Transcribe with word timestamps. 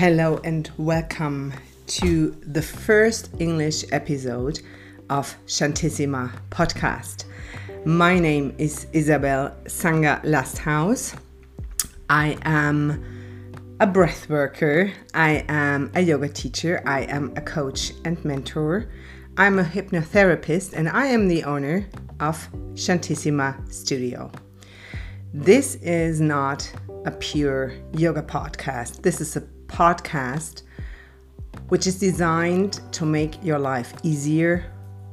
Hello 0.00 0.40
and 0.44 0.70
welcome 0.78 1.52
to 1.86 2.30
the 2.40 2.62
first 2.62 3.28
English 3.38 3.84
episode 3.92 4.62
of 5.10 5.36
Shantissima 5.46 6.32
podcast. 6.48 7.26
My 7.84 8.18
name 8.18 8.54
is 8.56 8.86
Isabel 8.94 9.54
Sanga 9.68 10.22
Lasthaus. 10.24 11.14
I 12.08 12.38
am 12.46 13.04
a 13.78 13.86
breath 13.86 14.26
worker, 14.30 14.90
I 15.12 15.44
am 15.48 15.92
a 15.94 16.00
yoga 16.00 16.30
teacher, 16.30 16.82
I 16.86 17.00
am 17.02 17.34
a 17.36 17.42
coach 17.42 17.92
and 18.06 18.24
mentor, 18.24 18.90
I'm 19.36 19.58
a 19.58 19.64
hypnotherapist, 19.64 20.72
and 20.72 20.88
I 20.88 21.08
am 21.08 21.28
the 21.28 21.44
owner 21.44 21.86
of 22.20 22.48
Shantissima 22.72 23.70
Studio. 23.70 24.32
This 25.34 25.74
is 25.74 26.22
not 26.22 26.72
a 27.04 27.10
pure 27.10 27.74
yoga 27.92 28.22
podcast. 28.22 29.02
This 29.02 29.20
is 29.20 29.36
a 29.36 29.42
podcast 29.70 30.62
which 31.70 31.86
is 31.86 31.98
designed 31.98 32.80
to 32.92 33.06
make 33.06 33.42
your 33.44 33.58
life 33.58 33.94
easier, 34.02 34.64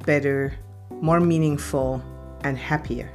better, 0.05 0.53
more 0.89 1.19
meaningful, 1.19 2.03
and 2.41 2.57
happier. 2.57 3.09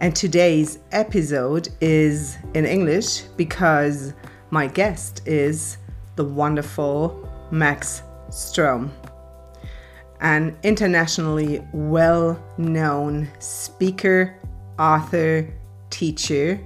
And 0.00 0.16
today's 0.16 0.78
episode 0.92 1.68
is 1.82 2.38
in 2.54 2.64
English 2.64 3.20
because 3.36 4.14
my 4.50 4.66
guest 4.66 5.20
is 5.26 5.76
the 6.16 6.24
wonderful 6.24 7.28
Max 7.50 8.02
Strom, 8.30 8.90
an 10.20 10.56
internationally 10.62 11.62
well 11.74 12.42
known 12.56 13.28
speaker, 13.38 14.34
author, 14.78 15.46
teacher, 15.90 16.58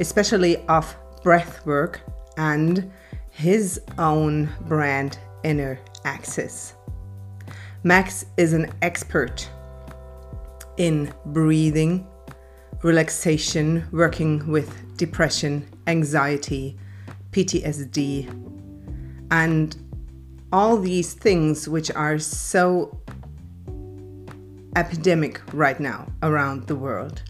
especially 0.00 0.58
of 0.66 0.94
breathwork 1.22 2.00
and 2.36 2.92
his 3.34 3.80
own 3.98 4.48
brand 4.60 5.18
Inner 5.42 5.80
Axis. 6.04 6.74
Max 7.82 8.24
is 8.36 8.52
an 8.52 8.72
expert 8.80 9.50
in 10.76 11.12
breathing, 11.26 12.06
relaxation, 12.82 13.84
working 13.90 14.46
with 14.46 14.96
depression, 14.96 15.68
anxiety, 15.88 16.78
PTSD, 17.32 18.28
and 19.32 19.76
all 20.52 20.78
these 20.78 21.12
things 21.12 21.68
which 21.68 21.90
are 21.90 22.20
so 22.20 22.96
epidemic 24.76 25.40
right 25.52 25.80
now 25.80 26.06
around 26.22 26.68
the 26.68 26.76
world. 26.76 27.20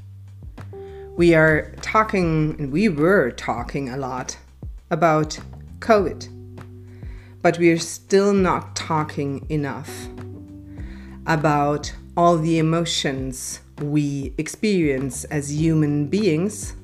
We 1.16 1.34
are 1.34 1.74
talking, 1.80 2.56
and 2.58 2.70
we 2.70 2.90
were 2.90 3.30
talking 3.30 3.88
a 3.88 3.96
lot 3.96 4.36
about 4.90 5.38
COVID, 5.84 6.28
but 7.42 7.58
we 7.58 7.70
are 7.70 7.78
still 7.78 8.32
not 8.32 8.74
talking 8.74 9.44
enough 9.50 9.90
about 11.26 11.92
all 12.16 12.38
the 12.38 12.58
emotions 12.58 13.60
we 13.82 14.32
experience 14.38 15.24
as 15.24 15.52
human 15.52 16.06
beings, 16.06 16.74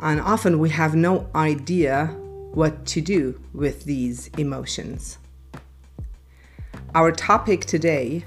and 0.00 0.18
often 0.18 0.58
we 0.58 0.70
have 0.70 0.94
no 0.94 1.28
idea 1.34 2.06
what 2.54 2.86
to 2.86 3.02
do 3.02 3.38
with 3.52 3.84
these 3.84 4.28
emotions. 4.38 5.18
Our 6.94 7.12
topic 7.12 7.66
today 7.66 8.24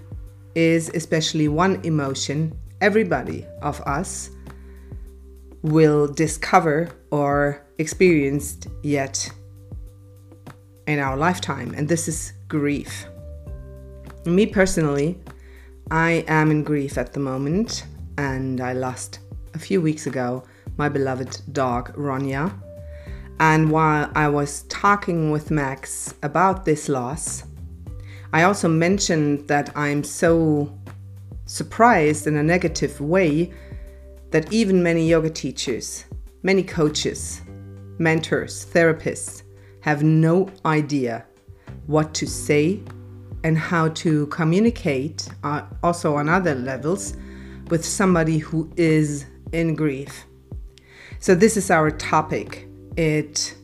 is 0.53 0.89
especially 0.89 1.47
one 1.47 1.83
emotion 1.83 2.55
everybody 2.79 3.43
of 3.63 3.81
us 3.81 4.29
will 5.63 6.07
discover 6.07 6.91
or 7.09 7.65
experienced 7.79 8.67
yet 8.83 9.31
in 10.87 10.99
our 10.99 11.17
lifetime, 11.17 11.73
and 11.75 11.87
this 11.87 12.07
is 12.07 12.33
grief. 12.47 13.05
Me 14.25 14.45
personally, 14.45 15.19
I 15.91 16.25
am 16.27 16.51
in 16.51 16.63
grief 16.63 16.97
at 16.97 17.13
the 17.13 17.19
moment, 17.19 17.85
and 18.17 18.61
I 18.61 18.73
lost 18.73 19.19
a 19.53 19.59
few 19.59 19.81
weeks 19.81 20.07
ago 20.07 20.43
my 20.77 20.89
beloved 20.89 21.41
dog 21.51 21.93
Ronja. 21.95 22.53
And 23.39 23.71
while 23.71 24.11
I 24.15 24.27
was 24.29 24.63
talking 24.63 25.31
with 25.31 25.51
Max 25.51 26.13
about 26.23 26.65
this 26.65 26.87
loss, 26.87 27.43
I 28.31 28.43
also 28.43 28.67
mentioned 28.67 29.47
that 29.47 29.75
I'm 29.75 30.03
so 30.03 30.71
surprised 31.45 32.25
in 32.27 32.35
a 32.37 32.43
negative 32.43 32.99
way 32.99 33.51
that 34.31 34.51
even 34.51 34.81
many 34.81 35.07
yoga 35.07 35.29
teachers, 35.29 36.05
many 36.41 36.63
coaches, 36.63 37.41
mentors, 37.99 38.65
therapists 38.65 39.42
have 39.83 40.01
no 40.01 40.49
idea 40.65 41.25
what 41.87 42.13
to 42.13 42.25
say 42.25 42.79
and 43.43 43.57
how 43.57 43.89
to 43.89 44.27
communicate, 44.27 45.27
uh, 45.43 45.63
also 45.83 46.15
on 46.15 46.29
other 46.29 46.55
levels, 46.55 47.17
with 47.69 47.83
somebody 47.83 48.37
who 48.37 48.71
is 48.77 49.25
in 49.51 49.75
grief. 49.75 50.25
So, 51.19 51.35
this 51.35 51.57
is 51.57 51.69
our 51.69 51.91
topic. 51.91 52.65
It 52.95 53.55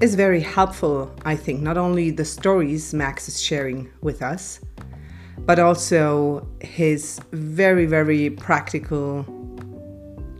is 0.00 0.14
very 0.14 0.40
helpful, 0.40 1.12
I 1.24 1.34
think, 1.34 1.60
not 1.60 1.76
only 1.76 2.10
the 2.10 2.24
stories 2.24 2.94
Max 2.94 3.26
is 3.26 3.42
sharing 3.42 3.90
with 4.02 4.22
us, 4.22 4.60
but 5.40 5.58
also 5.58 6.46
his 6.60 7.20
very, 7.32 7.86
very 7.86 8.30
practical 8.30 9.26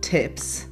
tips 0.03 0.66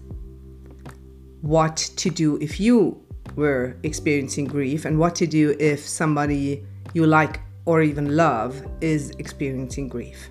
what 1.42 1.76
to 1.76 2.08
do 2.08 2.38
if 2.40 2.58
you 2.58 3.00
were 3.36 3.76
experiencing 3.82 4.46
grief 4.46 4.84
and 4.84 4.98
what 4.98 5.14
to 5.16 5.26
do 5.26 5.54
if 5.58 5.80
somebody 5.86 6.64
you 6.94 7.06
like 7.06 7.40
or 7.64 7.82
even 7.82 8.16
love 8.16 8.64
is 8.80 9.10
experiencing 9.18 9.88
grief. 9.88 10.30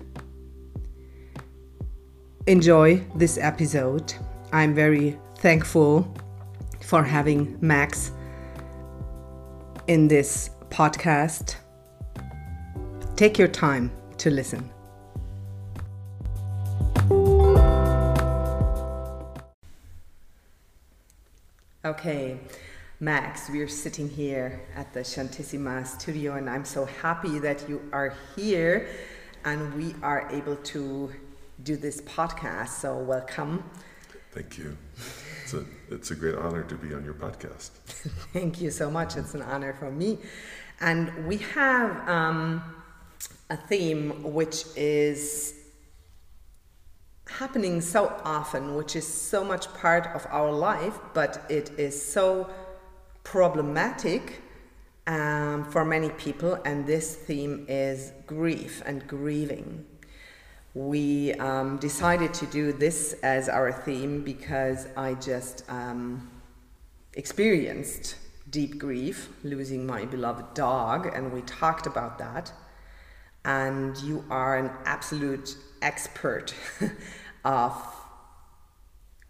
Enjoy 2.46 3.02
this 3.14 3.38
episode. 3.38 4.12
I'm 4.52 4.74
very 4.74 5.18
thankful 5.38 6.12
for 6.80 7.04
having 7.04 7.56
Max 7.60 8.10
in 9.86 10.08
this 10.08 10.50
podcast. 10.68 11.56
Take 13.16 13.38
your 13.38 13.48
time 13.48 13.92
to 14.18 14.30
listen. 14.30 14.71
Okay, 21.92 22.38
Max, 23.00 23.50
we're 23.50 23.68
sitting 23.68 24.08
here 24.08 24.62
at 24.74 24.94
the 24.94 25.00
Shantissima 25.00 25.86
studio, 25.86 26.36
and 26.36 26.48
I'm 26.48 26.64
so 26.64 26.86
happy 26.86 27.38
that 27.40 27.68
you 27.68 27.82
are 27.92 28.14
here 28.34 28.88
and 29.44 29.74
we 29.74 29.94
are 30.02 30.26
able 30.30 30.56
to 30.56 31.12
do 31.62 31.76
this 31.76 32.00
podcast. 32.00 32.68
So, 32.68 32.96
welcome. 32.96 33.62
Thank 34.30 34.56
you. 34.56 34.74
It's 35.42 35.52
a, 35.52 35.66
it's 35.90 36.10
a 36.12 36.14
great 36.14 36.36
honor 36.36 36.62
to 36.62 36.74
be 36.76 36.94
on 36.94 37.04
your 37.04 37.12
podcast. 37.12 37.72
Thank 38.32 38.62
you 38.62 38.70
so 38.70 38.90
much. 38.90 39.18
It's 39.18 39.34
an 39.34 39.42
honor 39.42 39.74
for 39.74 39.90
me. 39.90 40.16
And 40.80 41.26
we 41.26 41.36
have 41.36 42.08
um, 42.08 42.62
a 43.50 43.56
theme 43.58 44.32
which 44.32 44.64
is 44.76 45.61
happening 47.38 47.80
so 47.80 48.14
often, 48.24 48.74
which 48.74 48.94
is 48.96 49.06
so 49.06 49.44
much 49.44 49.72
part 49.74 50.06
of 50.14 50.26
our 50.30 50.52
life, 50.52 50.98
but 51.14 51.44
it 51.48 51.70
is 51.78 51.94
so 52.00 52.50
problematic 53.24 54.42
um, 55.06 55.64
for 55.70 55.84
many 55.84 56.10
people, 56.10 56.54
and 56.64 56.86
this 56.86 57.16
theme 57.16 57.66
is 57.68 58.12
grief 58.26 58.82
and 58.86 59.06
grieving. 59.06 59.84
We 60.74 61.34
um, 61.34 61.78
decided 61.78 62.32
to 62.34 62.46
do 62.46 62.72
this 62.72 63.14
as 63.22 63.48
our 63.48 63.72
theme 63.72 64.22
because 64.22 64.86
I 64.96 65.14
just 65.14 65.64
um, 65.68 66.30
experienced 67.14 68.16
deep 68.48 68.78
grief, 68.78 69.28
losing 69.42 69.86
my 69.86 70.04
beloved 70.04 70.54
dog, 70.54 71.06
and 71.14 71.32
we 71.32 71.42
talked 71.42 71.86
about 71.86 72.18
that. 72.18 72.52
And 73.44 73.96
you 73.98 74.24
are 74.30 74.56
an 74.56 74.70
absolute 74.84 75.56
expert 75.82 76.54
of 77.44 77.74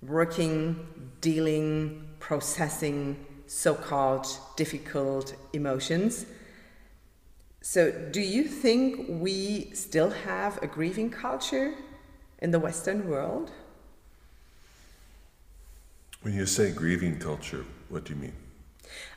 working, 0.02 1.14
dealing, 1.20 2.08
processing 2.18 3.24
so 3.46 3.74
called 3.74 4.26
difficult 4.56 5.34
emotions. 5.52 6.26
So, 7.60 7.92
do 8.10 8.20
you 8.20 8.44
think 8.44 9.06
we 9.08 9.70
still 9.74 10.10
have 10.10 10.60
a 10.62 10.66
grieving 10.66 11.10
culture 11.10 11.74
in 12.40 12.50
the 12.50 12.58
Western 12.58 13.08
world? 13.08 13.52
When 16.22 16.34
you 16.34 16.46
say 16.46 16.72
grieving 16.72 17.18
culture, 17.18 17.64
what 17.88 18.04
do 18.04 18.14
you 18.14 18.20
mean? 18.20 18.32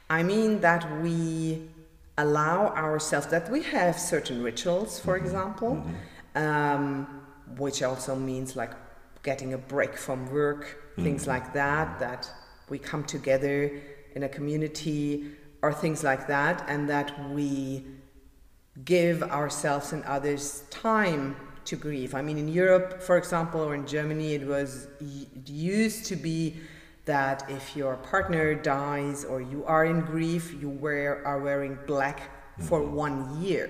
I 0.09 0.21
mean 0.21 0.59
that 0.61 1.01
we 1.01 1.69
allow 2.17 2.67
ourselves, 2.75 3.27
that 3.27 3.49
we 3.49 3.63
have 3.63 3.97
certain 3.99 4.43
rituals, 4.43 4.99
for 4.99 5.15
mm-hmm. 5.15 5.25
example, 5.25 5.71
mm-hmm. 5.75 5.93
Um, 6.37 7.07
which 7.57 7.81
also 7.81 8.13
means 8.13 8.57
like 8.57 8.71
getting 9.29 9.53
a 9.53 9.57
break 9.57 9.93
from 9.97 10.19
work, 10.31 10.63
mm. 10.97 11.03
things 11.03 11.23
like 11.33 11.47
that, 11.53 11.99
that 11.99 12.21
we 12.69 12.77
come 12.91 13.03
together 13.03 13.57
in 14.15 14.21
a 14.23 14.29
community 14.29 15.05
or 15.61 15.73
things 15.73 16.03
like 16.03 16.23
that, 16.27 16.63
and 16.67 16.87
that 16.87 17.09
we 17.31 17.83
give 18.85 19.17
ourselves 19.23 19.93
and 19.93 20.03
others 20.03 20.63
time 20.69 21.35
to 21.65 21.75
grieve. 21.75 22.13
I 22.13 22.21
mean, 22.21 22.37
in 22.37 22.47
Europe, 22.47 23.01
for 23.01 23.17
example, 23.17 23.61
or 23.61 23.73
in 23.73 23.85
Germany, 23.87 24.29
it 24.39 24.45
was 24.45 24.87
it 24.99 25.49
used 25.49 26.05
to 26.11 26.15
be 26.15 26.39
that 27.05 27.49
if 27.49 27.75
your 27.75 27.95
partner 28.11 28.53
dies 28.53 29.25
or 29.25 29.41
you 29.41 29.63
are 29.65 29.85
in 29.85 30.01
grief, 30.01 30.43
you 30.61 30.69
wear 30.69 31.25
are 31.25 31.39
wearing 31.39 31.77
black 31.87 32.19
for 32.69 32.79
Mm-hmm. 32.79 33.05
one 33.05 33.17
year. 33.41 33.69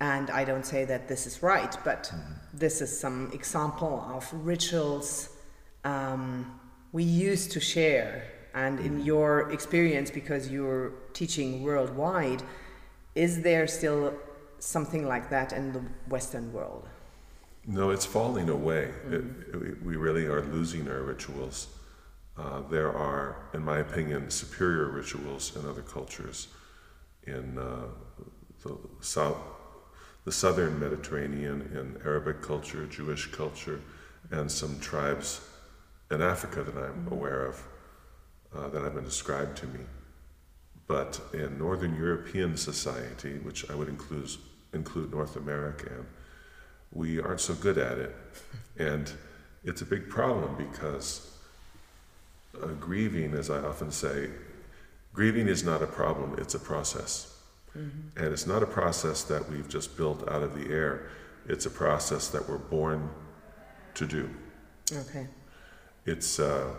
And 0.00 0.30
I 0.30 0.44
don't 0.44 0.66
say 0.66 0.84
that 0.92 1.02
this 1.08 1.26
is 1.26 1.42
right, 1.42 1.74
but 1.84 2.02
Mm-hmm. 2.04 2.37
This 2.52 2.80
is 2.80 2.98
some 2.98 3.30
example 3.32 4.04
of 4.14 4.28
rituals 4.32 5.30
um, 5.84 6.58
we 6.92 7.04
used 7.04 7.52
to 7.52 7.60
share. 7.60 8.24
And 8.54 8.80
in 8.80 9.04
your 9.04 9.50
experience, 9.52 10.10
because 10.10 10.50
you're 10.50 10.92
teaching 11.12 11.62
worldwide, 11.62 12.42
is 13.14 13.42
there 13.42 13.66
still 13.66 14.14
something 14.58 15.06
like 15.06 15.30
that 15.30 15.52
in 15.52 15.72
the 15.72 15.82
Western 16.08 16.52
world? 16.52 16.88
No, 17.66 17.90
it's 17.90 18.06
falling 18.06 18.48
away. 18.48 18.90
It, 19.10 19.24
it- 19.54 19.82
we 19.84 19.96
really 19.96 20.26
are 20.26 20.42
losing 20.42 20.88
our 20.88 21.02
rituals. 21.02 21.68
Uh, 22.36 22.62
there 22.70 22.92
are, 22.96 23.36
in 23.52 23.62
my 23.64 23.78
opinion, 23.78 24.30
superior 24.30 24.86
rituals 24.90 25.54
in 25.56 25.68
other 25.68 25.82
cultures. 25.82 26.48
In 27.26 27.58
uh, 27.58 27.86
the 28.64 28.76
south, 29.00 29.36
the 30.28 30.32
southern 30.32 30.78
Mediterranean, 30.78 31.62
in 31.72 31.96
Arabic 32.04 32.42
culture, 32.42 32.84
Jewish 32.84 33.28
culture, 33.32 33.80
and 34.30 34.52
some 34.52 34.78
tribes 34.78 35.40
in 36.10 36.20
Africa 36.20 36.62
that 36.62 36.76
I'm 36.76 37.08
aware 37.10 37.46
of 37.46 37.62
uh, 38.54 38.68
that 38.68 38.82
have 38.82 38.94
been 38.94 39.06
described 39.06 39.56
to 39.56 39.66
me. 39.68 39.80
But 40.86 41.18
in 41.32 41.56
Northern 41.56 41.96
European 41.96 42.58
society, 42.58 43.38
which 43.38 43.70
I 43.70 43.74
would 43.74 43.88
include 43.88 44.28
include 44.74 45.12
North 45.12 45.36
America 45.36 45.86
in, 45.86 46.06
we 46.92 47.22
aren't 47.22 47.40
so 47.40 47.54
good 47.54 47.78
at 47.78 47.96
it. 47.96 48.14
And 48.78 49.10
it's 49.64 49.80
a 49.80 49.86
big 49.86 50.10
problem 50.10 50.56
because 50.58 51.38
uh, 52.62 52.66
grieving, 52.78 53.32
as 53.32 53.48
I 53.48 53.60
often 53.60 53.90
say, 53.90 54.28
grieving 55.14 55.48
is 55.48 55.64
not 55.64 55.82
a 55.82 55.86
problem, 55.86 56.36
it's 56.36 56.54
a 56.54 56.60
process. 56.60 57.37
Mm-hmm. 57.76 58.18
And 58.22 58.32
it's 58.32 58.46
not 58.46 58.62
a 58.62 58.66
process 58.66 59.22
that 59.24 59.48
we've 59.50 59.68
just 59.68 59.96
built 59.96 60.28
out 60.28 60.42
of 60.42 60.54
the 60.54 60.72
air, 60.72 61.10
it's 61.46 61.66
a 61.66 61.70
process 61.70 62.28
that 62.28 62.48
we're 62.48 62.58
born 62.58 63.10
to 63.94 64.06
do. 64.06 64.30
Okay. 64.92 65.26
It's, 66.06 66.38
uh, 66.38 66.74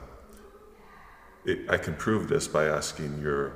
it, 1.45 1.69
I 1.69 1.77
can 1.77 1.95
prove 1.95 2.27
this 2.27 2.47
by 2.47 2.65
asking 2.65 3.21
your 3.21 3.53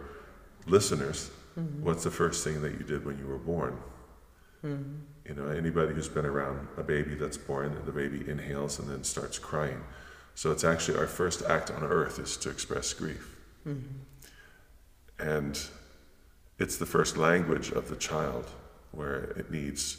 listeners 0.65 1.31
mm-hmm. 1.59 1.83
what's 1.83 2.03
the 2.03 2.11
first 2.11 2.43
thing 2.43 2.61
that 2.61 2.73
you 2.73 2.85
did 2.85 3.05
when 3.05 3.17
you 3.17 3.27
were 3.27 3.37
born? 3.37 3.77
Mm-hmm. 4.63 4.95
You 5.27 5.35
know, 5.35 5.47
anybody 5.47 5.93
who's 5.93 6.09
been 6.09 6.25
around 6.25 6.67
a 6.77 6.83
baby 6.83 7.15
that's 7.15 7.37
born, 7.37 7.77
the 7.85 7.91
baby 7.91 8.29
inhales 8.29 8.79
and 8.79 8.89
then 8.89 9.03
starts 9.03 9.39
crying. 9.39 9.81
So 10.35 10.51
it's 10.51 10.63
actually 10.63 10.97
our 10.97 11.07
first 11.07 11.43
act 11.43 11.71
on 11.71 11.83
earth 11.83 12.19
is 12.19 12.37
to 12.37 12.49
express 12.49 12.91
grief. 12.93 13.35
And 15.19 15.59
it's 16.59 16.77
the 16.77 16.85
first 16.85 17.17
language 17.17 17.71
of 17.71 17.89
the 17.89 17.95
child 17.95 18.49
where 18.91 19.23
it 19.37 19.51
needs 19.51 19.97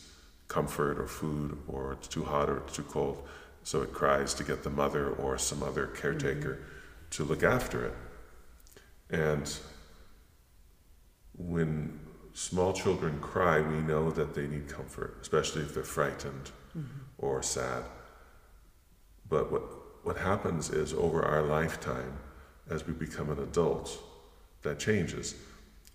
comfort 0.49 0.99
or 0.99 1.07
food 1.07 1.59
or 1.67 1.93
it's 1.93 2.09
too 2.09 2.25
hot 2.25 2.49
or 2.49 2.59
it's 2.59 2.77
too 2.77 2.83
cold. 2.85 3.27
So 3.63 3.83
it 3.83 3.93
cries 3.93 4.35
to 4.35 4.45
get 4.45 4.63
the 4.63 4.71
mother 4.71 5.09
or 5.09 5.39
some 5.39 5.63
other 5.63 5.87
caretaker 5.87 6.55
mm-hmm. 6.55 7.11
to 7.11 7.25
look 7.25 7.43
after 7.43 7.87
it. 7.87 7.95
And 9.11 9.53
when 11.37 11.99
small 12.35 12.73
children 12.73 13.19
cry, 13.21 13.61
we 13.61 13.79
know 13.79 14.11
that 14.11 14.35
they 14.35 14.47
need 14.47 14.69
comfort, 14.69 15.19
especially 15.23 15.63
if 15.63 15.75
they're 15.75 15.83
frightened 15.83 16.51
mm-hmm. 16.77 17.01
or 17.19 17.43
sad. 17.43 17.85
But 19.29 19.51
what, 19.51 19.63
what 20.05 20.17
happens 20.19 20.71
is 20.71 20.93
over 20.93 21.25
our 21.25 21.43
lifetime, 21.43 22.19
as 22.71 22.87
we 22.87 22.93
become 22.93 23.31
an 23.31 23.39
adult, 23.39 23.99
that 24.63 24.79
changes. 24.79 25.35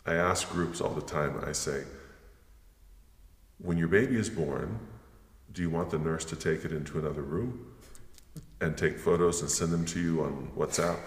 I 0.10 0.16
ask 0.16 0.50
groups 0.50 0.82
all 0.82 0.96
the 0.96 1.04
time, 1.04 1.40
I 1.46 1.52
say, 1.52 1.84
when 3.60 3.78
your 3.78 3.90
baby 3.90 4.16
is 4.16 4.28
born, 4.28 4.80
do 5.52 5.62
you 5.62 5.70
want 5.70 5.92
the 5.92 6.00
nurse 6.00 6.26
to 6.26 6.36
take 6.36 6.66
it 6.66 6.72
into 6.72 6.98
another 6.98 7.22
room 7.22 7.76
and 8.60 8.76
take 8.76 8.98
photos 8.98 9.42
and 9.42 9.52
send 9.52 9.72
them 9.72 9.86
to 9.86 10.00
you 10.00 10.24
on 10.24 10.52
WhatsApp? 10.58 10.98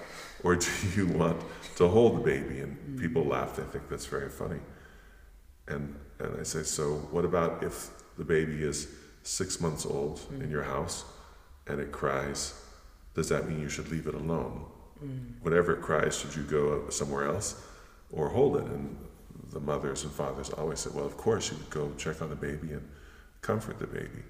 Or 0.45 0.55
do 0.55 0.69
you 0.95 1.09
want 1.09 1.43
to 1.77 1.89
hold 1.89 2.19
the 2.19 2.21
baby? 2.21 2.61
And 2.61 2.97
people 2.97 3.25
laugh, 3.25 3.57
they 3.57 3.65
think 3.65 3.89
that's 3.89 4.07
very 4.07 4.31
funny. 4.31 4.61
And, 5.67 5.99
and 6.21 6.39
I 6.39 6.45
say, 6.45 6.63
so 6.63 6.93
what 7.11 7.25
about 7.25 7.65
if 7.65 7.91
the 8.19 8.25
baby 8.25 8.63
is 8.63 8.87
six 9.25 9.61
months 9.61 9.85
old 9.85 10.21
in 10.39 10.49
your 10.49 10.63
house 10.63 11.05
and 11.67 11.81
it 11.81 11.91
cries? 11.91 12.55
Does 13.15 13.29
that 13.31 13.49
mean 13.49 13.61
you 13.61 13.69
should 13.69 13.91
leave 13.91 14.07
it 14.07 14.15
alone? 14.15 14.65
Mm. 15.05 15.43
Whenever 15.43 15.73
it 15.73 15.83
cries, 15.83 16.17
should 16.17 16.37
you 16.37 16.45
go 16.45 16.89
somewhere 16.89 17.27
else 17.27 17.67
or 18.13 18.29
hold 18.29 18.57
it? 18.57 18.65
And 18.65 18.97
the 19.53 19.61
mothers 19.61 20.05
and 20.05 20.13
fathers 20.13 20.51
always 20.51 20.81
said, 20.81 20.95
well, 20.95 21.05
of 21.05 21.17
course, 21.17 21.51
you 21.51 21.59
would 21.59 21.71
go 21.71 21.93
check 21.97 22.23
on 22.23 22.31
the 22.31 22.37
baby 22.37 22.73
and 22.73 22.89
comfort 23.41 23.79
the 23.79 23.87
baby. 23.87 24.23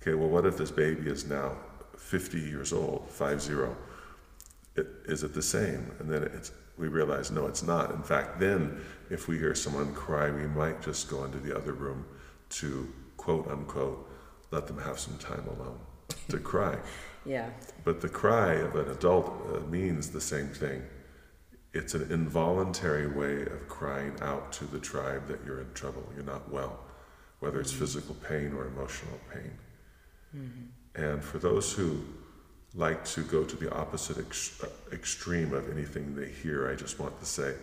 Okay, 0.00 0.14
well, 0.14 0.28
what 0.28 0.46
if 0.46 0.56
this 0.56 0.70
baby 0.70 1.08
is 1.08 1.26
now 1.26 1.56
50 1.96 2.38
years 2.38 2.72
old, 2.72 3.08
five 3.08 3.40
zero? 3.40 3.76
It, 4.76 4.86
is 5.04 5.22
it 5.22 5.34
the 5.34 5.42
same? 5.42 5.92
And 5.98 6.10
then 6.10 6.24
it's, 6.24 6.52
we 6.76 6.88
realize, 6.88 7.30
no, 7.30 7.46
it's 7.46 7.62
not. 7.62 7.90
In 7.92 8.02
fact, 8.02 8.40
then 8.40 8.80
if 9.10 9.28
we 9.28 9.38
hear 9.38 9.54
someone 9.54 9.94
cry, 9.94 10.30
we 10.30 10.46
might 10.46 10.82
just 10.82 11.08
go 11.08 11.24
into 11.24 11.38
the 11.38 11.56
other 11.56 11.72
room 11.72 12.04
to 12.50 12.92
quote 13.16 13.48
unquote 13.48 14.08
let 14.52 14.66
them 14.66 14.78
have 14.78 14.98
some 14.98 15.16
time 15.18 15.44
alone 15.48 15.78
to 16.28 16.38
cry. 16.52 16.78
Yeah. 17.24 17.48
But 17.84 18.00
the 18.00 18.08
cry 18.08 18.54
of 18.54 18.76
an 18.76 18.90
adult 18.90 19.32
uh, 19.52 19.60
means 19.68 20.10
the 20.10 20.20
same 20.20 20.48
thing. 20.48 20.82
It's 21.74 21.94
an 21.94 22.10
involuntary 22.12 23.06
way 23.06 23.42
of 23.42 23.68
crying 23.68 24.14
out 24.20 24.52
to 24.54 24.64
the 24.64 24.78
tribe 24.78 25.26
that 25.28 25.40
you're 25.46 25.60
in 25.60 25.72
trouble, 25.72 26.04
you're 26.14 26.24
not 26.24 26.50
well, 26.50 26.78
whether 27.40 27.60
it's 27.60 27.72
mm. 27.72 27.78
physical 27.78 28.14
pain 28.16 28.52
or 28.52 28.66
emotional 28.66 29.18
pain. 29.32 29.52
Mm-hmm. 30.36 31.02
And 31.02 31.24
for 31.24 31.38
those 31.38 31.72
who 31.72 32.04
like 32.74 33.04
to 33.04 33.22
go 33.22 33.44
to 33.44 33.56
the 33.56 33.72
opposite 33.74 34.18
ex- 34.18 34.62
uh, 34.62 34.68
extreme 34.92 35.52
of 35.52 35.70
anything 35.70 36.14
they 36.14 36.28
hear, 36.28 36.70
I 36.70 36.74
just 36.74 36.98
want 36.98 37.18
to 37.20 37.26
say, 37.26 37.54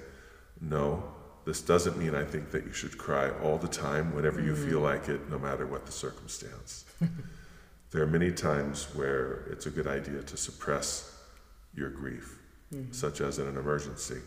no, 0.62 1.04
this 1.46 1.62
doesn't 1.62 1.98
mean 1.98 2.16
I 2.16 2.24
think 2.24 2.52
that 2.52 2.66
you 2.66 2.74
should 2.74 2.98
cry 2.98 3.30
all 3.42 3.58
the 3.58 3.68
time 3.68 4.14
whenever 4.14 4.42
you 4.42 4.56
feel 4.56 4.82
mm. 4.82 4.84
like 4.84 5.08
it, 5.10 5.30
no 5.30 5.40
matter 5.40 5.66
what 5.66 5.86
the 5.86 5.92
circumstance. 5.92 6.86
there 7.92 8.04
are 8.04 8.08
many 8.08 8.32
times 8.32 8.88
where 8.96 9.48
it's 9.52 9.66
a 9.66 9.70
good 9.70 9.88
idea 9.88 10.22
to 10.22 10.38
suppress 10.38 11.16
your 11.74 11.90
grief, 11.90 12.39
such 12.92 13.22
as 13.22 13.40
in 13.40 13.48
an 13.48 13.58
emergency. 13.58 14.20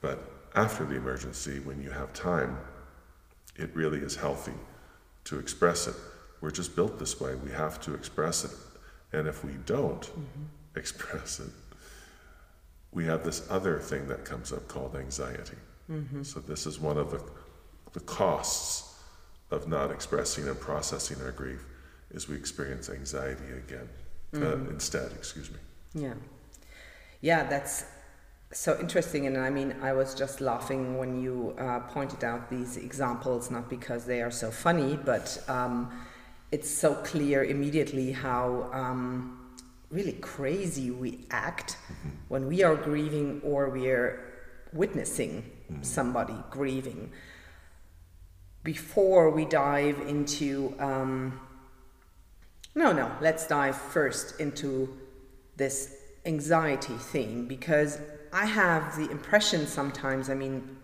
But 0.00 0.18
after 0.54 0.84
the 0.84 0.96
emergency, 0.96 1.60
when 1.60 1.82
you 1.82 1.90
have 1.90 2.12
time, 2.12 2.58
it 3.56 3.74
really 3.74 3.98
is 3.98 4.16
healthy 4.16 4.54
to 5.24 5.38
express 5.38 5.86
it. 5.86 5.94
We're 6.40 6.50
just 6.50 6.74
built 6.74 6.98
this 6.98 7.20
way. 7.20 7.34
We 7.34 7.50
have 7.50 7.80
to 7.82 7.94
express 7.94 8.44
it. 8.44 8.52
And 9.12 9.28
if 9.28 9.44
we 9.44 9.52
don't 9.66 10.02
mm-hmm. 10.02 10.44
express 10.76 11.40
it, 11.40 11.50
we 12.92 13.04
have 13.04 13.24
this 13.24 13.46
other 13.50 13.78
thing 13.78 14.08
that 14.08 14.24
comes 14.24 14.52
up 14.52 14.66
called 14.66 14.96
anxiety. 14.96 15.56
Mm-hmm. 15.90 16.22
So 16.22 16.40
this 16.40 16.66
is 16.66 16.80
one 16.80 16.96
of 16.96 17.10
the, 17.10 17.22
the 17.92 18.00
costs 18.00 18.98
of 19.50 19.68
not 19.68 19.90
expressing 19.90 20.48
and 20.48 20.58
processing 20.58 21.20
our 21.22 21.32
grief 21.32 21.64
is 22.10 22.28
we 22.28 22.36
experience 22.36 22.88
anxiety 22.88 23.52
again. 23.52 23.88
Uh, 24.32 24.38
mm-hmm. 24.38 24.70
instead, 24.70 25.10
excuse 25.12 25.50
me. 25.50 25.58
Yeah. 25.94 26.14
Yeah, 27.20 27.44
that's 27.44 27.84
so 28.52 28.78
interesting. 28.80 29.26
And 29.26 29.36
I 29.36 29.50
mean, 29.50 29.74
I 29.82 29.92
was 29.92 30.14
just 30.14 30.40
laughing 30.40 30.98
when 30.98 31.20
you 31.20 31.54
uh, 31.58 31.80
pointed 31.80 32.24
out 32.24 32.50
these 32.50 32.76
examples, 32.76 33.50
not 33.50 33.68
because 33.68 34.04
they 34.06 34.22
are 34.22 34.30
so 34.30 34.50
funny, 34.50 34.98
but 35.04 35.42
um, 35.48 35.92
it's 36.50 36.70
so 36.70 36.94
clear 36.94 37.44
immediately 37.44 38.12
how 38.12 38.70
um, 38.72 39.56
really 39.90 40.12
crazy 40.12 40.90
we 40.90 41.26
act 41.30 41.76
when 42.28 42.46
we 42.46 42.62
are 42.62 42.74
grieving 42.74 43.40
or 43.44 43.70
we 43.70 43.88
are 43.88 44.20
witnessing 44.72 45.44
somebody 45.82 46.36
grieving. 46.50 47.12
Before 48.62 49.30
we 49.30 49.44
dive 49.44 50.00
into 50.06 50.74
um, 50.78 51.40
no, 52.74 52.92
no. 52.92 53.10
Let's 53.20 53.46
dive 53.46 53.76
first 53.76 54.40
into 54.40 54.96
this 55.56 55.96
anxiety 56.24 56.94
thing 56.94 57.46
because 57.46 57.98
I 58.32 58.46
have 58.46 58.96
the 58.96 59.10
impression 59.10 59.66
sometimes, 59.66 60.30
I 60.30 60.34
mean, 60.34 60.76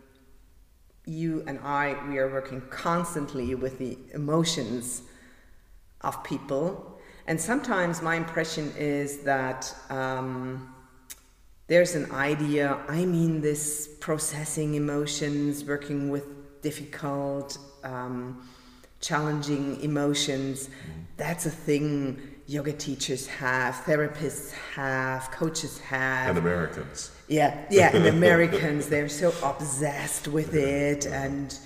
you 1.05 1.45
and 1.47 1.61
I, 1.61 1.97
we 2.09 2.19
are 2.19 2.31
working 2.31 2.61
constantly 2.69 3.55
with 3.55 3.79
the 3.79 3.97
emotions 4.13 5.03
of 6.01 6.23
people. 6.25 6.99
And 7.29 7.41
sometimes 7.41 8.03
my 8.03 8.17
impression 8.17 8.73
is 8.77 9.19
that 9.21 9.73
um, 9.91 10.75
there's 11.69 11.95
an 11.95 12.11
idea. 12.13 12.79
I 12.89 13.05
mean, 13.05 13.41
this 13.41 13.89
processing 14.01 14.75
emotions, 14.75 15.65
working 15.65 16.11
with 16.11 16.63
difficult, 16.63 17.59
um, 17.85 18.49
challenging 19.01 19.81
emotions. 19.83 20.69
That's 21.17 21.47
a 21.47 21.51
thing 21.51 22.36
yoga 22.47 22.73
teachers 22.73 23.27
have, 23.27 23.75
therapists 23.85 24.53
have, 24.75 25.31
coaches 25.31 25.79
have. 25.81 26.31
And 26.31 26.39
Americans. 26.39 27.11
Yeah, 27.29 27.65
yeah, 27.71 27.95
and 27.95 28.07
Americans, 28.19 28.89
they're 28.89 29.09
so 29.09 29.33
obsessed 29.43 30.29
with 30.29 30.55
it. 30.55 31.07
And 31.07 31.59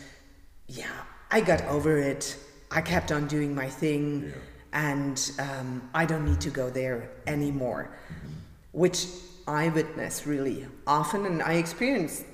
yeah, 0.69 0.91
I 1.31 1.41
got 1.41 1.63
over 1.65 1.99
it. 1.99 2.37
I 2.71 2.81
kept 2.81 3.13
on 3.13 3.27
doing 3.27 3.55
my 3.55 3.69
thing. 3.69 4.25
Yeah. 4.27 4.35
And 4.73 5.33
um, 5.39 5.91
I 5.93 6.07
don't 6.07 6.25
need 6.25 6.41
to 6.43 6.51
go 6.51 6.71
there 6.71 7.11
anymore, 7.27 7.91
which 8.73 9.07
I 9.49 9.69
witness 9.69 10.27
really 10.27 10.67
often. 10.87 11.27
And 11.27 11.43
I 11.43 11.55
experienced 11.55 12.25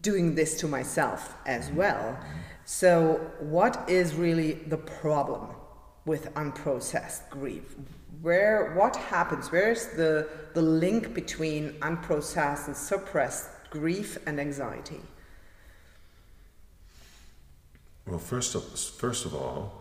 doing 0.00 0.34
this 0.34 0.58
to 0.60 0.68
myself 0.68 1.36
as 1.46 1.70
well. 1.70 2.18
So, 2.64 3.30
what 3.40 3.88
is 3.88 4.14
really 4.14 4.52
the 4.52 4.76
problem 4.76 5.48
with 6.04 6.32
unprocessed 6.34 7.28
grief? 7.30 7.74
Where 8.20 8.74
what 8.74 8.96
happens? 8.96 9.50
Where's 9.50 9.86
the 9.88 10.28
the 10.54 10.62
link 10.62 11.14
between 11.14 11.72
unprocessed 11.80 12.66
and 12.66 12.76
suppressed 12.76 13.48
grief 13.70 14.18
and 14.26 14.38
anxiety? 14.38 15.00
Well, 18.06 18.18
first 18.18 18.54
of, 18.54 18.64
first 18.64 19.24
of 19.24 19.34
all, 19.34 19.80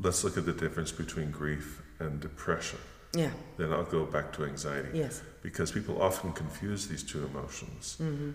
let's 0.00 0.22
look 0.24 0.36
at 0.36 0.46
the 0.46 0.52
difference 0.52 0.92
between 0.92 1.30
grief 1.30 1.82
and 1.98 2.20
depression. 2.20 2.78
Yeah. 3.14 3.30
Then 3.56 3.72
I'll 3.72 3.84
go 3.84 4.04
back 4.04 4.32
to 4.34 4.44
anxiety. 4.44 4.90
Yes. 4.94 5.22
Because 5.42 5.72
people 5.72 6.00
often 6.00 6.32
confuse 6.32 6.86
these 6.86 7.02
two 7.02 7.24
emotions. 7.24 7.96
Mm-hmm. 8.00 8.30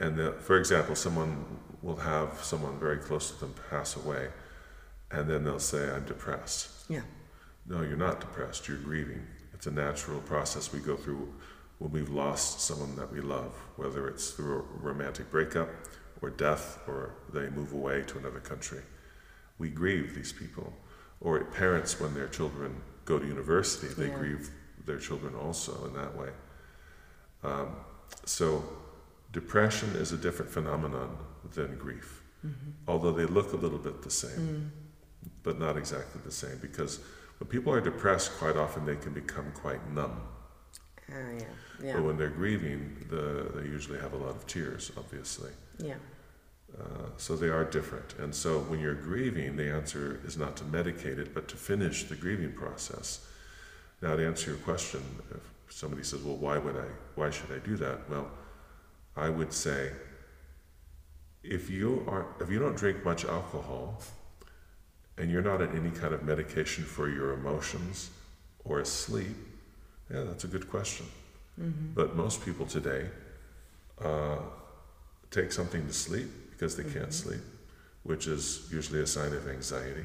And 0.00 0.16
the, 0.16 0.32
for 0.32 0.58
example, 0.58 0.94
someone 0.94 1.44
will 1.82 1.96
have 1.96 2.38
someone 2.42 2.78
very 2.78 2.98
close 2.98 3.30
to 3.32 3.40
them 3.40 3.54
pass 3.70 3.96
away, 3.96 4.28
and 5.10 5.28
then 5.28 5.44
they'll 5.44 5.58
say, 5.58 5.90
I'm 5.90 6.04
depressed. 6.04 6.70
Yeah. 6.88 7.02
No, 7.66 7.82
you're 7.82 7.96
not 7.96 8.20
depressed, 8.20 8.68
you're 8.68 8.78
grieving. 8.78 9.26
It's 9.54 9.66
a 9.66 9.70
natural 9.70 10.20
process 10.20 10.72
we 10.72 10.80
go 10.80 10.96
through 10.96 11.32
when 11.78 11.90
we've 11.92 12.08
lost 12.10 12.60
someone 12.60 12.94
that 12.96 13.12
we 13.12 13.20
love, 13.20 13.52
whether 13.76 14.08
it's 14.08 14.30
through 14.30 14.58
a 14.60 14.62
romantic 14.84 15.30
breakup 15.30 15.68
or 16.22 16.30
death 16.30 16.78
or 16.88 17.14
they 17.32 17.48
move 17.50 17.72
away 17.72 18.02
to 18.02 18.18
another 18.18 18.40
country. 18.40 18.80
We 19.58 19.68
grieve 19.70 20.14
these 20.14 20.32
people. 20.32 20.72
Or 21.20 21.42
parents, 21.44 21.98
when 22.00 22.14
their 22.14 22.28
children 22.28 22.80
go 23.04 23.18
to 23.18 23.26
university, 23.26 23.88
they 23.88 24.08
Yeah. 24.08 24.18
grieve 24.18 24.50
their 24.84 24.98
children 24.98 25.34
also 25.34 25.86
in 25.86 25.94
that 25.94 26.16
way. 26.16 26.30
Um, 27.42 27.76
so, 28.24 28.64
depression 29.32 29.90
is 29.90 30.12
a 30.12 30.16
different 30.16 30.50
phenomenon 30.50 31.16
than 31.54 31.76
grief, 31.76 32.22
although 32.86 33.12
they 33.12 33.26
look 33.26 33.52
a 33.52 33.56
little 33.56 33.78
bit 33.78 34.02
the 34.02 34.10
same, 34.10 34.72
but 35.42 35.58
not 35.58 35.76
exactly 35.76 36.20
the 36.24 36.30
same. 36.30 36.58
Because 36.60 37.00
when 37.38 37.48
people 37.48 37.72
are 37.72 37.80
depressed, 37.80 38.32
quite 38.38 38.56
often 38.56 38.84
they 38.84 38.96
can 38.96 39.12
become 39.12 39.52
quite 39.52 39.80
numb. 39.92 40.20
Ah, 41.10 41.14
yeah. 41.38 41.44
Yeah. 41.82 41.92
But 41.94 42.02
when 42.04 42.16
they're 42.18 42.28
grieving, 42.28 43.06
the, 43.08 43.50
they 43.54 43.68
usually 43.68 43.98
have 43.98 44.12
a 44.12 44.16
lot 44.16 44.36
of 44.36 44.46
tears, 44.46 44.92
obviously. 44.96 45.50
Yeah. 45.78 45.94
Uh, 46.78 47.08
so 47.16 47.34
they 47.34 47.48
are 47.48 47.64
different. 47.64 48.14
And 48.18 48.34
so 48.34 48.60
when 48.60 48.78
you're 48.80 48.94
grieving, 48.94 49.56
the 49.56 49.70
answer 49.70 50.20
is 50.26 50.36
not 50.36 50.56
to 50.56 50.64
medicate 50.64 51.18
it, 51.18 51.32
but 51.32 51.48
to 51.48 51.56
finish 51.56 52.04
the 52.04 52.14
grieving 52.14 52.52
process. 52.52 53.26
Now, 54.02 54.16
to 54.16 54.26
answer 54.26 54.50
your 54.50 54.60
question, 54.60 55.00
if 55.30 55.74
somebody 55.74 56.02
says, 56.04 56.22
"Well, 56.22 56.36
why 56.36 56.58
would 56.58 56.76
I? 56.76 56.86
Why 57.14 57.30
should 57.30 57.50
I 57.50 57.58
do 57.58 57.76
that?" 57.78 58.08
Well, 58.08 58.30
I 59.16 59.28
would 59.28 59.52
say, 59.52 59.92
if 61.42 61.70
you 61.70 62.04
are, 62.06 62.26
if 62.40 62.50
you 62.50 62.58
don't 62.58 62.76
drink 62.76 63.04
much 63.04 63.24
alcohol, 63.24 64.00
and 65.18 65.30
you're 65.30 65.42
not 65.42 65.60
on 65.60 65.76
any 65.76 65.90
kind 65.90 66.14
of 66.14 66.22
medication 66.22 66.84
for 66.84 67.08
your 67.08 67.32
emotions 67.32 68.10
or 68.64 68.84
sleep, 68.84 69.36
yeah, 70.12 70.22
that's 70.22 70.44
a 70.44 70.48
good 70.48 70.68
question. 70.70 71.06
But 71.94 72.14
most 72.14 72.44
people 72.44 72.66
today 72.66 73.06
uh, 74.00 74.38
take 75.30 75.50
something 75.52 75.84
to 75.86 75.92
sleep 75.92 76.28
because 76.50 76.76
they 76.76 76.84
can't 76.84 77.12
sleep, 77.12 77.40
which 78.04 78.26
is 78.28 78.68
usually 78.70 79.00
a 79.02 79.06
sign 79.06 79.32
of 79.32 79.48
anxiety. 79.48 80.04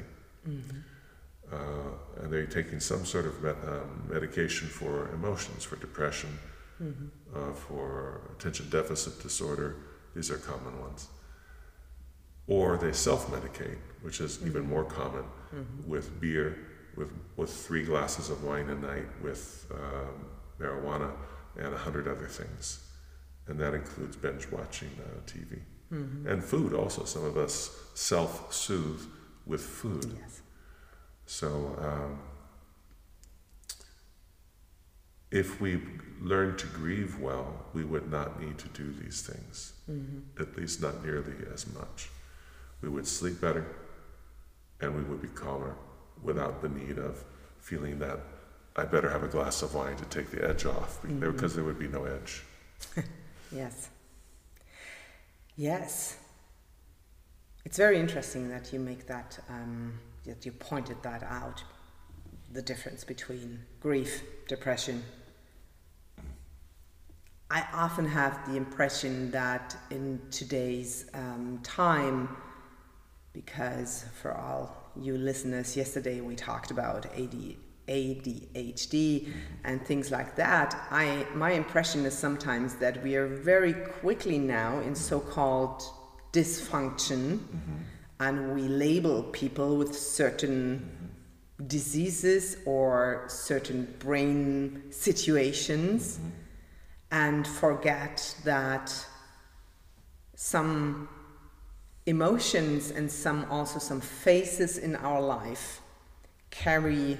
Uh, 1.52 1.56
and 2.20 2.32
they're 2.32 2.46
taking 2.46 2.80
some 2.80 3.04
sort 3.04 3.26
of 3.26 3.40
med- 3.42 3.56
um, 3.68 4.02
medication 4.10 4.66
for 4.66 5.08
emotions, 5.14 5.62
for 5.62 5.76
depression, 5.76 6.30
uh, 7.34 7.52
for 7.52 8.20
attention 8.36 8.68
deficit 8.70 9.22
disorder. 9.22 9.76
These 10.16 10.30
are 10.32 10.38
common 10.38 10.80
ones. 10.80 11.08
Or 12.46 12.76
they 12.76 12.92
self 12.92 13.30
medicate, 13.30 13.78
which 14.02 14.20
is 14.20 14.44
even 14.46 14.68
more 14.68 14.84
common 14.84 15.24
with 15.86 16.20
beer, 16.20 16.58
with, 16.96 17.10
with 17.36 17.50
three 17.50 17.84
glasses 17.84 18.28
of 18.28 18.44
wine 18.44 18.68
a 18.68 18.74
night, 18.74 19.06
with 19.22 19.66
um, 19.72 20.26
marijuana, 20.60 21.10
and 21.56 21.72
a 21.72 21.78
hundred 21.78 22.06
other 22.08 22.26
things. 22.26 22.80
And 23.46 23.58
that 23.60 23.72
includes 23.74 24.16
binge 24.16 24.48
watching 24.50 24.90
uh, 24.98 25.20
TV. 25.26 25.60
And 26.26 26.42
food 26.42 26.74
also. 26.74 27.04
Some 27.04 27.24
of 27.24 27.36
us 27.36 27.70
self 27.94 28.52
soothe 28.52 29.02
with 29.46 29.60
food. 29.62 30.12
Yes. 30.20 30.40
So, 31.26 31.48
um, 31.80 32.18
if 35.30 35.60
we 35.60 35.80
learned 36.20 36.58
to 36.58 36.66
grieve 36.66 37.20
well, 37.20 37.66
we 37.72 37.84
would 37.84 38.10
not 38.10 38.40
need 38.40 38.58
to 38.58 38.68
do 38.68 38.92
these 38.92 39.22
things, 39.22 39.72
at 40.40 40.56
least 40.56 40.80
not 40.82 41.04
nearly 41.04 41.34
as 41.52 41.66
much. 41.72 42.08
We 42.84 42.90
would 42.90 43.06
sleep 43.06 43.40
better 43.40 43.64
and 44.82 44.94
we 44.94 45.02
would 45.04 45.22
be 45.22 45.28
calmer 45.28 45.74
without 46.22 46.60
the 46.60 46.68
need 46.68 46.98
of 46.98 47.24
feeling 47.58 47.98
that 48.00 48.20
I 48.76 48.84
better 48.84 49.08
have 49.08 49.22
a 49.22 49.28
glass 49.28 49.62
of 49.62 49.74
wine 49.74 49.96
to 49.96 50.04
take 50.04 50.30
the 50.30 50.46
edge 50.46 50.66
off 50.66 51.02
be- 51.02 51.14
because 51.14 51.54
there 51.54 51.64
would 51.64 51.78
be 51.78 51.88
no 51.88 52.04
edge. 52.04 52.42
Yes. 53.52 53.88
Yes. 55.54 56.16
It's 57.64 57.76
very 57.76 58.00
interesting 58.00 58.48
that 58.48 58.72
you 58.72 58.80
make 58.80 59.06
that, 59.06 59.38
um, 59.48 60.00
that 60.24 60.44
you 60.44 60.50
pointed 60.50 61.00
that 61.04 61.22
out, 61.22 61.62
the 62.52 62.62
difference 62.62 63.04
between 63.04 63.60
grief, 63.80 64.24
depression. 64.48 65.04
I 67.48 67.64
often 67.72 68.06
have 68.06 68.44
the 68.50 68.56
impression 68.56 69.30
that 69.30 69.76
in 69.90 70.20
today's 70.32 71.08
um, 71.14 71.60
time, 71.62 72.28
because 73.34 74.06
for 74.22 74.32
all 74.32 74.74
you 74.98 75.18
listeners, 75.18 75.76
yesterday 75.76 76.20
we 76.20 76.36
talked 76.36 76.70
about 76.70 77.04
AD, 77.06 77.56
ADHD 77.88 78.94
mm-hmm. 78.94 79.30
and 79.64 79.84
things 79.84 80.10
like 80.10 80.36
that. 80.36 80.86
I 80.90 81.26
my 81.34 81.50
impression 81.50 82.06
is 82.06 82.16
sometimes 82.16 82.76
that 82.76 83.02
we 83.02 83.16
are 83.16 83.26
very 83.26 83.74
quickly 83.74 84.38
now 84.38 84.78
in 84.80 84.94
so-called 84.94 85.82
dysfunction, 86.32 87.38
mm-hmm. 87.38 87.78
and 88.20 88.54
we 88.54 88.62
label 88.62 89.24
people 89.24 89.76
with 89.76 89.94
certain 89.98 90.78
mm-hmm. 90.78 91.66
diseases 91.66 92.56
or 92.64 93.24
certain 93.28 93.92
brain 93.98 94.84
situations, 94.90 96.20
and 97.10 97.46
forget 97.46 98.34
that 98.44 99.06
some 100.36 101.08
emotions 102.06 102.90
and 102.90 103.10
some 103.10 103.46
also 103.50 103.78
some 103.78 104.00
phases 104.00 104.78
in 104.78 104.96
our 104.96 105.20
life 105.20 105.80
carry 106.50 107.16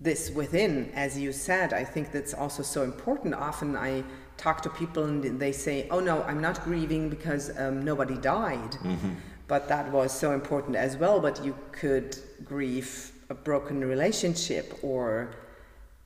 this 0.00 0.30
within. 0.30 0.90
As 0.94 1.18
you 1.18 1.32
said 1.32 1.72
i 1.72 1.84
think 1.84 2.12
that's 2.12 2.34
also 2.34 2.62
so 2.62 2.82
important. 2.82 3.34
Often 3.34 3.76
i 3.76 4.02
talk 4.36 4.62
to 4.62 4.70
people 4.70 5.04
and 5.04 5.38
they 5.38 5.52
say 5.52 5.86
oh 5.90 6.00
no 6.00 6.22
i'm 6.22 6.40
not 6.40 6.64
grieving 6.64 7.10
because 7.10 7.56
um, 7.58 7.84
nobody 7.84 8.16
died. 8.16 8.76
But 9.48 9.66
that 9.68 9.90
was 9.90 10.12
so 10.12 10.32
important 10.32 10.76
as 10.76 10.96
well 10.96 11.20
but 11.20 11.44
you 11.44 11.56
could 11.72 12.16
grieve 12.44 13.12
a 13.28 13.34
broken 13.34 13.80
relationship 13.80 14.78
or 14.82 15.34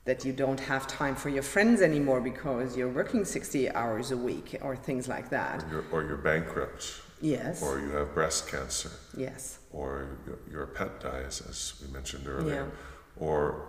that 0.05 0.23
you 0.23 0.31
don't 0.31 0.59
have 0.59 0.85
time 0.87 1.15
for 1.15 1.29
your 1.29 1.43
friends 1.43 1.81
anymore 1.81 2.21
because 2.21 2.77
you're 2.77 2.89
working 2.89 3.25
60 3.25 3.71
hours 3.71 4.11
a 4.11 4.17
week 4.17 4.55
or 4.61 4.75
things 4.75 5.07
like 5.07 5.29
that. 5.31 5.63
Or 5.63 5.69
you're, 5.69 5.85
or 5.91 6.03
you're 6.03 6.17
bankrupt, 6.17 7.01
yes 7.21 7.61
or 7.63 7.79
you 7.79 7.89
have 7.91 8.13
breast 8.13 8.47
cancer. 8.47 8.91
yes 9.17 9.59
or 9.71 10.17
your, 10.51 10.67
pet 10.67 10.99
dies, 11.01 11.41
as 11.49 11.73
we 11.81 11.91
mentioned 11.93 12.27
earlier, 12.27 12.65
Yeah. 12.65 13.25
or 13.25 13.67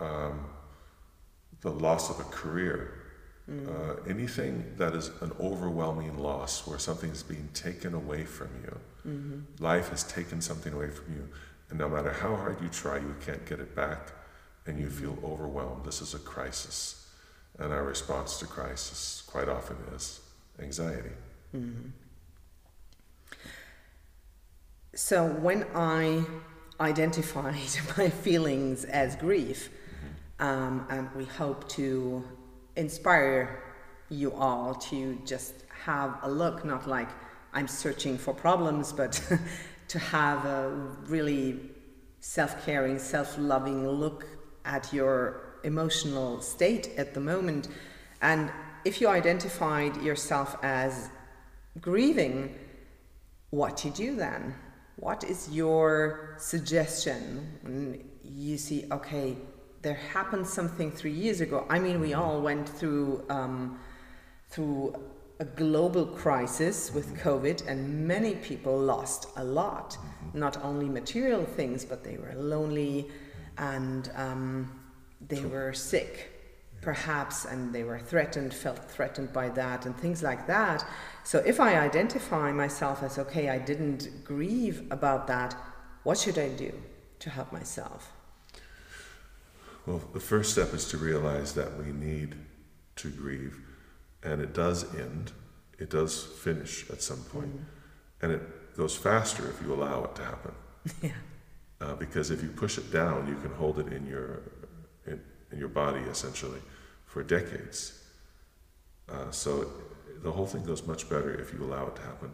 um, 0.00 0.46
the 1.62 1.70
loss 1.70 2.10
of 2.10 2.20
a 2.20 2.24
career. 2.24 2.98
Uh, 3.50 3.96
anything 4.08 4.72
that 4.78 4.94
is 4.94 5.10
an 5.20 5.30
overwhelming 5.40 6.16
loss 6.16 6.66
where 6.66 6.78
something 6.78 7.10
is 7.10 7.22
being 7.24 7.48
taken 7.52 7.92
away 7.92 8.24
from 8.24 8.48
you. 8.64 9.44
Life 9.58 9.90
has 9.90 10.04
taken 10.04 10.40
something 10.40 10.72
away 10.72 10.90
from 10.90 11.12
you, 11.12 11.28
and 11.68 11.78
no 11.78 11.88
matter 11.88 12.12
how 12.12 12.34
hard 12.36 12.62
you 12.62 12.68
try, 12.68 12.96
you 12.98 13.14
can't 13.26 13.44
get 13.44 13.58
it 13.60 13.74
back, 13.74 14.12
and 14.66 14.78
you 14.78 14.88
feel 14.88 15.18
overwhelmed. 15.24 15.84
This 15.84 16.00
is 16.00 16.14
a 16.14 16.18
crisis. 16.20 17.06
And 17.58 17.72
our 17.72 17.82
response 17.84 18.38
to 18.38 18.46
crisis 18.46 19.22
quite 19.26 19.48
often 19.48 19.76
is 19.94 20.20
anxiety. 20.58 21.16
So 24.94 25.26
when 25.26 25.64
I 25.74 26.22
identified 26.78 27.56
my 27.96 28.10
feelings 28.10 28.84
as 28.84 29.16
grief, 29.16 29.70
um, 30.38 30.86
and 30.90 31.08
we 31.16 31.24
hope 31.24 31.66
to 31.70 32.22
inspire 32.76 33.62
you 34.10 34.34
all 34.34 34.74
to 34.74 35.18
just 35.24 35.54
have 35.84 36.18
a 36.22 36.30
look, 36.30 36.62
not 36.66 36.86
like 36.86 37.08
I'm 37.54 37.68
searching 37.68 38.18
for 38.18 38.34
problems, 38.34 38.92
but 38.92 39.18
to 39.88 39.98
have 39.98 40.44
a 40.44 40.68
really 41.06 41.58
self 42.20 42.62
caring, 42.66 42.98
self 42.98 43.38
loving 43.38 43.88
look 43.88 44.26
at 44.66 44.92
your 44.92 45.54
emotional 45.64 46.42
state 46.42 46.90
at 46.98 47.14
the 47.14 47.20
moment. 47.20 47.68
And 48.20 48.52
if 48.84 49.00
you 49.00 49.08
identified 49.08 50.02
yourself 50.02 50.54
as 50.62 51.08
grieving, 51.80 52.54
what 53.48 53.78
do 53.78 53.88
you 53.88 53.94
do 53.94 54.16
then? 54.16 54.54
What 55.02 55.24
is 55.24 55.48
your 55.50 56.36
suggestion 56.38 57.58
when 57.62 58.08
you 58.22 58.56
see, 58.56 58.86
okay, 58.92 59.36
there 59.82 59.94
happened 59.94 60.46
something 60.46 60.92
three 60.92 61.10
years 61.10 61.40
ago? 61.40 61.66
I 61.68 61.80
mean, 61.80 62.00
we 62.00 62.14
all 62.14 62.40
went 62.40 62.68
through 62.68 63.24
um, 63.28 63.80
through 64.48 64.94
a 65.40 65.44
global 65.44 66.06
crisis 66.06 66.94
with 66.94 67.16
COVID, 67.16 67.66
and 67.66 68.06
many 68.06 68.36
people 68.36 68.78
lost 68.78 69.26
a 69.34 69.42
lot. 69.42 69.98
Not 70.34 70.64
only 70.64 70.88
material 70.88 71.44
things, 71.46 71.84
but 71.84 72.04
they 72.04 72.16
were 72.16 72.34
lonely 72.36 73.10
and 73.58 74.08
um, 74.14 74.70
they 75.26 75.40
were 75.40 75.72
sick, 75.72 76.30
perhaps, 76.80 77.44
and 77.44 77.72
they 77.72 77.82
were 77.82 77.98
threatened, 77.98 78.54
felt 78.54 78.88
threatened 78.88 79.32
by 79.32 79.48
that, 79.48 79.84
and 79.84 79.96
things 79.96 80.22
like 80.22 80.46
that. 80.46 80.86
So 81.24 81.38
if 81.38 81.60
I 81.60 81.78
identify 81.78 82.52
myself 82.52 83.02
as 83.02 83.18
okay, 83.18 83.48
I 83.48 83.58
didn't 83.58 84.24
grieve 84.24 84.86
about 84.90 85.26
that, 85.28 85.54
what 86.02 86.18
should 86.18 86.38
I 86.38 86.48
do 86.48 86.72
to 87.20 87.30
help 87.30 87.52
myself? 87.52 88.12
Well, 89.86 90.00
the 90.12 90.20
first 90.20 90.52
step 90.52 90.72
is 90.74 90.88
to 90.88 90.96
realize 90.98 91.54
that 91.54 91.76
we 91.76 91.92
need 91.92 92.34
to 92.96 93.10
grieve, 93.10 93.58
and 94.22 94.40
it 94.40 94.52
does 94.52 94.94
end. 94.94 95.32
It 95.78 95.90
does 95.90 96.22
finish 96.24 96.88
at 96.90 97.02
some 97.02 97.22
point. 97.24 97.60
and 98.20 98.30
it 98.32 98.76
goes 98.76 98.96
faster 98.96 99.48
if 99.48 99.60
you 99.60 99.74
allow 99.74 100.04
it 100.04 100.14
to 100.14 100.24
happen. 100.24 100.52
yeah. 101.02 101.10
Uh, 101.80 101.94
because 101.96 102.30
if 102.30 102.42
you 102.42 102.48
push 102.48 102.78
it 102.78 102.92
down, 102.92 103.26
you 103.26 103.34
can 103.36 103.52
hold 103.54 103.78
it 103.80 103.92
in 103.92 104.06
your 104.06 104.42
in, 105.06 105.20
in 105.50 105.58
your 105.58 105.68
body 105.68 106.00
essentially 106.02 106.60
for 107.06 107.24
decades. 107.24 108.04
Uh, 109.08 109.30
so 109.32 109.66
the 110.22 110.32
whole 110.32 110.46
thing 110.46 110.64
goes 110.64 110.86
much 110.86 111.08
better 111.08 111.34
if 111.34 111.52
you 111.52 111.62
allow 111.64 111.86
it 111.86 111.96
to 111.96 112.02
happen. 112.02 112.30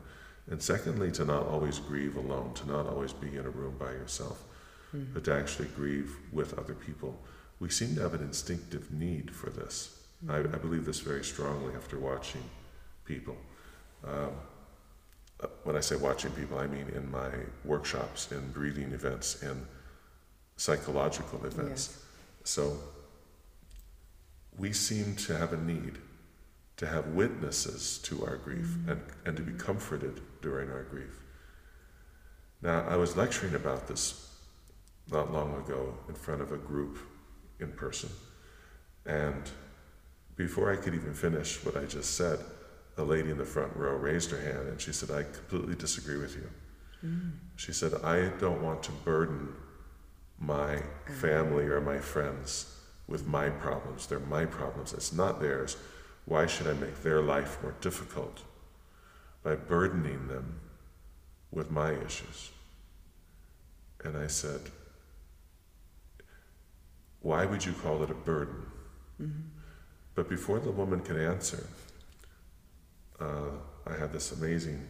And 0.51 0.63
secondly, 0.63 1.11
to 1.13 1.25
not 1.25 1.47
always 1.47 1.79
grieve 1.79 2.17
alone, 2.17 2.55
to 2.55 2.69
not 2.69 2.87
always 2.87 3.13
be 3.13 3.29
in 3.37 3.45
a 3.45 3.51
room 3.51 3.77
by 3.79 3.93
yourself, 3.93 4.45
but 5.13 5.25
to 5.25 5.35
actually 5.35 5.69
grieve 5.77 6.17
with 6.33 6.59
other 6.59 6.75
people. 6.75 7.19
We 7.61 7.69
seem 7.69 7.95
to 7.97 8.03
have 8.03 8.15
an 8.15 8.23
instinctive 8.23 8.91
need 8.93 9.31
for 9.31 9.51
this. 9.51 9.99
I, 10.29 10.39
I 10.39 10.43
believe 10.43 10.85
this 10.85 11.01
very 11.01 11.25
strongly 11.25 11.75
after 11.75 11.99
watching 11.99 12.43
people. 13.05 13.37
Um, 14.05 14.31
uh, 15.41 15.47
when 15.65 15.77
I 15.77 15.81
say 15.81 15.97
watching 15.97 16.31
people, 16.33 16.59
I 16.59 16.67
mean 16.67 16.89
in 16.95 17.11
my 17.11 17.31
workshops, 17.65 18.33
in 18.33 18.51
breathing 18.53 18.93
events, 18.93 19.43
in 19.43 19.67
psychological 20.57 21.45
events. 21.45 22.03
So 22.45 22.79
we 24.57 24.73
seem 24.73 25.15
to 25.17 25.37
have 25.37 25.53
a 25.53 25.57
need 25.57 25.99
to 26.79 26.87
have 26.87 27.09
witnesses 27.09 27.99
to 28.05 28.25
our 28.25 28.37
grief 28.37 28.67
mm-hmm. 28.67 28.91
and, 28.91 29.03
and 29.27 29.37
to 29.37 29.43
be 29.43 29.53
comforted 29.53 30.21
during 30.41 30.71
our 30.71 30.85
grief. 30.85 31.21
Now, 32.63 32.85
I 32.89 32.97
was 32.97 33.17
lecturing 33.17 33.55
about 33.55 33.87
this 33.87 34.35
not 35.11 35.33
long 35.33 35.55
ago 35.57 35.95
in 36.09 36.15
front 36.15 36.41
of 36.41 36.53
a 36.53 36.57
group 36.57 36.99
in 37.61 37.73
person, 37.73 38.11
and 39.07 39.51
before 40.37 40.73
I 40.73 40.77
could 40.77 40.95
even 40.95 41.15
finish 41.15 41.65
what 41.65 41.77
I 41.77 41.85
just 41.85 42.15
said, 42.17 42.39
a 42.97 43.03
lady 43.03 43.31
in 43.31 43.39
the 43.39 43.45
front 43.45 43.75
row 43.77 43.97
raised 43.97 44.31
her 44.31 44.41
hand 44.41 44.69
and 44.69 44.81
she 44.81 44.93
said, 44.93 45.11
I 45.11 45.23
completely 45.23 45.75
disagree 45.75 46.17
with 46.17 46.35
you. 46.35 46.49
Mm. 47.05 47.33
She 47.57 47.73
said, 47.73 47.95
I 48.05 48.29
don't 48.39 48.63
want 48.63 48.83
to 48.85 48.93
burden 48.93 49.55
my 50.39 50.77
uh-huh. 50.77 51.15
family 51.15 51.65
or 51.65 51.81
my 51.81 51.99
friends 51.99 52.73
with 53.09 53.27
my 53.27 53.51
problems. 53.51 54.07
They're 54.07 54.21
my 54.21 54.47
problems, 54.47 54.93
it's 54.93 55.13
not 55.13 55.41
theirs. 55.41 55.77
Why 56.29 56.45
should 56.45 56.67
I 56.67 56.75
make 56.75 57.03
their 57.03 57.23
life 57.23 57.57
more 57.63 57.75
difficult 57.81 58.43
by 59.43 59.55
burdening 59.55 60.29
them 60.29 60.61
with 61.51 61.71
my 61.71 61.93
issues? 61.93 62.51
And 64.05 64.15
I 64.15 64.27
said, 64.27 64.61
Why 67.21 67.47
would 67.47 67.65
you 67.65 67.73
call 67.73 68.03
it 68.03 68.11
a 68.11 68.15
burden? 68.15 68.67
But 70.15 70.29
before 70.29 70.61
the 70.61 70.71
woman 70.71 71.01
could 71.01 71.17
answer, 71.17 71.67
uh, 73.19 73.51
I 73.87 73.95
had 73.95 74.13
this 74.13 74.31
amazing 74.33 74.87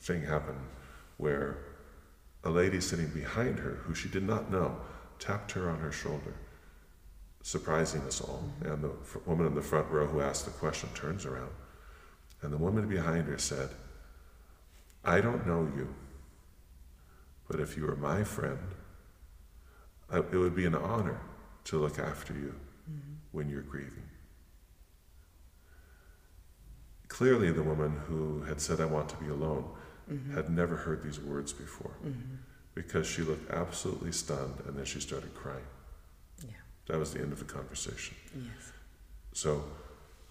thing 0.00 0.22
happen 0.22 0.56
where 1.18 1.58
a 2.44 2.50
lady 2.50 2.80
sitting 2.80 3.08
behind 3.08 3.58
her, 3.58 3.80
who 3.84 3.94
she 3.94 4.08
did 4.08 4.22
not 4.22 4.50
know, 4.50 4.78
tapped 5.18 5.52
her 5.52 5.68
on 5.68 5.80
her 5.80 5.92
shoulder, 5.92 6.34
surprising 7.46 8.00
us 8.02 8.20
all. 8.20 8.42
And 8.62 8.82
the 8.82 8.90
woman 9.24 9.46
in 9.46 9.54
the 9.54 9.62
front 9.62 9.88
row 9.88 10.04
who 10.04 10.20
asked 10.20 10.46
the 10.46 10.50
question 10.50 10.88
turns 10.94 11.24
around, 11.24 11.52
and 12.42 12.52
the 12.52 12.56
woman 12.56 12.88
behind 12.88 13.28
her 13.28 13.38
said, 13.38 13.68
I 15.04 15.20
don't 15.20 15.46
know 15.46 15.70
you, 15.76 15.94
but 17.48 17.60
if 17.60 17.76
you 17.76 17.86
were 17.86 17.94
my 17.94 18.24
friend, 18.24 18.58
I, 20.10 20.18
it 20.18 20.34
would 20.34 20.56
be 20.56 20.66
an 20.66 20.74
honor 20.74 21.20
to 21.66 21.78
look 21.78 22.00
after 22.00 22.32
you 22.32 22.52
mm-hmm. 22.90 23.14
when 23.30 23.48
you're 23.48 23.62
grieving. 23.62 24.08
Clearly, 27.06 27.52
the 27.52 27.62
woman 27.62 27.92
who 28.08 28.42
had 28.42 28.60
said, 28.60 28.80
I 28.80 28.86
want 28.86 29.08
to 29.10 29.16
be 29.18 29.28
alone, 29.28 29.70
mm-hmm. 30.10 30.34
had 30.34 30.50
never 30.50 30.74
heard 30.74 31.00
these 31.00 31.20
words 31.20 31.52
before 31.52 31.96
mm-hmm. 32.04 32.34
because 32.74 33.06
she 33.06 33.22
looked 33.22 33.48
absolutely 33.52 34.10
stunned 34.10 34.64
and 34.66 34.76
then 34.76 34.84
she 34.84 34.98
started 34.98 35.32
crying. 35.32 35.62
That 36.86 36.98
was 36.98 37.12
the 37.12 37.20
end 37.20 37.32
of 37.32 37.38
the 37.38 37.44
conversation. 37.44 38.16
Yes. 38.34 38.72
So 39.32 39.64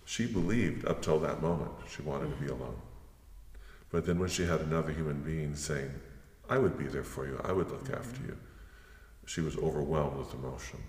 she 0.06 0.26
believed 0.26 0.86
up 0.86 1.02
till 1.02 1.20
that 1.20 1.42
moment 1.42 1.72
she 1.90 2.02
wanted 2.02 2.30
to 2.30 2.44
be 2.44 2.48
alone. 2.48 2.80
But 3.92 4.06
then 4.06 4.20
when 4.20 4.30
she 4.30 4.46
had 4.46 4.62
another 4.62 4.92
human 4.92 5.22
being 5.22 5.56
saying, 5.56 5.92
I 6.50 6.58
would 6.58 6.78
be 6.78 6.86
there 6.86 7.04
for 7.04 7.26
you, 7.26 7.40
I 7.44 7.52
would 7.52 7.70
look 7.72 7.90
after 7.90 8.22
you, 8.24 8.38
she 9.26 9.42
was 9.42 9.58
overwhelmed 9.58 10.18
with 10.18 10.34
emotion. 10.34 10.80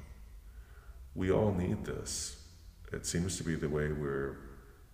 We 1.14 1.30
all 1.30 1.52
need 1.52 1.84
this. 1.84 2.36
It 2.92 3.06
seems 3.06 3.38
to 3.38 3.44
be 3.44 3.54
the 3.54 3.68
way 3.68 3.90
we're, 3.90 4.36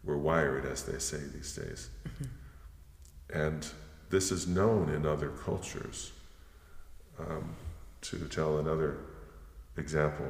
we're 0.05 0.17
wired, 0.17 0.65
as 0.65 0.85
they 0.85 0.99
say 0.99 1.19
these 1.35 1.55
days. 1.55 1.91
And 3.33 3.67
this 4.11 4.31
is 4.31 4.47
known 4.47 4.89
in 4.91 5.07
other 5.07 5.31
cultures. 5.31 6.13
Um, 7.19 7.57
to 8.03 8.19
tell 8.29 8.59
another 8.59 8.99
example, 9.77 10.27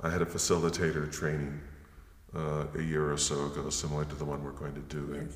I 0.00 0.10
had 0.10 0.22
a 0.22 0.26
facilitator 0.26 1.10
training 1.10 1.60
uh, 2.34 2.66
a 2.74 2.82
year 2.82 3.12
or 3.12 3.16
so 3.16 3.46
ago, 3.46 3.70
similar 3.70 4.04
to 4.04 4.14
the 4.14 4.24
one 4.24 4.44
we're 4.44 4.50
going 4.52 4.74
to 4.74 4.80
do 4.80 5.14
in, 5.14 5.32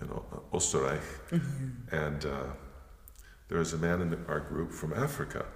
in 0.00 0.08
Österreich. 0.52 1.02
And 1.90 2.24
uh, 2.26 2.44
there 3.48 3.58
was 3.58 3.72
a 3.72 3.78
man 3.78 4.00
in 4.02 4.24
our 4.28 4.40
group 4.40 4.72
from 4.72 4.92
Africa, 4.92 5.46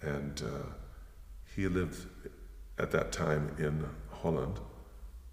and 0.00 0.42
uh, 0.42 0.66
he 1.54 1.68
lived 1.68 2.06
at 2.78 2.90
that 2.90 3.12
time 3.12 3.54
in 3.58 3.84
Holland, 4.10 4.58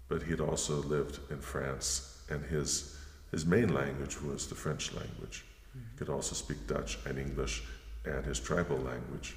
but 0.08 0.22
he 0.22 0.30
had 0.30 0.40
also 0.40 0.82
lived 0.82 1.20
in 1.30 1.40
France, 1.40 2.22
and 2.30 2.44
his 2.44 2.96
his 3.30 3.46
main 3.46 3.72
language 3.72 4.20
was 4.20 4.48
the 4.48 4.54
French 4.54 4.92
language. 4.92 5.44
He 5.72 5.98
could 5.98 6.08
also 6.08 6.34
speak 6.34 6.66
Dutch 6.66 6.98
and 7.06 7.16
English 7.18 7.62
and 8.04 8.24
his 8.24 8.40
tribal 8.40 8.78
language. 8.78 9.36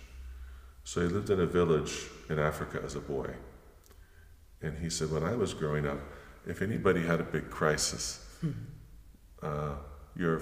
So 0.84 1.02
he 1.02 1.08
lived 1.08 1.30
in 1.30 1.40
a 1.40 1.46
village 1.46 2.08
in 2.30 2.40
Africa 2.40 2.82
as 2.84 2.96
a 2.96 3.00
boy. 3.00 3.34
And 4.62 4.78
he 4.78 4.90
said, 4.90 5.12
when 5.12 5.24
I 5.24 5.36
was 5.36 5.54
growing 5.54 5.88
up, 5.88 6.00
if 6.46 6.62
anybody 6.62 7.02
had 7.02 7.20
a 7.20 7.24
big 7.24 7.50
crisis, 7.50 8.26
uh, 9.42 9.76
your, 10.16 10.42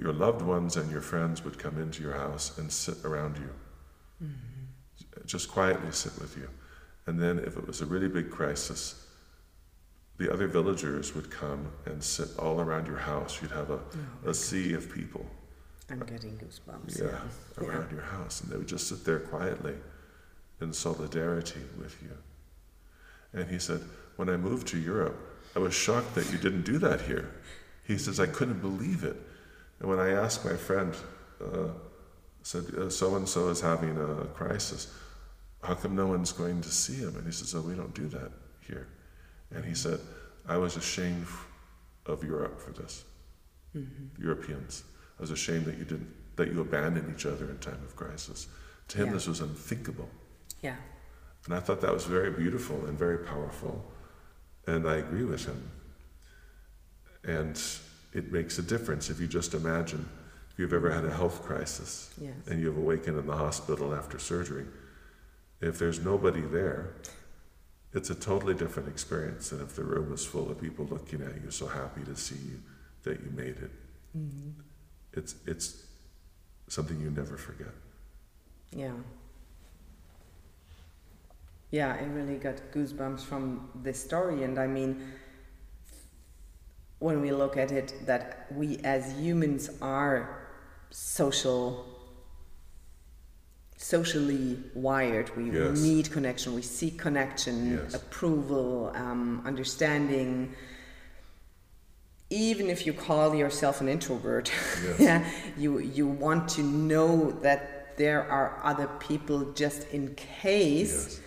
your 0.00 0.12
loved 0.12 0.42
ones 0.42 0.76
and 0.76 0.90
your 0.90 1.00
friends 1.00 1.44
would 1.44 1.58
come 1.58 1.80
into 1.80 2.02
your 2.02 2.12
house 2.12 2.58
and 2.58 2.70
sit 2.70 2.96
around 3.04 3.36
you. 3.38 3.50
Just 5.26 5.50
quietly 5.50 5.92
sit 5.92 6.12
with 6.20 6.36
you. 6.36 6.48
And 7.06 7.18
then 7.18 7.38
if 7.38 7.56
it 7.56 7.66
was 7.66 7.80
a 7.80 7.86
really 7.86 8.08
big 8.08 8.30
crisis, 8.30 9.06
the 10.18 10.32
other 10.32 10.46
villagers 10.46 11.14
would 11.14 11.30
come 11.30 11.72
and 11.86 12.02
sit 12.02 12.28
all 12.38 12.60
around 12.60 12.86
your 12.86 12.98
house. 12.98 13.40
You'd 13.40 13.50
have 13.52 13.70
a, 13.70 13.80
a 14.26 14.34
sea 14.34 14.74
of 14.74 14.92
people 14.92 15.26
I'm 15.90 16.00
getting 16.00 16.38
goosebumps. 16.38 17.00
yeah, 17.00 17.64
around 17.64 17.90
your 17.90 18.02
house, 18.02 18.40
and 18.40 18.52
they 18.52 18.56
would 18.56 18.68
just 18.68 18.88
sit 18.88 19.04
there 19.04 19.20
quietly 19.20 19.74
in 20.60 20.72
solidarity 20.72 21.60
with 21.78 21.96
you. 22.02 22.16
And 23.32 23.50
he 23.50 23.58
said, 23.58 23.80
When 24.16 24.28
I 24.28 24.36
moved 24.36 24.68
to 24.68 24.78
Europe, 24.78 25.16
I 25.56 25.58
was 25.58 25.74
shocked 25.74 26.14
that 26.14 26.30
you 26.30 26.38
didn't 26.38 26.62
do 26.62 26.78
that 26.78 27.00
here. 27.02 27.34
He 27.86 27.98
says, 27.98 28.20
I 28.20 28.26
couldn't 28.26 28.60
believe 28.60 29.02
it. 29.02 29.16
And 29.80 29.88
when 29.88 29.98
I 29.98 30.10
asked 30.10 30.44
my 30.44 30.54
friend, 30.54 30.94
uh, 31.42 31.68
said, 32.42 32.92
so 32.92 33.16
and 33.16 33.28
so 33.28 33.48
is 33.48 33.60
having 33.60 33.96
a 33.98 34.26
crisis, 34.26 34.94
how 35.62 35.74
come 35.74 35.94
no 35.96 36.06
one's 36.06 36.32
going 36.32 36.60
to 36.62 36.70
see 36.70 36.94
him? 36.94 37.16
And 37.16 37.26
he 37.26 37.32
says, 37.32 37.54
Oh, 37.54 37.60
we 37.60 37.74
don't 37.74 37.94
do 37.94 38.08
that 38.08 38.30
here. 38.66 38.88
And 39.50 39.64
he 39.64 39.74
said, 39.74 40.00
I 40.46 40.56
was 40.56 40.76
ashamed 40.76 41.26
of 42.06 42.24
Europe 42.24 42.60
for 42.60 42.72
this. 42.72 43.04
Mm-hmm. 43.76 44.22
Europeans. 44.22 44.84
I 45.20 45.22
was 45.22 45.30
ashamed 45.30 45.66
that 45.66 45.76
you 45.76 45.84
didn't 45.84 46.08
that 46.36 46.50
you 46.50 46.62
abandoned 46.62 47.14
each 47.14 47.26
other 47.26 47.50
in 47.50 47.58
time 47.58 47.82
of 47.84 47.94
crisis. 47.94 48.48
To 48.88 48.96
him, 48.96 49.08
yeah. 49.08 49.12
this 49.12 49.26
was 49.26 49.40
unthinkable. 49.40 50.08
Yeah. 50.62 50.76
And 51.44 51.54
I 51.54 51.60
thought 51.60 51.82
that 51.82 51.92
was 51.92 52.04
very 52.04 52.30
beautiful 52.30 52.86
and 52.86 52.98
very 52.98 53.18
powerful. 53.18 53.84
And 54.66 54.88
I 54.88 54.96
agree 54.96 55.24
with 55.24 55.44
him. 55.44 55.70
And 57.24 57.60
it 58.14 58.32
makes 58.32 58.58
a 58.58 58.62
difference 58.62 59.10
if 59.10 59.20
you 59.20 59.26
just 59.26 59.52
imagine 59.52 60.08
if 60.50 60.58
you've 60.58 60.72
ever 60.72 60.90
had 60.90 61.04
a 61.04 61.12
health 61.12 61.42
crisis 61.42 62.14
yes. 62.18 62.32
and 62.46 62.58
you've 62.58 62.78
awakened 62.78 63.18
in 63.18 63.26
the 63.26 63.36
hospital 63.36 63.94
after 63.94 64.18
surgery. 64.18 64.64
If 65.60 65.78
there's 65.78 66.00
nobody 66.00 66.40
there, 66.40 66.94
it's 67.92 68.08
a 68.08 68.14
totally 68.14 68.54
different 68.54 68.88
experience 68.88 69.50
than 69.50 69.60
if 69.60 69.76
the 69.76 69.84
room 69.84 70.10
is 70.14 70.24
full 70.24 70.50
of 70.50 70.58
people 70.58 70.86
looking 70.86 71.20
at 71.20 71.34
you, 71.44 71.50
so 71.50 71.66
happy 71.66 72.02
to 72.04 72.16
see 72.16 72.36
you 72.36 72.62
that 73.02 73.20
you 73.20 73.30
made 73.34 73.58
it. 73.58 73.70
Mm-hmm. 74.16 74.60
It's 75.12 75.34
it's 75.46 75.82
something 76.68 77.00
you 77.00 77.10
never 77.10 77.36
forget. 77.36 77.74
Yeah. 78.74 78.92
Yeah, 81.70 81.96
I 82.00 82.04
really 82.04 82.36
got 82.36 82.56
goosebumps 82.72 83.20
from 83.20 83.68
this 83.76 84.02
story, 84.02 84.42
and 84.42 84.58
I 84.58 84.66
mean, 84.66 85.12
when 86.98 87.20
we 87.20 87.30
look 87.30 87.56
at 87.56 87.70
it, 87.70 87.94
that 88.06 88.46
we 88.52 88.78
as 88.78 89.12
humans 89.12 89.70
are 89.80 90.48
social 90.90 91.86
socially 93.80 94.58
wired. 94.74 95.34
We 95.36 95.50
yes. 95.50 95.80
need 95.80 96.12
connection. 96.12 96.54
We 96.54 96.62
seek 96.62 96.98
connection, 96.98 97.78
yes. 97.78 97.94
approval, 97.94 98.92
um, 98.94 99.42
understanding. 99.46 100.54
Even 102.30 102.70
if 102.70 102.86
you 102.86 102.92
call 102.92 103.34
yourself 103.34 103.80
an 103.80 103.88
introvert, 103.88 104.52
yes. 104.84 105.00
yeah, 105.00 105.24
you 105.58 105.78
you 105.80 106.06
want 106.06 106.48
to 106.50 106.62
know 106.62 107.32
that 107.42 107.96
there 107.96 108.22
are 108.30 108.60
other 108.62 108.86
people 108.98 109.52
just 109.52 109.88
in 109.90 110.14
case. 110.14 111.06
Yes. 111.06 111.20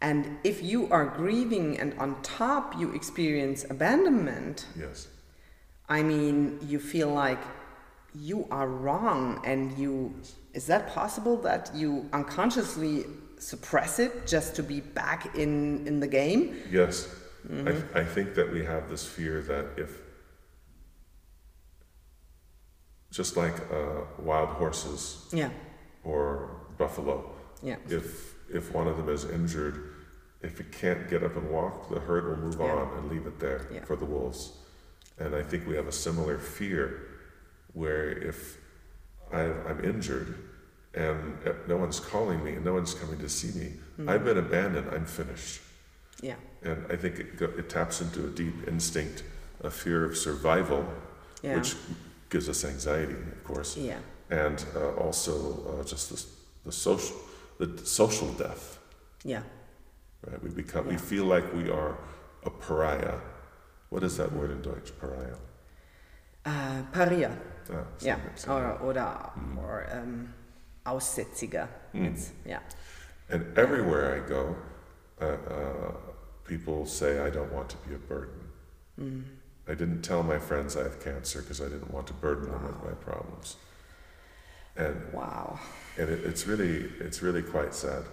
And 0.00 0.38
if 0.44 0.62
you 0.62 0.88
are 0.90 1.06
grieving 1.06 1.78
and 1.78 1.98
on 1.98 2.20
top 2.22 2.78
you 2.78 2.94
experience 2.94 3.64
abandonment, 3.68 4.66
yes. 4.78 5.08
I 5.88 6.02
mean, 6.02 6.58
you 6.62 6.78
feel 6.78 7.08
like 7.08 7.42
you 8.14 8.46
are 8.50 8.68
wrong 8.68 9.40
and 9.44 9.76
you 9.76 10.14
is 10.52 10.66
that 10.66 10.88
possible 10.88 11.36
that 11.38 11.70
you 11.74 12.08
unconsciously 12.12 13.04
suppress 13.38 13.98
it 13.98 14.26
just 14.26 14.54
to 14.54 14.62
be 14.62 14.80
back 14.80 15.34
in 15.34 15.86
in 15.86 15.98
the 15.98 16.06
game 16.06 16.56
yes 16.70 17.08
mm-hmm. 17.48 17.96
I, 17.96 18.00
I 18.00 18.04
think 18.04 18.34
that 18.36 18.50
we 18.52 18.64
have 18.64 18.88
this 18.88 19.04
fear 19.04 19.42
that 19.42 19.66
if 19.76 19.98
just 23.14 23.36
like 23.36 23.54
uh, 23.72 24.02
wild 24.18 24.48
horses 24.50 25.28
yeah 25.32 25.50
or 26.02 26.50
buffalo 26.78 27.30
yeah 27.62 27.76
if 27.88 28.34
if 28.52 28.72
one 28.72 28.86
of 28.86 28.96
them 28.96 29.08
is 29.08 29.24
injured 29.24 29.94
if 30.42 30.60
it 30.60 30.70
can't 30.72 31.08
get 31.08 31.22
up 31.22 31.36
and 31.36 31.48
walk 31.50 31.88
the 31.90 32.00
herd 32.00 32.24
will 32.28 32.44
move 32.44 32.56
yeah. 32.58 32.66
on 32.66 32.98
and 32.98 33.10
leave 33.10 33.26
it 33.26 33.38
there 33.38 33.68
yeah. 33.72 33.84
for 33.84 33.96
the 33.96 34.04
wolves 34.04 34.52
and 35.18 35.34
i 35.34 35.42
think 35.42 35.66
we 35.66 35.74
have 35.74 35.86
a 35.86 35.92
similar 35.92 36.38
fear 36.38 37.08
where 37.72 38.10
if 38.10 38.58
i 39.32 39.42
am 39.42 39.80
injured 39.84 40.34
and 40.96 41.36
no 41.66 41.76
one's 41.76 41.98
calling 41.98 42.42
me 42.44 42.52
and 42.52 42.64
no 42.64 42.72
one's 42.72 42.94
coming 42.94 43.18
to 43.18 43.28
see 43.28 43.58
me, 43.58 43.72
mm-hmm. 43.98 44.08
I've 44.08 44.24
been 44.24 44.38
abandoned, 44.38 44.88
I'm 44.92 45.06
finished. 45.06 45.60
Yeah. 46.22 46.36
And 46.62 46.86
I 46.90 46.96
think 46.96 47.18
it, 47.18 47.40
it 47.40 47.68
taps 47.68 48.00
into 48.00 48.26
a 48.26 48.30
deep 48.30 48.68
instinct, 48.68 49.24
a 49.62 49.70
fear 49.70 50.04
of 50.04 50.16
survival, 50.16 50.86
yeah. 51.42 51.56
which 51.56 51.74
gives 52.34 52.48
us 52.48 52.64
anxiety, 52.64 53.20
of 53.36 53.44
course. 53.44 53.76
Yeah. 53.76 54.00
And 54.30 54.58
uh, 54.74 55.04
also 55.04 55.34
uh, 55.70 55.84
just 55.84 56.10
the, 56.10 56.18
the 56.64 56.72
social 56.72 57.16
the 57.58 57.68
social 57.86 58.30
death. 58.32 58.78
Yeah. 59.24 59.42
Right. 60.26 60.42
We 60.42 60.50
become 60.50 60.84
yeah. 60.86 60.94
we 60.94 60.98
feel 60.98 61.26
like 61.34 61.46
we 61.54 61.70
are 61.70 61.92
a 62.44 62.50
pariah. 62.50 63.18
What 63.90 64.02
is 64.02 64.16
that 64.16 64.30
word 64.32 64.50
in 64.50 64.60
Deutsch? 64.62 64.90
Pariah. 65.00 65.38
Uh, 66.44 66.82
Paria. 66.92 67.30
Ah, 67.70 67.84
yeah. 68.00 68.18
Or 68.48 68.64
oder 68.82 69.08
mm. 69.38 69.58
or 69.62 69.86
um, 69.92 70.34
Aussätziger. 70.84 71.68
Mm. 71.94 72.16
yeah. 72.46 72.62
And 73.30 73.42
everywhere 73.56 74.06
I 74.16 74.28
go, 74.28 74.56
uh, 75.20 75.38
uh, 75.54 75.92
people 76.44 76.86
say 76.86 77.10
I 77.26 77.30
don't 77.30 77.52
want 77.52 77.68
to 77.68 77.76
be 77.88 77.94
a 77.94 77.98
burden. 77.98 78.40
Mm. 78.98 79.22
I 79.66 79.74
didn't 79.74 80.02
tell 80.02 80.22
my 80.22 80.38
friends 80.38 80.76
I 80.76 80.82
have 80.82 81.02
cancer 81.02 81.40
because 81.40 81.60
I 81.60 81.64
didn't 81.64 81.92
want 81.92 82.06
to 82.08 82.12
burden 82.12 82.52
wow. 82.52 82.58
them 82.58 82.66
with 82.66 82.84
my 82.84 82.92
problems. 82.92 83.56
And 84.76 85.12
wow. 85.12 85.58
And 85.98 86.10
it, 86.10 86.24
it's 86.24 86.46
really 86.46 86.90
it's 87.00 87.22
really 87.22 87.42
quite 87.42 87.74
sad 87.74 88.04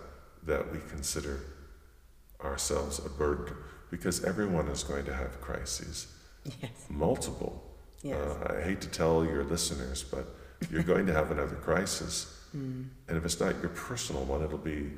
that 0.44 0.72
we 0.72 0.80
consider 0.90 1.42
ourselves 2.44 3.00
a 3.00 3.10
burden 3.10 3.56
because 3.90 4.24
everyone 4.24 4.68
is 4.68 4.84
going 4.84 5.06
to 5.06 5.14
have 5.14 5.42
crises. 5.42 6.08
Yes. 6.62 6.72
Multiple. 6.90 7.64
Yes. 8.02 8.18
Uh, 8.18 8.56
I 8.58 8.62
hate 8.62 8.82
to 8.82 8.90
tell 8.90 9.26
your 9.26 9.44
listeners, 9.44 10.04
but 10.04 10.26
you're 10.72 10.84
going 10.84 11.06
to 11.08 11.14
have 11.14 11.32
another 11.32 11.56
crisis. 11.56 12.40
Mm. 12.56 12.88
And 13.08 13.18
if 13.18 13.26
it's 13.26 13.40
not 13.40 13.60
your 13.62 13.70
personal 13.70 14.24
one, 14.24 14.44
it'll 14.44 14.58
be 14.58 14.92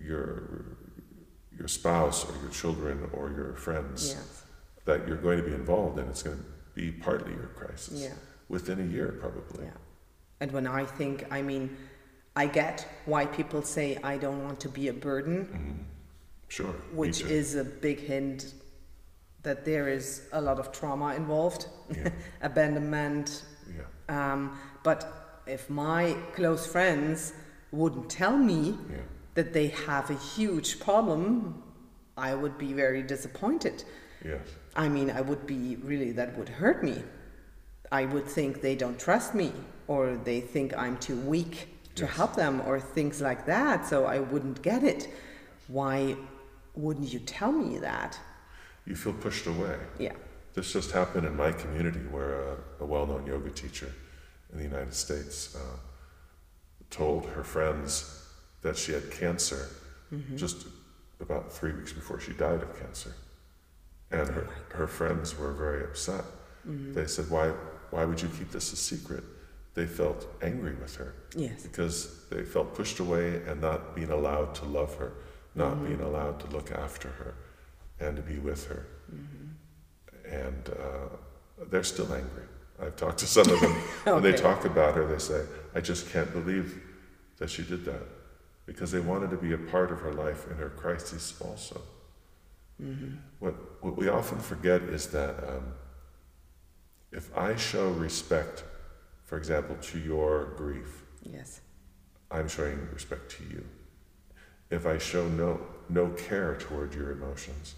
your 0.00 0.76
your 1.58 1.68
spouse 1.68 2.28
or 2.28 2.34
your 2.42 2.50
children 2.50 3.08
or 3.14 3.30
your 3.30 3.54
friends 3.54 4.10
yes. 4.10 4.42
That 4.86 5.06
you're 5.06 5.18
going 5.18 5.38
to 5.38 5.44
be 5.44 5.52
involved 5.52 5.98
in. 5.98 6.08
It's 6.08 6.22
going 6.22 6.38
to 6.38 6.44
be 6.74 6.90
partly 6.90 7.32
your 7.32 7.50
crisis 7.54 8.02
yeah. 8.02 8.14
within 8.48 8.80
a 8.80 8.92
year, 8.92 9.18
probably. 9.20 9.66
Yeah. 9.66 9.72
And 10.40 10.52
when 10.52 10.66
I 10.66 10.84
think, 10.84 11.26
I 11.30 11.42
mean, 11.42 11.76
I 12.34 12.46
get 12.46 12.86
why 13.04 13.26
people 13.26 13.62
say 13.62 13.98
I 14.02 14.16
don't 14.16 14.42
want 14.44 14.60
to 14.60 14.68
be 14.68 14.88
a 14.88 14.92
burden. 14.92 15.46
Mm. 15.46 15.84
Sure. 16.48 16.74
Which 16.92 17.22
is 17.22 17.56
a 17.56 17.64
big 17.64 18.00
hint 18.00 18.54
that 19.42 19.64
there 19.64 19.88
is 19.88 20.22
a 20.32 20.40
lot 20.40 20.58
of 20.58 20.72
trauma 20.72 21.14
involved, 21.14 21.66
yeah. 21.94 22.10
abandonment. 22.42 23.44
Yeah. 23.76 23.82
Um, 24.08 24.58
but 24.82 25.42
if 25.46 25.70
my 25.70 26.16
close 26.34 26.66
friends 26.66 27.32
wouldn't 27.72 28.10
tell 28.10 28.36
me 28.36 28.76
yeah. 28.90 28.96
that 29.34 29.52
they 29.52 29.68
have 29.68 30.10
a 30.10 30.14
huge 30.14 30.78
problem, 30.80 31.62
I 32.16 32.34
would 32.34 32.58
be 32.58 32.72
very 32.72 33.02
disappointed. 33.02 33.84
Yes. 34.24 34.40
I 34.76 34.88
mean, 34.88 35.10
I 35.10 35.22
would 35.22 35.46
be 35.46 35.76
really, 35.76 36.12
that 36.12 36.36
would 36.36 36.48
hurt 36.48 36.84
me. 36.84 37.02
I 37.90 38.04
would 38.04 38.26
think 38.26 38.60
they 38.60 38.74
don't 38.74 38.98
trust 38.98 39.34
me 39.34 39.52
or 39.88 40.16
they 40.16 40.40
think 40.40 40.76
I'm 40.76 40.98
too 40.98 41.16
weak 41.20 41.68
to 41.94 42.04
yes. 42.04 42.14
help 42.14 42.36
them 42.36 42.60
or 42.66 42.78
things 42.78 43.20
like 43.20 43.46
that, 43.46 43.86
so 43.86 44.04
I 44.04 44.18
wouldn't 44.18 44.60
get 44.62 44.84
it. 44.84 45.08
Why 45.68 46.16
wouldn't 46.74 47.12
you 47.12 47.20
tell 47.20 47.52
me 47.52 47.78
that? 47.78 48.18
You 48.84 48.94
feel 48.94 49.14
pushed 49.14 49.46
away. 49.46 49.78
Yeah. 49.98 50.12
This 50.54 50.72
just 50.72 50.90
happened 50.92 51.26
in 51.26 51.36
my 51.36 51.52
community 51.52 52.00
where 52.10 52.40
a, 52.40 52.56
a 52.80 52.86
well 52.86 53.06
known 53.06 53.26
yoga 53.26 53.50
teacher 53.50 53.92
in 54.52 54.58
the 54.58 54.64
United 54.64 54.94
States 54.94 55.56
uh, 55.56 55.76
told 56.90 57.26
her 57.26 57.42
friends 57.42 58.26
that 58.62 58.76
she 58.76 58.92
had 58.92 59.10
cancer 59.10 59.68
mm-hmm. 60.12 60.36
just 60.36 60.66
about 61.20 61.52
three 61.52 61.72
weeks 61.72 61.92
before 61.92 62.20
she 62.20 62.32
died 62.32 62.62
of 62.62 62.78
cancer. 62.78 63.12
And 64.10 64.28
her, 64.28 64.48
her 64.70 64.86
friends 64.86 65.36
were 65.38 65.52
very 65.52 65.84
upset. 65.84 66.24
Mm-hmm. 66.66 66.94
They 66.94 67.06
said, 67.06 67.28
why, 67.30 67.52
why 67.90 68.04
would 68.04 68.20
you 68.20 68.28
keep 68.28 68.50
this 68.50 68.72
a 68.72 68.76
secret? 68.76 69.24
They 69.74 69.86
felt 69.86 70.26
angry 70.42 70.74
with 70.74 70.96
her. 70.96 71.14
Yes. 71.34 71.62
Because 71.62 72.24
they 72.30 72.44
felt 72.44 72.74
pushed 72.74 72.98
away 72.98 73.42
and 73.46 73.60
not 73.60 73.94
being 73.94 74.10
allowed 74.10 74.54
to 74.56 74.64
love 74.64 74.94
her, 74.96 75.12
not 75.54 75.74
mm-hmm. 75.74 75.86
being 75.86 76.00
allowed 76.00 76.40
to 76.40 76.46
look 76.48 76.70
after 76.72 77.08
her 77.08 77.34
and 78.00 78.16
to 78.16 78.22
be 78.22 78.38
with 78.38 78.66
her. 78.68 78.86
Mm-hmm. 79.12 80.34
And 80.34 80.70
uh, 80.70 81.64
they're 81.70 81.82
still 81.82 82.12
angry. 82.12 82.44
I've 82.80 82.96
talked 82.96 83.18
to 83.18 83.26
some 83.26 83.48
of 83.50 83.60
them. 83.60 83.72
okay. 83.72 84.12
When 84.12 84.22
they 84.22 84.32
talk 84.32 84.64
about 84.64 84.94
her, 84.94 85.06
they 85.06 85.18
say, 85.18 85.42
I 85.74 85.80
just 85.80 86.10
can't 86.10 86.30
believe 86.32 86.82
that 87.38 87.50
she 87.50 87.62
did 87.62 87.84
that. 87.84 88.02
Because 88.66 88.90
they 88.90 89.00
wanted 89.00 89.30
to 89.30 89.36
be 89.36 89.52
a 89.52 89.58
part 89.58 89.92
of 89.92 90.00
her 90.00 90.12
life 90.12 90.50
in 90.50 90.56
her 90.56 90.70
crisis 90.70 91.34
also. 91.40 91.80
Mm-hmm. 92.82 93.16
What, 93.38 93.54
what 93.82 93.96
we 93.96 94.08
often 94.08 94.38
forget 94.38 94.82
is 94.82 95.08
that 95.08 95.36
um, 95.48 95.72
if 97.12 97.36
I 97.36 97.56
show 97.56 97.90
respect, 97.90 98.64
for 99.24 99.38
example, 99.38 99.76
to 99.76 99.98
your 99.98 100.52
grief, 100.56 101.04
yes, 101.22 101.60
I'm 102.30 102.48
showing 102.48 102.88
respect 102.92 103.30
to 103.38 103.44
you. 103.44 103.64
If 104.70 104.86
I 104.86 104.98
show 104.98 105.28
no 105.28 105.60
no 105.88 106.08
care 106.08 106.56
toward 106.58 106.94
your 106.94 107.12
emotions, 107.12 107.76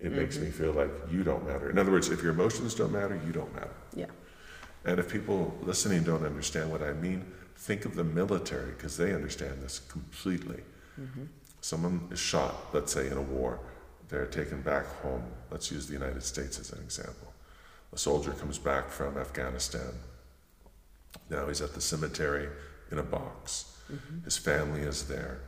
it 0.00 0.12
makes 0.12 0.38
me 0.38 0.50
feel 0.50 0.72
like 0.72 0.90
you 1.10 1.24
don't 1.24 1.44
matter. 1.46 1.68
In 1.68 1.78
other 1.78 1.90
words, 1.90 2.08
if 2.08 2.22
your 2.22 2.32
emotions 2.32 2.74
don't 2.74 2.92
matter, 2.92 3.20
you 3.26 3.32
don't 3.32 3.52
matter. 3.54 3.74
Yeah. 3.94 4.06
And 4.84 5.00
if 5.00 5.10
people 5.12 5.56
listening 5.62 6.04
don't 6.04 6.24
understand 6.24 6.70
what 6.70 6.82
I 6.82 6.92
mean, 6.92 7.24
think 7.56 7.84
of 7.84 7.96
the 7.96 8.04
military 8.04 8.70
because 8.70 8.96
they 8.96 9.12
understand 9.12 9.60
this 9.62 9.80
completely. 9.80 10.62
Someone 11.60 12.08
is 12.10 12.18
shot, 12.20 12.54
let's 12.72 12.92
say 12.92 13.08
in 13.08 13.16
a 13.16 13.22
war, 13.22 13.60
they're 14.08 14.26
taken 14.26 14.62
back 14.62 14.86
home. 15.02 15.24
Let's 15.50 15.70
use 15.70 15.86
the 15.86 15.92
United 15.92 16.22
States 16.22 16.58
as 16.58 16.72
an 16.72 16.80
example. 16.80 17.32
A 17.92 17.98
soldier 17.98 18.32
comes 18.32 18.58
back 18.58 18.88
from 18.88 19.16
Afghanistan. 19.16 19.92
Now 21.30 21.46
he's 21.46 21.60
at 21.60 21.74
the 21.74 21.80
cemetery 21.80 22.48
in 22.90 22.98
a 22.98 23.02
box. 23.02 23.76
Mm-hmm. 23.92 24.24
His 24.24 24.36
family 24.36 24.82
is 24.82 25.08
there, 25.08 25.40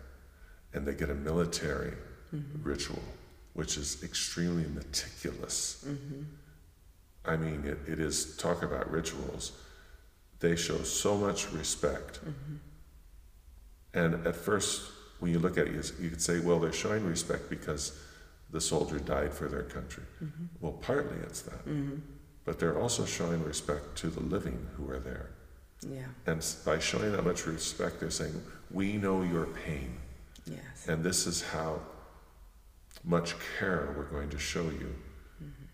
and 0.72 0.86
they 0.86 0.94
get 0.94 1.10
a 1.10 1.14
military 1.14 1.92
mm-hmm. 2.34 2.62
ritual, 2.62 3.02
which 3.54 3.76
is 3.76 4.02
extremely 4.02 4.64
meticulous. 4.72 5.84
Mm-hmm. 5.86 6.22
I 7.26 7.36
mean, 7.36 7.64
it, 7.66 7.78
it 7.86 7.98
is 8.00 8.36
talk 8.36 8.62
about 8.62 8.90
rituals. 8.90 9.52
They 10.40 10.56
show 10.56 10.78
so 10.82 11.16
much 11.16 11.52
respect. 11.52 12.20
And 13.92 14.26
at 14.26 14.36
first, 14.36 14.90
when 15.18 15.30
you 15.30 15.38
look 15.38 15.58
at 15.58 15.66
it, 15.66 15.74
you, 15.74 15.82
you 16.04 16.10
could 16.10 16.22
say, 16.22 16.40
well, 16.40 16.58
they're 16.58 16.72
showing 16.72 17.04
respect 17.04 17.50
because 17.50 17.92
the 18.52 18.60
soldier 18.60 18.98
died 18.98 19.32
for 19.32 19.48
their 19.48 19.62
country. 19.62 20.04
Mm-hmm. 20.22 20.44
Well, 20.60 20.72
partly 20.72 21.18
it's 21.22 21.42
that. 21.42 21.66
Mm-hmm. 21.66 21.96
But 22.44 22.58
they're 22.58 22.78
also 22.78 23.04
showing 23.04 23.44
respect 23.44 23.96
to 23.96 24.08
the 24.08 24.20
living 24.20 24.66
who 24.76 24.90
are 24.90 24.98
there. 24.98 25.30
Yeah. 25.88 26.06
And 26.26 26.44
by 26.64 26.78
showing 26.78 27.12
that 27.12 27.24
much 27.24 27.46
respect, 27.46 28.00
they're 28.00 28.10
saying, 28.10 28.42
we 28.70 28.94
know 28.94 29.22
your 29.22 29.46
pain. 29.46 29.96
Yes. 30.46 30.86
And 30.88 31.02
this 31.04 31.26
is 31.26 31.42
how 31.42 31.80
much 33.04 33.34
care 33.58 33.94
we're 33.96 34.04
going 34.04 34.30
to 34.30 34.38
show 34.38 34.62
you 34.64 34.94
mm-hmm. 35.42 35.64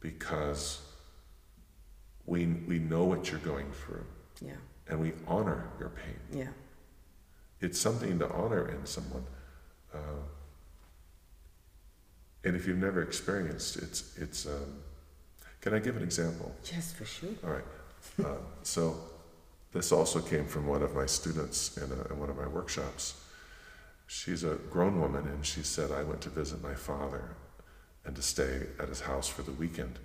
because 0.00 0.82
we, 2.26 2.46
we 2.46 2.78
know 2.78 3.04
what 3.04 3.30
you're 3.30 3.40
going 3.40 3.70
through 3.72 4.04
Yeah. 4.40 4.56
and 4.88 5.00
we 5.00 5.12
honor 5.26 5.70
your 5.78 5.90
pain. 5.90 6.40
Yeah. 6.40 6.48
It's 7.60 7.80
something 7.80 8.18
to 8.18 8.28
honor 8.30 8.68
in 8.68 8.84
someone. 8.84 9.24
Uh, 9.94 9.98
and 12.44 12.54
if 12.56 12.66
you've 12.66 12.78
never 12.78 13.02
experienced 13.02 13.76
it's 13.76 14.16
it's 14.18 14.46
um, 14.46 14.82
can 15.60 15.74
I 15.74 15.78
give 15.80 15.96
an 15.96 16.02
example? 16.02 16.54
Yes, 16.72 16.92
for 16.92 17.04
sure. 17.04 17.30
All 17.44 17.50
right. 17.50 17.64
Uh, 18.24 18.36
so 18.62 18.96
this 19.72 19.90
also 19.90 20.20
came 20.20 20.46
from 20.46 20.66
one 20.68 20.80
of 20.82 20.94
my 20.94 21.06
students 21.06 21.76
in, 21.76 21.90
a, 21.90 22.12
in 22.12 22.20
one 22.20 22.30
of 22.30 22.36
my 22.36 22.46
workshops. 22.46 23.20
She's 24.06 24.44
a 24.44 24.54
grown 24.70 25.00
woman, 25.00 25.26
and 25.26 25.44
she 25.44 25.62
said, 25.64 25.90
I 25.90 26.04
went 26.04 26.20
to 26.20 26.28
visit 26.30 26.62
my 26.62 26.74
father 26.74 27.34
and 28.04 28.14
to 28.14 28.22
stay 28.22 28.66
at 28.78 28.88
his 28.88 29.00
house 29.00 29.26
for 29.26 29.42
the 29.42 29.50
weekend. 29.50 29.98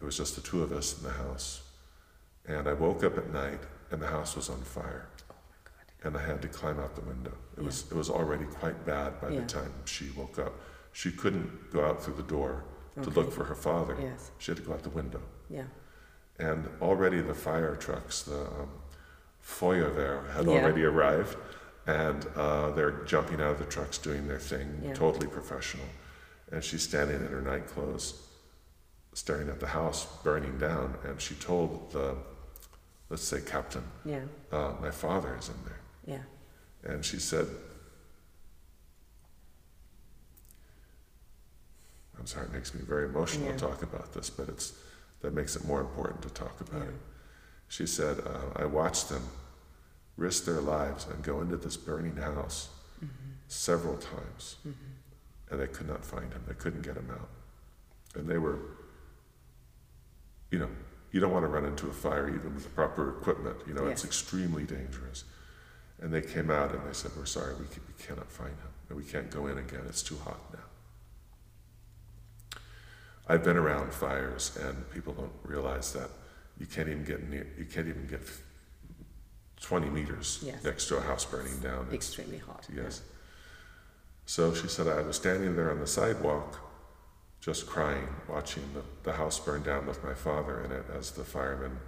It 0.00 0.04
was 0.04 0.18
just 0.18 0.34
the 0.34 0.42
two 0.42 0.62
of 0.62 0.70
us 0.70 0.98
in 0.98 1.04
the 1.04 1.14
house. 1.14 1.62
And 2.46 2.68
I 2.68 2.74
woke 2.74 3.02
up 3.04 3.16
at 3.16 3.32
night, 3.32 3.60
and 3.90 4.02
the 4.02 4.06
house 4.08 4.36
was 4.36 4.50
on 4.50 4.60
fire. 4.60 5.08
Oh 5.30 5.34
my 6.04 6.08
And 6.08 6.16
I 6.18 6.26
had 6.26 6.42
to 6.42 6.48
climb 6.48 6.78
out 6.78 6.94
the 6.94 7.00
window. 7.00 7.32
It, 7.56 7.64
was, 7.64 7.86
it 7.90 7.94
was 7.94 8.10
already 8.10 8.44
quite 8.44 8.84
bad 8.84 9.18
by 9.22 9.30
Yeah. 9.30 9.40
the 9.40 9.46
time 9.46 9.72
she 9.86 10.10
woke 10.14 10.38
up. 10.38 10.52
She 10.94 11.10
couldn't 11.10 11.72
go 11.72 11.84
out 11.84 12.02
through 12.02 12.14
the 12.14 12.22
door 12.22 12.64
to 13.02 13.10
look 13.10 13.32
for 13.32 13.42
her 13.44 13.56
father. 13.56 13.96
Yes. 14.00 14.30
She 14.38 14.52
had 14.52 14.58
to 14.58 14.62
go 14.62 14.72
out 14.72 14.84
the 14.84 14.90
window. 14.90 15.20
Yeah. 15.50 15.64
And 16.38 16.68
already 16.80 17.20
the 17.20 17.34
fire 17.34 17.74
trucks, 17.74 18.22
the 18.22 18.42
um, 18.42 18.68
Feuerwehr, 19.42 20.30
had 20.32 20.46
Yeah. 20.46 20.52
already 20.52 20.84
arrived, 20.84 21.36
and 21.86 22.24
uh, 22.36 22.70
they're 22.70 23.02
jumping 23.04 23.40
out 23.40 23.50
of 23.50 23.58
the 23.58 23.64
trucks 23.64 23.98
doing 23.98 24.28
their 24.28 24.38
thing, 24.38 24.80
Yeah. 24.84 24.94
totally 24.94 25.26
professional. 25.26 25.86
And 26.52 26.62
she's 26.62 26.82
standing 26.84 27.16
in 27.16 27.26
her 27.26 27.42
night 27.42 27.66
clothes, 27.66 28.28
staring 29.14 29.48
at 29.48 29.58
the 29.58 29.66
house 29.66 30.06
burning 30.22 30.58
down, 30.58 30.96
and 31.02 31.20
she 31.20 31.34
told 31.34 31.90
the, 31.90 32.16
let's 33.10 33.24
say, 33.24 33.40
captain, 33.40 33.82
Yeah. 34.04 34.20
uh, 34.52 34.74
"My 34.80 34.92
father 34.92 35.36
is 35.36 35.48
in 35.48 35.58
there." 35.64 35.80
Yeah. 36.06 36.22
And 36.92 37.04
she 37.04 37.18
said, 37.18 37.48
I'm 42.24 42.28
sorry, 42.28 42.46
it 42.46 42.52
makes 42.54 42.72
me 42.72 42.80
very 42.80 43.04
emotional 43.04 43.44
Yeah. 43.48 43.52
to 43.52 43.58
talk 43.58 43.82
about 43.82 44.14
this, 44.14 44.30
but 44.30 44.48
it's 44.48 44.72
that 45.20 45.34
makes 45.34 45.56
it 45.56 45.64
more 45.66 45.82
important 45.82 46.22
to 46.22 46.30
talk 46.30 46.58
about 46.62 46.80
Yeah. 46.80 46.88
it. 46.88 46.94
She 47.68 47.86
said, 47.86 48.18
uh, 48.20 48.48
I 48.56 48.64
watched 48.64 49.10
them 49.10 49.28
risk 50.16 50.46
their 50.46 50.62
lives 50.62 51.04
and 51.06 51.22
go 51.22 51.42
into 51.42 51.58
this 51.58 51.76
burning 51.76 52.16
house 52.16 52.70
several 53.46 53.98
times, 53.98 54.56
and 55.50 55.60
they 55.60 55.66
could 55.66 55.86
not 55.86 56.02
find 56.02 56.32
him. 56.32 56.42
They 56.48 56.54
couldn't 56.54 56.80
get 56.80 56.96
him 56.96 57.10
out. 57.10 57.28
And 58.14 58.26
they 58.26 58.38
were, 58.38 58.58
you 60.50 60.58
know, 60.60 60.70
you 61.12 61.20
don't 61.20 61.32
want 61.32 61.44
to 61.44 61.48
run 61.48 61.66
into 61.66 61.88
a 61.88 61.92
fire 61.92 62.28
even 62.34 62.54
with 62.54 62.64
the 62.64 62.70
proper 62.70 63.10
equipment. 63.18 63.58
You 63.66 63.74
know, 63.74 63.86
it's 63.86 64.04
extremely 64.06 64.64
dangerous. 64.64 65.24
And 66.00 66.10
they 66.12 66.22
came 66.22 66.50
out 66.50 66.74
and 66.74 66.86
they 66.88 66.94
said, 66.94 67.10
We're 67.18 67.26
sorry, 67.26 67.54
we, 67.56 67.66
ca- 67.66 67.82
we 67.86 68.02
cannot 68.02 68.30
find 68.32 68.50
him. 68.56 68.72
And 68.88 68.96
we 68.96 69.04
can't 69.04 69.30
go 69.30 69.46
in 69.46 69.58
again. 69.58 69.82
It's 69.88 70.02
too 70.02 70.16
hot 70.16 70.40
now. 70.54 70.60
I've 73.28 73.42
been 73.42 73.56
around 73.56 73.92
fires, 73.92 74.56
and 74.62 74.88
people 74.90 75.12
don't 75.14 75.32
realize 75.44 75.92
that 75.94 76.10
you 76.58 76.66
can't 76.66 76.88
even 76.88 77.04
get 77.04 77.28
near, 77.28 77.46
you 77.58 77.64
can't 77.64 77.88
even 77.88 78.06
get 78.06 78.20
20 79.60 79.88
meters 79.88 80.40
Yes. 80.44 80.62
next 80.62 80.88
to 80.88 80.96
a 80.98 81.00
house 81.00 81.24
burning 81.24 81.58
down. 81.60 81.82
It's- 81.86 81.94
Extremely 81.94 82.38
hot. 82.38 82.66
Yes. 82.74 83.00
So 84.26 84.52
she 84.54 84.68
said, 84.68 84.88
I 84.88 85.00
was 85.02 85.16
standing 85.16 85.56
there 85.56 85.70
on 85.70 85.80
the 85.80 85.86
sidewalk, 85.86 86.58
just 87.40 87.66
crying, 87.66 88.08
watching 88.28 88.62
the, 88.74 88.82
the 89.02 89.16
house 89.16 89.38
burn 89.38 89.62
down 89.62 89.86
with 89.86 90.02
my 90.04 90.14
father 90.14 90.62
in 90.64 90.72
it 90.72 90.84
as 90.94 91.10
the 91.12 91.24
firemen 91.24 91.78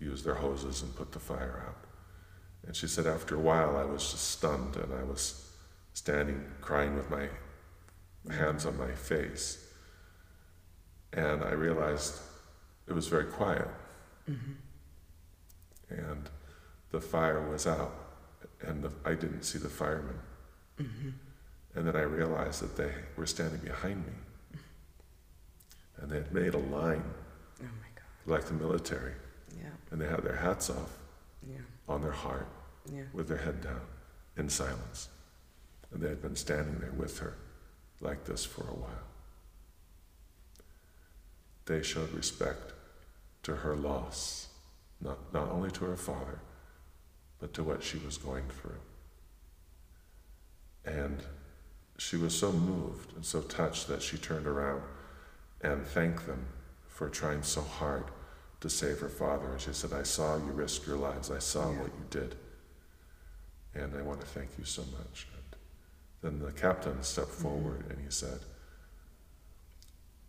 used 0.00 0.24
their 0.24 0.34
hoses 0.36 0.82
and 0.82 0.94
put 0.94 1.10
the 1.12 1.18
fire 1.18 1.64
out. 1.66 1.76
And 2.66 2.74
she 2.76 2.86
said, 2.86 3.06
after 3.06 3.34
a 3.36 3.40
while, 3.40 3.76
I 3.76 3.84
was 3.84 4.10
just 4.10 4.30
stunned 4.32 4.76
and 4.76 4.92
I 4.92 5.02
was 5.02 5.50
standing 5.94 6.44
crying 6.60 6.94
with 6.96 7.10
my 7.10 7.28
hands 8.32 8.66
on 8.66 8.76
my 8.76 8.92
face. 8.92 9.64
And 11.12 11.42
I 11.42 11.52
realized 11.52 12.18
it 12.86 12.92
was 12.92 13.06
very 13.08 13.24
quiet. 13.24 13.68
Mm-hmm. 14.30 14.52
And 15.90 16.28
the 16.90 17.00
fire 17.00 17.48
was 17.48 17.66
out, 17.66 17.94
and 18.60 18.82
the, 18.84 18.92
I 19.04 19.14
didn't 19.14 19.42
see 19.42 19.58
the 19.58 19.68
firemen. 19.68 20.18
Mm-hmm. 20.80 21.08
And 21.74 21.86
then 21.86 21.96
I 21.96 22.02
realized 22.02 22.62
that 22.62 22.76
they 22.76 22.92
were 23.16 23.26
standing 23.26 23.60
behind 23.60 24.04
me. 24.06 24.12
Mm-hmm. 24.54 26.02
And 26.02 26.10
they 26.10 26.16
had 26.16 26.32
made 26.32 26.54
a 26.54 26.58
line 26.58 27.04
Oh 27.60 27.64
my 27.64 27.88
God. 27.94 28.04
like 28.26 28.44
the 28.44 28.54
military, 28.54 29.14
Yeah. 29.58 29.70
and 29.90 30.00
they 30.00 30.06
had 30.06 30.22
their 30.22 30.36
hats 30.36 30.70
off 30.70 30.92
Yeah. 31.48 31.56
on 31.88 32.02
their 32.02 32.12
heart 32.12 32.46
Yeah. 32.92 33.02
with 33.12 33.28
their 33.28 33.38
head 33.38 33.62
down 33.62 33.80
in 34.36 34.48
silence. 34.48 35.08
And 35.90 36.02
they 36.02 36.08
had 36.08 36.20
been 36.20 36.36
standing 36.36 36.78
there 36.80 36.92
with 36.92 37.18
her 37.20 37.34
like 38.00 38.24
this 38.24 38.44
for 38.44 38.62
a 38.62 38.74
while. 38.74 39.04
They 41.68 41.82
showed 41.82 42.10
respect 42.12 42.72
to 43.42 43.56
her 43.56 43.76
loss, 43.76 44.48
not, 45.02 45.18
not 45.34 45.50
only 45.50 45.70
to 45.72 45.84
her 45.84 45.98
father, 45.98 46.40
but 47.38 47.52
to 47.54 47.62
what 47.62 47.82
she 47.82 47.98
was 47.98 48.16
going 48.16 48.46
through. 48.48 48.80
And 50.86 51.22
she 51.98 52.16
was 52.16 52.34
so 52.36 52.52
moved 52.52 53.14
and 53.14 53.24
so 53.24 53.42
touched 53.42 53.86
that 53.88 54.00
she 54.00 54.16
turned 54.16 54.46
around 54.46 54.80
and 55.60 55.86
thanked 55.86 56.26
them 56.26 56.46
for 56.88 57.10
trying 57.10 57.42
so 57.42 57.60
hard 57.60 58.04
to 58.62 58.70
save 58.70 59.00
her 59.00 59.10
father. 59.10 59.52
And 59.52 59.60
she 59.60 59.74
said, 59.74 59.92
I 59.92 60.04
saw 60.04 60.36
you 60.36 60.52
risk 60.52 60.86
your 60.86 60.96
lives. 60.96 61.30
I 61.30 61.38
saw 61.38 61.70
Yeah. 61.70 61.82
what 61.82 61.90
you 61.90 62.06
did. 62.08 62.34
And 63.74 63.94
I 63.94 64.00
want 64.00 64.22
to 64.22 64.26
thank 64.26 64.48
you 64.58 64.64
so 64.64 64.84
much. 64.98 65.28
And 66.22 66.40
then 66.40 66.46
the 66.46 66.52
captain 66.52 67.02
stepped 67.02 67.28
forward 67.28 67.84
and 67.90 67.98
he 68.00 68.10
said, 68.10 68.38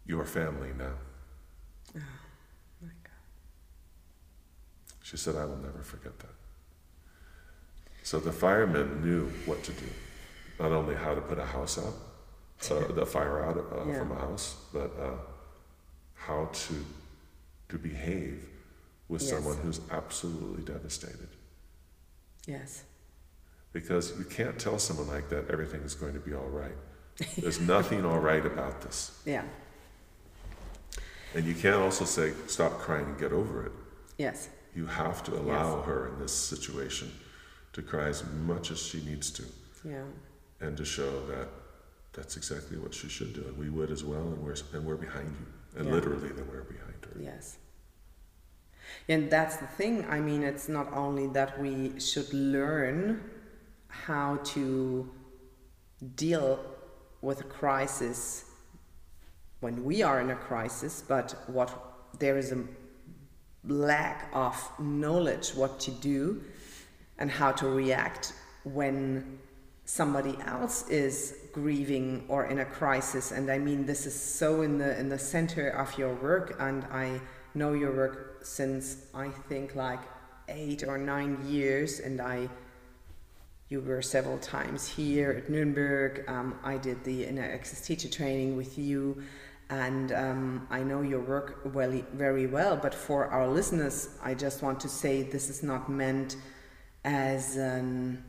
Your 0.05 0.25
family 0.25 0.71
now. 0.77 0.95
Oh 1.95 2.01
my 2.81 2.87
God. 3.03 3.13
She 5.03 5.17
said, 5.17 5.35
I 5.35 5.45
will 5.45 5.57
never 5.57 5.81
forget 5.83 6.17
that. 6.19 6.33
So 8.03 8.19
the 8.19 8.31
firemen 8.31 9.01
knew 9.03 9.29
what 9.45 9.63
to 9.63 9.71
do. 9.71 9.85
Not 10.59 10.71
only 10.71 10.95
how 10.95 11.13
to 11.15 11.21
put 11.21 11.37
a 11.39 11.45
house 11.45 11.77
out, 11.77 11.93
uh, 12.71 12.91
the 12.93 13.05
fire 13.05 13.43
out 13.45 13.57
uh, 13.57 13.85
Yeah. 13.89 13.99
from 13.99 14.11
a 14.11 14.15
house, 14.15 14.55
but 14.73 14.91
uh, 14.99 15.11
how 16.15 16.49
to, 16.51 16.85
to 17.69 17.77
behave 17.77 18.45
with 19.07 19.21
Yes. 19.21 19.31
someone 19.31 19.57
who's 19.57 19.81
absolutely 19.91 20.63
devastated. 20.63 21.29
Yes. 22.45 22.83
Because 23.73 24.17
you 24.17 24.25
can't 24.25 24.57
tell 24.59 24.79
someone 24.79 25.07
like 25.07 25.29
that 25.29 25.49
everything 25.49 25.81
is 25.81 25.93
going 25.95 26.13
to 26.13 26.19
be 26.19 26.33
all 26.33 26.49
right. 26.49 26.75
There's 27.37 27.59
nothing 27.75 28.05
all 28.05 28.19
right 28.19 28.45
about 28.45 28.81
this. 28.81 29.19
Yeah. 29.25 29.43
And 31.35 31.45
you 31.45 31.53
can't 31.53 31.75
also 31.75 32.05
say, 32.05 32.33
stop 32.47 32.79
crying 32.79 33.05
and 33.05 33.19
get 33.19 33.31
over 33.31 33.65
it. 33.65 33.71
Yes. 34.17 34.49
You 34.75 34.85
have 34.85 35.23
to 35.25 35.35
allow 35.35 35.81
her 35.81 36.09
in 36.09 36.19
this 36.19 36.33
situation 36.33 37.11
to 37.73 37.81
cry 37.81 38.07
as 38.07 38.23
much 38.45 38.71
as 38.71 38.81
she 38.81 39.01
needs 39.03 39.29
to. 39.31 39.43
Yeah. 39.85 40.03
and 40.61 40.75
to 40.75 40.83
show 40.83 41.25
that 41.27 41.47
that's 42.11 42.35
exactly 42.35 42.77
what 42.77 42.93
she 42.93 43.07
should 43.07 43.33
do, 43.33 43.41
and 43.47 43.57
we 43.57 43.69
would 43.69 43.91
as 43.91 44.03
well, 44.03 44.27
and 44.33 44.43
we're 44.43 44.55
and 44.73 44.85
we're 44.85 44.97
behind 44.97 45.33
you, 45.39 45.45
and 45.79 45.87
Yeah. 45.87 45.93
literally, 45.93 46.29
then 46.29 46.45
we're 46.51 46.63
behind 46.63 47.05
her. 47.05 47.15
Yes. 47.17 47.57
And 49.07 49.29
that's 49.31 49.55
the 49.57 49.67
thing. 49.67 50.05
I 50.09 50.19
mean, 50.19 50.43
it's 50.43 50.67
not 50.67 50.91
only 50.91 51.27
that 51.27 51.61
we 51.61 51.97
should 51.99 52.33
learn 52.33 53.23
how 53.87 54.37
to 54.55 55.09
deal 56.15 56.59
with 57.21 57.39
a 57.41 57.43
crisis 57.59 58.43
when 59.59 59.83
we 59.83 60.01
are 60.01 60.21
in 60.21 60.29
a 60.29 60.35
crisis, 60.35 61.03
but 61.07 61.35
what 61.47 61.69
there 62.19 62.37
is 62.37 62.51
a 62.51 62.63
lack 63.65 64.29
of 64.33 64.55
knowledge 64.79 65.49
what 65.49 65.79
to 65.81 65.91
do 65.91 66.41
and 67.17 67.29
how 67.29 67.51
to 67.51 67.67
react 67.67 68.33
when 68.63 69.39
somebody 69.85 70.37
else 70.45 70.87
is 70.89 71.35
grieving 71.51 72.23
or 72.29 72.45
in 72.45 72.59
a 72.59 72.65
crisis 72.65 73.31
and 73.31 73.51
i 73.51 73.57
mean 73.57 73.85
this 73.85 74.05
is 74.05 74.13
so 74.13 74.61
in 74.61 74.77
the 74.77 74.97
in 74.99 75.09
the 75.09 75.17
center 75.17 75.69
of 75.69 75.97
your 75.97 76.13
work 76.15 76.55
and 76.59 76.85
i 76.85 77.19
know 77.55 77.73
your 77.73 77.93
work 77.93 78.39
since 78.43 79.07
i 79.13 79.27
think 79.49 79.75
like 79.75 79.99
8 80.47 80.83
or 80.87 80.97
9 80.97 81.45
years 81.49 81.99
and 81.99 82.21
i 82.21 82.47
you 83.69 83.81
were 83.81 84.01
several 84.01 84.39
times 84.39 84.87
here 84.87 85.29
at 85.29 85.47
Nuremberg. 85.47 86.23
Um, 86.27 86.57
I 86.63 86.77
did 86.77 87.03
the 87.03 87.25
Inner 87.25 87.43
Axis 87.43 87.81
teacher 87.81 88.09
training 88.09 88.57
with 88.57 88.79
you, 88.79 89.21
and 89.69 90.11
um, 90.11 90.67
I 90.69 90.81
know 90.81 91.01
your 91.01 91.21
work 91.21 91.61
well, 91.73 92.01
very 92.13 92.47
well. 92.47 92.75
But 92.75 92.93
for 92.93 93.27
our 93.27 93.47
listeners, 93.47 94.09
I 94.23 94.33
just 94.33 94.63
want 94.63 94.79
to 94.81 94.89
say 94.89 95.21
this 95.21 95.49
is 95.49 95.61
not 95.61 95.89
meant 95.89 96.37
as 97.05 97.55
an 97.55 98.23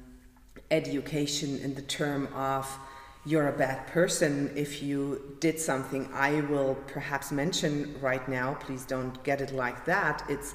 education 0.71 1.59
in 1.59 1.75
the 1.75 1.83
term 1.83 2.29
of 2.35 2.69
you're 3.27 3.49
a 3.49 3.53
bad 3.53 3.87
person 3.89 4.51
if 4.57 4.83
you 4.83 5.37
did 5.41 5.59
something 5.59 6.09
I 6.13 6.41
will 6.43 6.77
perhaps 6.87 7.33
mention 7.33 7.95
right 8.01 8.27
now. 8.29 8.55
Please 8.55 8.85
don't 8.85 9.23
get 9.25 9.41
it 9.41 9.53
like 9.53 9.85
that. 9.87 10.25
It's 10.29 10.55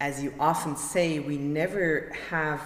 as 0.00 0.22
you 0.22 0.34
often 0.40 0.76
say, 0.76 1.18
we 1.20 1.38
never 1.38 2.12
have 2.28 2.60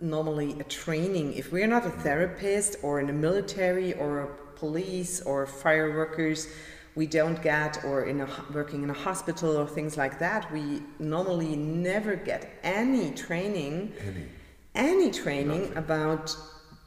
normally 0.00 0.58
a 0.60 0.64
training 0.64 1.34
if 1.34 1.52
we're 1.52 1.66
not 1.66 1.84
a 1.84 1.90
therapist 1.90 2.76
or 2.82 3.00
in 3.00 3.06
the 3.06 3.12
military 3.12 3.92
or 3.94 4.38
police 4.56 5.20
or 5.22 5.46
fire 5.46 5.94
workers 5.94 6.48
we 6.94 7.06
don't 7.06 7.42
get 7.42 7.84
or 7.84 8.04
in 8.04 8.20
a 8.20 8.28
working 8.52 8.82
in 8.82 8.90
a 8.90 8.94
hospital 8.94 9.56
or 9.56 9.66
things 9.66 9.96
like 9.96 10.18
that 10.18 10.50
we 10.52 10.82
normally 10.98 11.56
never 11.56 12.14
get 12.16 12.58
any 12.62 13.10
training. 13.12 13.92
Any. 14.06 14.26
any 14.74 15.10
training 15.10 15.72
about 15.76 16.36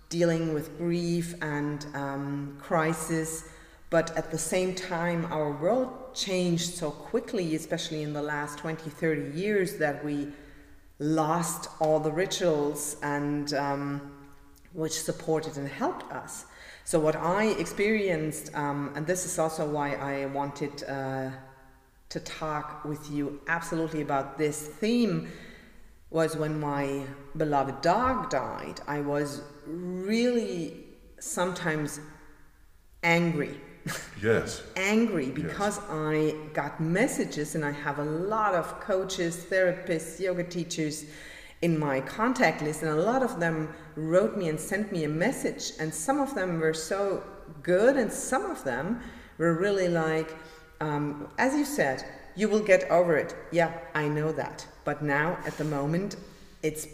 dealing 0.09 0.53
with 0.53 0.77
grief 0.77 1.35
and 1.41 1.85
um, 1.93 2.57
crisis. 2.61 3.49
But 3.89 4.15
at 4.17 4.31
the 4.31 4.37
same 4.37 4.75
time 4.75 5.25
our 5.31 5.51
world 5.51 6.13
changed 6.13 6.73
so 6.75 6.91
quickly 6.91 7.55
especially 7.55 8.01
in 8.01 8.13
the 8.13 8.21
last 8.21 8.57
20 8.59 8.89
30 8.89 9.37
years 9.37 9.77
that 9.77 10.03
we 10.03 10.27
lost 10.99 11.69
all 11.79 11.99
the 11.99 12.11
rituals 12.11 12.97
and 13.03 13.53
um, 13.53 14.11
which 14.73 14.93
supported 14.93 15.57
and 15.57 15.67
helped 15.67 16.11
us 16.11 16.45
so 16.89 16.95
what 17.05 17.17
i 17.17 17.43
experienced 17.65 18.45
um, 18.55 18.79
and 18.95 19.03
this 19.11 19.21
is 19.25 19.35
also 19.43 19.63
why 19.77 19.87
i 20.13 20.25
wanted 20.39 20.75
uh, 20.83 21.29
to 22.09 22.19
talk 22.21 22.85
with 22.85 23.03
you 23.11 23.23
absolutely 23.47 24.01
about 24.01 24.37
this 24.37 24.57
theme 24.81 25.27
was 26.09 26.37
when 26.37 26.59
my 26.59 27.03
beloved 27.35 27.81
dog 27.81 28.29
died. 28.29 28.79
I 28.87 29.01
was 29.01 29.41
really 29.65 30.85
sometimes 31.19 31.99
angry. 33.03 33.59
Yes. 34.21 34.63
angry 34.75 35.29
because 35.29 35.79
I 35.89 36.35
got 36.53 36.79
messages 36.79 37.55
and 37.55 37.65
I 37.65 37.71
have 37.71 37.99
a 37.99 38.03
lot 38.03 38.53
of 38.53 38.79
coaches, 38.79 39.45
therapists, 39.49 40.19
yoga 40.19 40.43
teachers 40.43 41.05
in 41.61 41.77
my 41.77 41.99
contact 42.01 42.61
list 42.61 42.83
and 42.83 42.91
a 42.91 43.01
lot 43.01 43.23
of 43.23 43.39
them 43.39 43.73
wrote 43.95 44.37
me 44.37 44.49
and 44.49 44.59
sent 44.59 44.91
me 44.91 45.03
a 45.05 45.09
message 45.09 45.71
and 45.79 45.93
some 45.93 46.19
of 46.19 46.35
them 46.35 46.59
were 46.59 46.73
so 46.73 47.23
good 47.63 47.97
and 47.97 48.11
some 48.11 48.45
of 48.45 48.63
them 48.63 49.01
were 49.37 49.53
really 49.53 49.87
like 49.87 50.35
um, 50.81 51.27
as 51.37 51.55
you 51.55 51.65
said 51.65 52.03
you 52.35 52.47
will 52.47 52.61
get 52.61 52.89
over 52.91 53.17
it. 53.17 53.35
Yeah 53.51 53.71
i 53.95 54.07
know 54.07 54.31
that. 54.31 54.65
But 54.85 55.01
now 55.01 55.37
at 55.45 55.57
the 55.57 55.63
moment 55.63 56.17
it's 56.61 56.87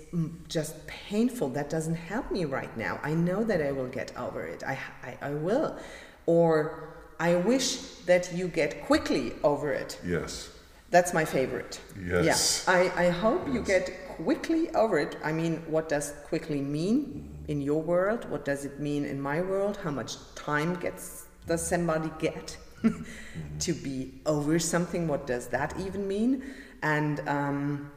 just 0.47 0.86
painful. 0.88 1.49
That 1.49 1.69
doesn't 1.69 1.95
help 1.95 2.32
me 2.32 2.45
right 2.45 2.76
now. 2.78 2.99
I 3.04 3.13
know 3.13 3.43
that 3.43 3.62
i 3.62 3.71
will 3.71 3.88
get 3.88 4.15
over 4.17 4.43
it. 4.43 4.63
I, 4.63 4.78
I, 5.04 5.17
I 5.21 5.32
will. 5.32 5.78
Or 6.26 6.89
i 7.19 7.36
wish 7.36 7.78
that 8.06 8.34
you 8.34 8.47
get 8.47 8.86
quickly 8.86 9.34
over 9.43 9.73
it. 9.73 9.99
Yes. 10.06 10.52
That's 10.93 11.12
my 11.12 11.25
favorite. 11.25 11.82
Yes. 11.99 12.63
Yeah. 12.67 12.73
I, 12.75 13.06
I 13.06 13.10
hope 13.10 13.47
you 13.51 13.62
get 13.63 13.86
quickly 14.10 14.69
over 14.75 14.99
it. 14.99 15.17
I 15.23 15.32
mean, 15.32 15.63
what 15.65 15.89
does 15.89 16.13
quickly 16.29 16.62
mean 16.62 17.29
in 17.47 17.62
your 17.62 17.82
world? 17.82 18.29
What 18.29 18.45
does 18.45 18.63
it 18.63 18.79
mean 18.79 19.03
in 19.03 19.19
my 19.19 19.41
world? 19.41 19.79
How 19.84 19.89
much 19.89 20.13
time 20.36 20.75
gets 20.75 21.25
does 21.47 21.65
somebody 21.67 22.12
get 22.19 22.58
to 23.60 23.73
be 23.73 24.21
over 24.27 24.60
something? 24.60 25.08
What 25.08 25.25
does 25.25 25.47
that 25.47 25.73
even 25.79 26.08
mean? 26.08 26.43
And 26.84 27.27
um, 27.27 27.91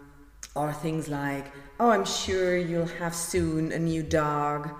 or 0.54 0.72
things 0.72 1.06
like, 1.06 1.52
oh, 1.78 1.90
I'm 1.90 2.06
sure 2.06 2.56
you'll 2.56 2.94
have 3.02 3.14
soon 3.14 3.72
a 3.72 3.78
new 3.78 4.02
dog. 4.02 4.70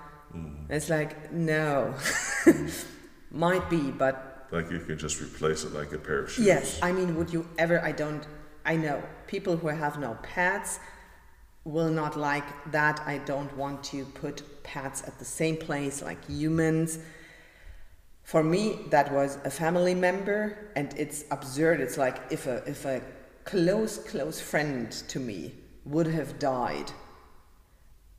It's 0.69 0.89
like, 0.89 1.31
no, 1.31 1.93
might 3.31 3.69
be, 3.69 3.91
but 3.91 4.26
Like 4.51 4.71
you 4.71 4.79
can 4.79 4.97
just 4.97 5.21
replace 5.21 5.63
it 5.63 5.73
like 5.73 5.91
a 5.91 5.97
pair 5.97 6.19
of 6.19 6.31
shoes. 6.31 6.45
Yes, 6.45 6.79
I 6.81 6.91
mean, 6.91 7.15
would 7.15 7.31
you 7.31 7.47
ever? 7.57 7.81
I 7.81 7.91
don't. 7.91 8.25
I 8.65 8.75
know 8.75 9.01
people 9.27 9.57
who 9.57 9.67
have 9.67 9.99
no 9.99 10.17
pets 10.23 10.79
will 11.63 11.89
not 11.89 12.17
like 12.17 12.45
that. 12.71 13.01
I 13.05 13.17
don't 13.19 13.55
want 13.57 13.83
to 13.85 14.05
put 14.05 14.63
pets 14.63 15.03
at 15.05 15.19
the 15.19 15.25
same 15.25 15.57
place 15.57 16.01
like 16.01 16.25
humans. 16.27 16.99
For 18.23 18.43
me, 18.43 18.79
that 18.89 19.13
was 19.13 19.37
a 19.45 19.49
family 19.49 19.95
member, 19.95 20.71
and 20.75 20.93
it's 20.97 21.25
absurd. 21.31 21.79
It's 21.81 21.97
like 21.97 22.17
if 22.29 22.47
a 22.47 22.57
if 22.65 22.85
a 22.85 23.01
close 23.43 23.97
close 23.97 24.39
friend 24.39 24.91
to 24.91 25.19
me 25.19 25.53
would 25.85 26.07
have 26.07 26.39
died, 26.39 26.91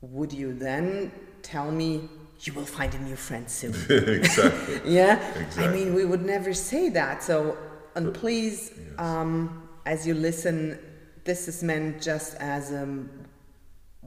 would 0.01 0.33
you 0.33 0.53
then 0.53 1.11
tell 1.41 1.71
me 1.71 2.09
you 2.41 2.53
will 2.53 2.65
find 2.65 2.93
a 2.95 2.99
new 2.99 3.15
friend 3.15 3.49
soon? 3.49 3.73
exactly. 3.89 4.81
yeah 4.85 5.15
Exactly. 5.37 5.63
i 5.65 5.67
mean 5.71 5.93
we 5.93 6.05
would 6.05 6.25
never 6.25 6.53
say 6.53 6.89
that 6.89 7.23
so 7.23 7.57
and 7.95 8.13
please 8.13 8.71
um, 8.97 9.67
as 9.85 10.05
you 10.07 10.13
listen 10.13 10.77
this 11.25 11.47
is 11.47 11.63
meant 11.63 12.01
just 12.01 12.35
as 12.35 12.71
um, 12.71 13.09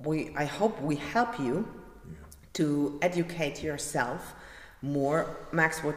we 0.05 0.33
i 0.37 0.45
hope 0.45 0.81
we 0.81 0.97
help 0.97 1.38
you 1.38 1.66
to 2.55 2.99
educate 3.03 3.62
yourself 3.62 4.35
more 4.83 5.37
max 5.53 5.83
what 5.83 5.97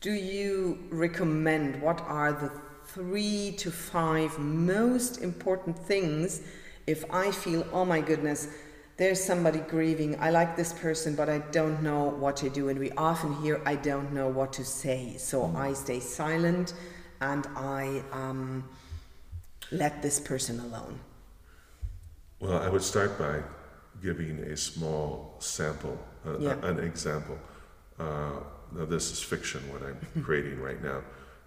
do 0.00 0.12
you 0.12 0.78
recommend 0.90 1.80
what 1.80 2.00
are 2.02 2.32
the 2.32 2.50
three 2.86 3.52
to 3.58 3.70
five 3.70 4.38
most 4.38 5.22
important 5.22 5.76
things 5.78 6.42
if 6.86 7.04
i 7.12 7.30
feel 7.30 7.66
oh 7.72 7.84
my 7.84 8.00
goodness 8.00 8.48
there's 8.96 9.22
somebody 9.22 9.58
grieving 9.60 10.16
i 10.20 10.30
like 10.30 10.56
this 10.56 10.72
person 10.72 11.14
but 11.14 11.28
i 11.28 11.38
don't 11.52 11.82
know 11.82 12.04
what 12.04 12.36
to 12.36 12.48
do 12.48 12.68
and 12.68 12.78
we 12.78 12.90
often 12.92 13.34
hear 13.42 13.60
i 13.66 13.74
don't 13.74 14.12
know 14.12 14.28
what 14.28 14.52
to 14.52 14.64
say 14.64 15.14
so 15.18 15.52
i 15.56 15.72
stay 15.72 16.00
silent 16.00 16.72
and 17.20 17.46
i 17.56 18.02
um, 18.12 18.64
let 19.70 20.02
this 20.02 20.20
person 20.20 20.60
alone 20.60 20.98
Well, 22.40 22.58
I 22.62 22.68
would 22.68 22.82
start 22.82 23.18
by 23.18 23.42
giving 24.02 24.38
a 24.52 24.56
small 24.56 25.36
sample, 25.40 25.96
a, 26.26 26.38
Yeah. 26.38 26.68
an 26.70 26.78
example. 26.90 27.38
Uh, 27.98 28.32
now, 28.76 28.84
this 28.84 29.10
is 29.10 29.22
fiction, 29.22 29.60
what 29.72 29.80
I'm 29.82 30.22
creating 30.26 30.60
right 30.60 30.82
now, 30.82 31.00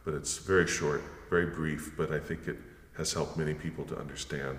but 0.04 0.14
it's 0.16 0.40
very 0.40 0.66
short, 0.68 1.02
very 1.30 1.46
brief, 1.46 1.94
but 1.96 2.10
I 2.12 2.20
think 2.20 2.48
it 2.48 2.58
has 2.98 3.14
helped 3.14 3.38
many 3.38 3.54
people 3.54 3.86
to 3.86 3.96
understand. 4.00 4.58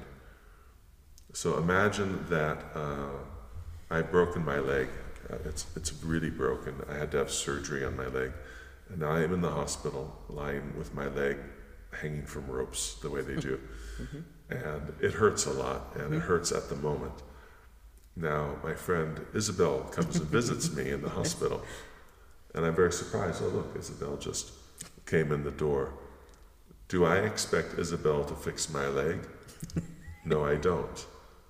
So 1.32 1.58
imagine 1.58 2.24
that 2.28 2.58
uh, 2.74 3.10
I've 3.90 4.10
broken 4.10 4.44
my 4.44 4.58
leg. 4.58 4.88
Uh, 5.30 5.36
it's, 5.44 5.66
it's 5.76 5.92
really 6.02 6.30
broken. 6.30 6.74
I 6.88 6.94
had 6.94 7.10
to 7.12 7.18
have 7.18 7.30
surgery 7.30 7.84
on 7.84 7.96
my 7.96 8.06
leg. 8.06 8.32
And 8.88 9.00
now 9.00 9.12
I 9.12 9.22
am 9.22 9.32
in 9.32 9.40
the 9.40 9.50
hospital, 9.50 10.16
lying 10.28 10.76
with 10.76 10.94
my 10.94 11.06
leg 11.06 11.38
hanging 11.92 12.26
from 12.26 12.46
ropes 12.48 12.94
the 12.96 13.10
way 13.10 13.22
they 13.22 13.36
do. 13.36 13.60
And 14.50 14.92
it 15.00 15.12
hurts 15.12 15.46
a 15.46 15.52
lot, 15.52 15.94
and 15.94 16.12
it 16.12 16.18
hurts 16.22 16.50
at 16.50 16.68
the 16.68 16.74
moment. 16.74 17.12
Now, 18.16 18.56
my 18.64 18.74
friend 18.74 19.24
Isabel 19.32 19.82
comes 19.82 20.16
and 20.16 20.26
visits 20.26 20.74
me 20.74 20.90
in 20.90 21.02
the 21.02 21.08
hospital. 21.20 21.62
And 22.52 22.66
I'm 22.66 22.74
very 22.74 22.90
surprised. 22.90 23.42
Oh, 23.44 23.46
look, 23.46 23.76
Isabel 23.78 24.16
just 24.16 24.50
came 25.06 25.30
in 25.30 25.44
the 25.44 25.52
door. 25.52 25.94
Do 26.88 27.04
I 27.04 27.18
expect 27.18 27.78
Isabel 27.78 28.24
to 28.24 28.34
fix 28.34 28.68
my 28.68 28.88
leg? 28.88 29.20
No, 30.22 30.44
I 30.44 30.56
don't. 30.56 31.06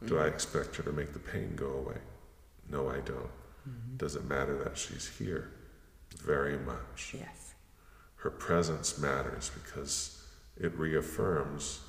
Do 0.07 0.18
I 0.18 0.26
expect 0.26 0.76
her 0.76 0.82
to 0.82 0.92
make 0.92 1.12
the 1.12 1.18
pain 1.18 1.53
go 1.57 1.70
away? 1.70 1.98
No, 2.70 2.88
I 2.88 3.01
don't. 3.01 3.30
Does 3.96 4.16
it 4.16 4.24
matter 4.24 4.57
that 4.64 4.78
she's 4.78 5.09
here? 5.18 5.51
Very 6.24 6.59
much. 6.59 7.14
Yes. 7.18 7.55
Her 8.16 8.30
presence 8.30 8.98
matters 8.98 9.51
because 9.62 10.24
it 10.57 10.76
reaffirms 10.76 11.80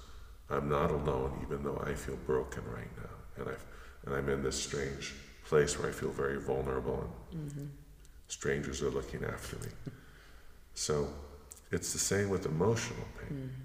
I'm 0.50 0.68
not 0.68 0.92
alone, 0.92 1.40
even 1.44 1.64
though 1.64 1.82
I 1.86 1.94
feel 1.94 2.18
broken 2.26 2.64
right 2.66 2.92
now, 2.98 3.16
and 3.38 3.50
I 3.50 3.54
and 4.06 4.16
I'm 4.16 4.28
in 4.30 4.44
this 4.44 4.62
strange 4.62 5.14
place 5.46 5.80
where 5.80 5.88
I 5.88 5.92
feel 5.92 6.10
very 6.10 6.40
vulnerable, 6.42 7.10
and 7.32 7.50
mm-hmm. 7.50 7.66
strangers 8.28 8.82
are 8.82 8.90
looking 8.90 9.24
after 9.24 9.56
me. 9.58 9.70
So 10.74 11.08
it's 11.72 11.94
the 11.94 12.00
same 12.00 12.30
with 12.30 12.46
emotional 12.46 13.08
pain. 13.20 13.38
Mm-hmm. 13.38 13.62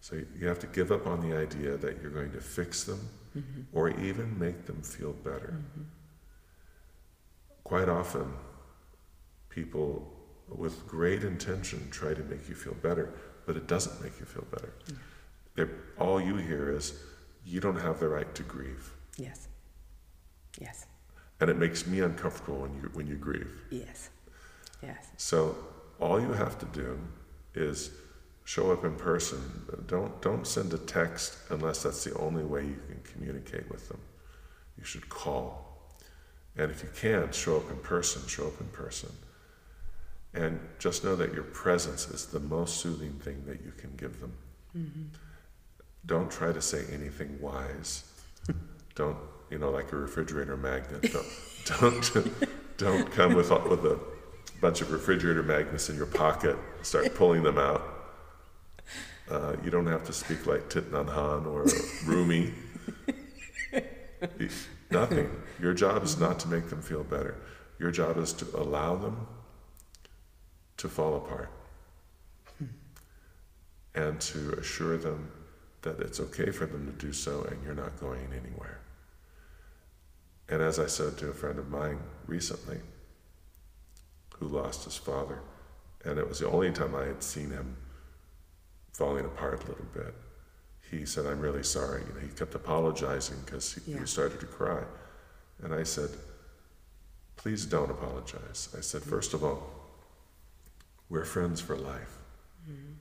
So 0.00 0.20
you 0.38 0.46
have 0.46 0.60
to 0.60 0.66
give 0.68 0.92
up 0.92 1.06
on 1.06 1.28
the 1.28 1.36
idea 1.36 1.76
that 1.76 2.00
you're 2.00 2.10
going 2.10 2.32
to 2.32 2.40
fix 2.40 2.84
them 2.84 3.00
mm-hmm. 3.36 3.62
or 3.72 3.90
even 3.90 4.38
make 4.38 4.66
them 4.66 4.82
feel 4.82 5.12
better. 5.12 5.54
Mm-hmm. 5.56 5.82
Quite 7.64 7.88
often, 7.88 8.32
people 9.48 10.12
with 10.48 10.86
great 10.86 11.22
intention 11.22 11.88
try 11.90 12.14
to 12.14 12.22
make 12.24 12.48
you 12.48 12.54
feel 12.54 12.74
better, 12.74 13.14
but 13.46 13.56
it 13.56 13.66
doesn't 13.66 14.02
make 14.02 14.18
you 14.18 14.26
feel 14.26 14.46
better. 14.50 14.72
Yeah. 15.56 15.64
All 15.98 16.20
you 16.20 16.36
hear 16.36 16.70
is, 16.70 16.94
you 17.44 17.60
don't 17.60 17.80
have 17.80 18.00
the 18.00 18.08
right 18.08 18.34
to 18.34 18.42
grieve. 18.42 18.90
Yes. 19.16 19.48
Yes. 20.58 20.86
And 21.40 21.50
it 21.50 21.56
makes 21.56 21.86
me 21.86 22.00
uncomfortable 22.00 22.60
when 22.60 22.74
you 22.74 22.90
when 22.92 23.06
you 23.06 23.16
grieve. 23.16 23.62
Yes. 23.70 24.10
Yes. 24.82 25.08
So 25.16 25.56
all 25.98 26.20
you 26.20 26.32
have 26.32 26.58
to 26.58 26.66
do 26.66 26.98
is 27.54 27.90
show 28.44 28.72
up 28.72 28.84
in 28.84 28.96
person. 28.96 29.40
Don't 29.86 30.20
don't 30.20 30.46
send 30.46 30.72
a 30.74 30.78
text 30.78 31.36
unless 31.50 31.82
that's 31.82 32.04
the 32.04 32.14
only 32.18 32.44
way 32.44 32.64
you 32.64 32.80
can 32.88 32.99
communicate 33.12 33.70
with 33.70 33.88
them. 33.88 34.00
You 34.78 34.84
should 34.84 35.08
call. 35.08 35.70
And 36.56 36.70
if 36.70 36.82
you 36.82 36.88
can't 36.96 37.34
show 37.34 37.56
up 37.56 37.70
in 37.70 37.76
person, 37.78 38.26
show 38.26 38.46
up 38.46 38.60
in 38.60 38.66
person. 38.68 39.10
And 40.32 40.60
just 40.78 41.04
know 41.04 41.16
that 41.16 41.34
your 41.34 41.42
presence 41.42 42.08
is 42.08 42.26
the 42.26 42.40
most 42.40 42.78
soothing 42.78 43.12
thing 43.14 43.42
that 43.46 43.62
you 43.64 43.72
can 43.76 43.94
give 43.96 44.20
them. 44.20 44.32
Mm-hmm. 44.76 45.02
Don't 46.06 46.30
try 46.30 46.52
to 46.52 46.62
say 46.62 46.84
anything 46.92 47.40
wise. 47.40 48.04
don't, 48.94 49.16
you 49.50 49.58
know, 49.58 49.70
like 49.70 49.92
a 49.92 49.96
refrigerator 49.96 50.56
magnet. 50.56 51.12
Don't, 51.12 52.12
don't, 52.12 52.32
don't 52.76 53.12
come 53.12 53.34
with, 53.34 53.50
with 53.50 53.84
a 53.84 53.98
bunch 54.60 54.80
of 54.80 54.90
refrigerator 54.92 55.42
magnets 55.42 55.88
in 55.88 55.96
your 55.96 56.06
pocket, 56.06 56.56
start 56.82 57.14
pulling 57.14 57.42
them 57.42 57.58
out. 57.58 57.82
Uh, 59.30 59.56
you 59.64 59.70
don't 59.70 59.86
have 59.86 60.04
to 60.04 60.12
speak 60.12 60.46
like 60.46 60.68
Thich 60.68 60.90
Nhat 60.90 61.06
Hanh 61.06 61.46
or 61.46 61.66
Rumi. 62.06 62.52
Nothing. 64.90 65.30
Your 65.60 65.74
job 65.74 66.02
is 66.02 66.18
not 66.18 66.38
to 66.40 66.48
make 66.48 66.68
them 66.68 66.82
feel 66.82 67.04
better. 67.04 67.36
Your 67.78 67.90
job 67.90 68.18
is 68.18 68.32
to 68.34 68.46
allow 68.56 68.96
them 68.96 69.26
to 70.76 70.88
fall 70.88 71.16
apart 71.16 71.50
hmm. 72.58 72.66
and 73.94 74.20
to 74.20 74.52
assure 74.58 74.96
them 74.96 75.30
that 75.82 76.00
it's 76.00 76.20
okay 76.20 76.50
for 76.50 76.66
them 76.66 76.86
to 76.86 77.06
do 77.06 77.12
so 77.12 77.42
and 77.44 77.62
you're 77.64 77.74
not 77.74 77.98
going 78.00 78.28
anywhere. 78.32 78.80
And 80.48 80.60
as 80.60 80.78
I 80.78 80.86
said 80.86 81.16
to 81.18 81.28
a 81.28 81.34
friend 81.34 81.58
of 81.58 81.70
mine 81.70 82.00
recently, 82.26 82.80
who 84.36 84.48
lost 84.48 84.84
his 84.84 84.96
father, 84.96 85.40
and 86.04 86.18
it 86.18 86.28
was 86.28 86.40
the 86.40 86.48
only 86.48 86.72
time 86.72 86.94
I 86.94 87.04
had 87.04 87.22
seen 87.22 87.50
him 87.50 87.76
falling 88.92 89.24
apart 89.24 89.62
a 89.64 89.68
little 89.68 89.86
bit. 89.94 90.14
He 90.90 91.06
said, 91.06 91.26
I'm 91.26 91.40
really 91.40 91.62
sorry. 91.62 92.02
You 92.02 92.14
know, 92.14 92.20
he 92.20 92.28
kept 92.34 92.54
apologizing 92.54 93.36
because 93.44 93.74
he, 93.74 93.92
yeah. 93.92 94.00
he, 94.00 94.06
started 94.06 94.40
to 94.40 94.46
cry. 94.46 94.82
And 95.62 95.72
I 95.72 95.84
said, 95.84 96.10
Please 97.36 97.64
don't 97.64 97.90
apologize. 97.90 98.68
I 98.76 98.80
said, 98.80 99.02
First 99.02 99.32
of 99.32 99.44
all, 99.44 99.70
we're 101.08 101.24
friends 101.24 101.60
for 101.60 101.76
life. 101.76 102.18
Mm-hmm. 102.68 102.92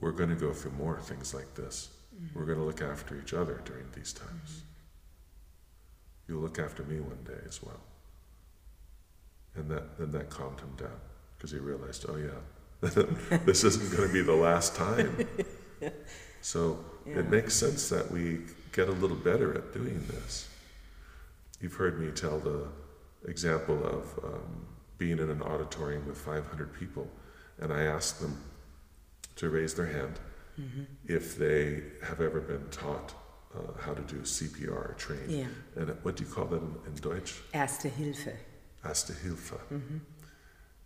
We're 0.00 0.12
going 0.12 0.30
to 0.30 0.36
go 0.36 0.52
through 0.52 0.72
more 0.72 1.00
things 1.00 1.34
like 1.34 1.54
this. 1.54 1.88
Mm-hmm. 2.14 2.38
We're 2.38 2.46
going 2.46 2.58
to 2.58 2.64
look 2.64 2.82
after 2.82 3.18
each 3.18 3.34
other 3.34 3.60
during 3.64 3.86
these 3.94 4.12
times. 4.12 4.30
Mm-hmm. 4.50 6.32
You'll 6.32 6.42
look 6.42 6.58
after 6.58 6.84
me 6.84 7.00
one 7.00 7.24
day 7.24 7.40
as 7.46 7.62
well. 7.62 7.80
And 9.56 9.68
that, 9.70 9.98
then 9.98 10.12
that 10.12 10.30
calmed 10.30 10.60
him 10.60 10.74
down 10.76 11.00
because 11.36 11.50
he 11.50 11.58
realized, 11.58 12.06
oh, 12.08 12.16
yeah, 12.16 12.88
this 13.44 13.64
isn't 13.64 13.96
going 13.96 14.08
to 14.08 14.12
be 14.12 14.22
the 14.22 14.32
last 14.32 14.76
time. 14.76 15.26
So 16.40 16.84
yeah. 17.06 17.20
it 17.20 17.30
makes 17.30 17.54
sense 17.54 17.88
that 17.88 18.10
we 18.10 18.40
get 18.72 18.88
a 18.88 18.92
little 18.92 19.16
better 19.16 19.54
at 19.56 19.72
doing 19.72 20.04
this. 20.08 20.48
You've 21.60 21.74
heard 21.74 22.00
me 22.00 22.10
tell 22.12 22.38
the 22.38 22.68
example 23.26 23.84
of 23.84 24.24
um, 24.24 24.66
being 24.98 25.18
in 25.18 25.30
an 25.30 25.42
auditorium 25.42 26.06
with 26.06 26.18
500 26.18 26.72
people, 26.78 27.08
and 27.58 27.72
I 27.72 27.82
ask 27.82 28.20
them 28.20 28.40
to 29.36 29.48
raise 29.48 29.74
their 29.74 29.86
hand 29.86 30.18
mm-hmm. 30.60 30.82
if 31.06 31.36
they 31.36 31.82
have 32.02 32.20
ever 32.20 32.40
been 32.40 32.68
taught 32.70 33.14
uh, 33.54 33.80
how 33.80 33.94
to 33.94 34.02
do 34.02 34.16
CPR 34.20 34.96
trained. 34.96 35.30
Yeah. 35.30 35.46
And 35.76 35.96
what 36.02 36.16
do 36.16 36.24
you 36.24 36.30
call 36.30 36.46
that 36.46 36.60
in, 36.60 36.94
Deutsch? 37.00 37.40
Erste 37.54 37.90
Hilfe. 37.90 38.34
Erste 38.84 39.14
Hilfe. 39.24 39.58
Mm-hmm. 39.72 39.98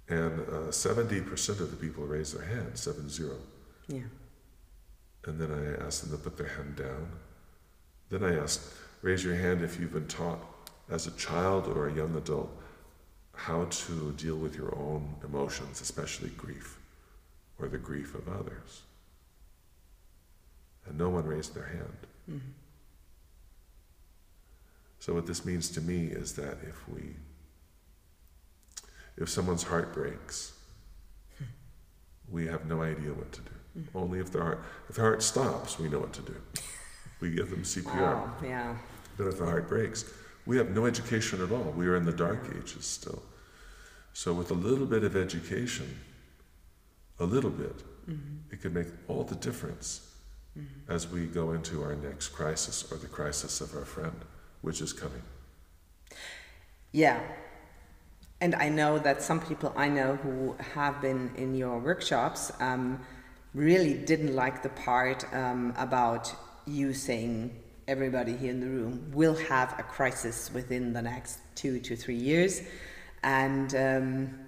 And 0.08 0.40
uh, 0.40 0.70
70% 0.70 1.60
of 1.60 1.70
the 1.70 1.76
people 1.76 2.04
raise 2.04 2.32
their 2.32 2.46
hand, 2.46 2.78
7 2.78 3.08
0. 3.08 3.36
Yeah. 3.88 4.00
And 5.24 5.38
then 5.38 5.52
I 5.52 5.84
ask 5.84 6.02
them 6.02 6.10
to 6.10 6.18
put 6.18 6.36
their 6.36 6.48
hand 6.48 6.76
down. 6.76 7.08
Then 8.10 8.24
I 8.24 8.36
ask, 8.38 8.74
raise 9.02 9.24
your 9.24 9.36
hand 9.36 9.62
if 9.62 9.78
you've 9.78 9.92
been 9.92 10.08
taught 10.08 10.40
as 10.90 11.06
a 11.06 11.12
child 11.12 11.68
or 11.68 11.88
a 11.88 11.94
young 11.94 12.16
adult 12.16 12.50
how 13.34 13.64
to 13.64 14.12
deal 14.12 14.36
with 14.36 14.56
your 14.56 14.76
own 14.76 15.14
emotions, 15.24 15.80
especially 15.80 16.28
grief 16.30 16.78
or 17.58 17.68
the 17.68 17.78
grief 17.78 18.14
of 18.14 18.28
others. 18.28 18.82
And 20.86 20.98
no 20.98 21.08
one 21.08 21.24
raised 21.24 21.54
their 21.54 21.66
hand. 21.66 21.96
Mm-hmm. 22.30 22.50
So, 24.98 25.14
what 25.14 25.26
this 25.26 25.44
means 25.44 25.70
to 25.70 25.80
me 25.80 26.06
is 26.06 26.34
that 26.34 26.58
if 26.62 26.88
we 26.88 27.14
if 29.16 29.28
someone's 29.28 29.62
heart 29.62 29.92
breaks, 29.92 30.52
we 32.30 32.46
have 32.46 32.66
no 32.66 32.82
idea 32.82 33.12
what 33.12 33.32
to 33.32 33.40
do. 33.40 33.50
Mm-hmm. 33.78 33.98
Only 33.98 34.18
if 34.18 34.30
the 34.30 34.40
heart 34.40 34.62
if 34.88 34.96
the 34.96 35.02
heart 35.02 35.22
stops, 35.22 35.78
we 35.78 35.88
know 35.88 36.00
what 36.00 36.12
to 36.14 36.22
do. 36.22 36.34
We 37.20 37.30
give 37.30 37.50
them 37.50 37.62
CPR. 37.62 38.30
Yeah. 38.42 38.76
But 39.16 39.28
if 39.28 39.38
the 39.38 39.44
heart 39.44 39.68
breaks, 39.68 40.04
we 40.44 40.56
have 40.56 40.70
no 40.70 40.86
education 40.86 41.42
at 41.42 41.52
all. 41.52 41.72
We 41.76 41.86
are 41.86 41.96
in 41.96 42.04
the 42.04 42.12
dark 42.12 42.50
ages 42.56 42.84
still. 42.84 43.22
So 44.12 44.34
with 44.34 44.50
a 44.50 44.54
little 44.54 44.86
bit 44.86 45.04
of 45.04 45.16
education, 45.16 45.98
a 47.18 47.24
little 47.24 47.50
bit, 47.50 47.78
mm-hmm. 48.08 48.38
it 48.50 48.60
could 48.60 48.74
make 48.74 48.88
all 49.08 49.24
the 49.24 49.36
difference 49.36 50.10
mm-hmm. 50.58 50.92
as 50.92 51.08
we 51.08 51.26
go 51.26 51.52
into 51.52 51.82
our 51.82 51.94
next 51.94 52.28
crisis 52.28 52.90
or 52.90 52.98
the 52.98 53.06
crisis 53.06 53.60
of 53.60 53.74
our 53.74 53.84
friend, 53.84 54.16
which 54.60 54.80
is 54.80 54.92
coming. 54.92 55.22
Yeah, 56.90 57.20
and 58.42 58.56
I 58.56 58.68
know 58.68 58.98
that 58.98 59.22
some 59.22 59.40
people 59.40 59.72
I 59.76 59.88
know 59.88 60.16
who 60.16 60.56
have 60.74 61.00
been 61.00 61.30
in 61.36 61.54
your 61.54 61.78
workshops 61.78 62.50
um, 62.60 63.00
really 63.54 63.94
didn't 63.94 64.34
like 64.34 64.62
the 64.62 64.70
part 64.70 65.24
um, 65.34 65.74
about 65.76 66.34
you 66.66 66.92
saying 66.94 67.54
everybody 67.88 68.36
here 68.36 68.50
in 68.50 68.60
the 68.60 68.66
room 68.66 69.10
will 69.12 69.34
have 69.34 69.78
a 69.78 69.82
crisis 69.82 70.50
within 70.52 70.92
the 70.92 71.02
next 71.02 71.38
two 71.54 71.78
to 71.80 71.96
three 71.96 72.16
years. 72.16 72.62
And 73.22 73.74
um, 73.74 74.38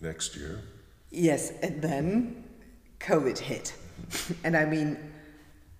next 0.00 0.36
year? 0.36 0.60
Yes, 1.10 1.52
and 1.62 1.80
then 1.80 2.44
COVID 3.00 3.38
hit. 3.38 3.74
and 4.44 4.56
I 4.56 4.64
mean, 4.64 4.98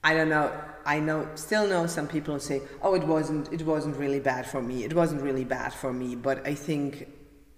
I 0.02 0.14
don't 0.14 0.28
know. 0.28 0.52
I 0.86 1.00
know, 1.00 1.26
still 1.34 1.66
know 1.66 1.86
some 1.86 2.06
people 2.06 2.34
who 2.34 2.40
say, 2.40 2.60
"Oh, 2.82 2.94
it 2.94 3.04
wasn't. 3.04 3.52
It 3.52 3.62
wasn't 3.62 3.96
really 3.96 4.20
bad 4.20 4.46
for 4.46 4.60
me. 4.60 4.84
It 4.84 4.92
wasn't 4.92 5.22
really 5.22 5.44
bad 5.44 5.72
for 5.72 5.92
me." 5.92 6.14
But 6.14 6.46
I 6.46 6.54
think, 6.54 7.08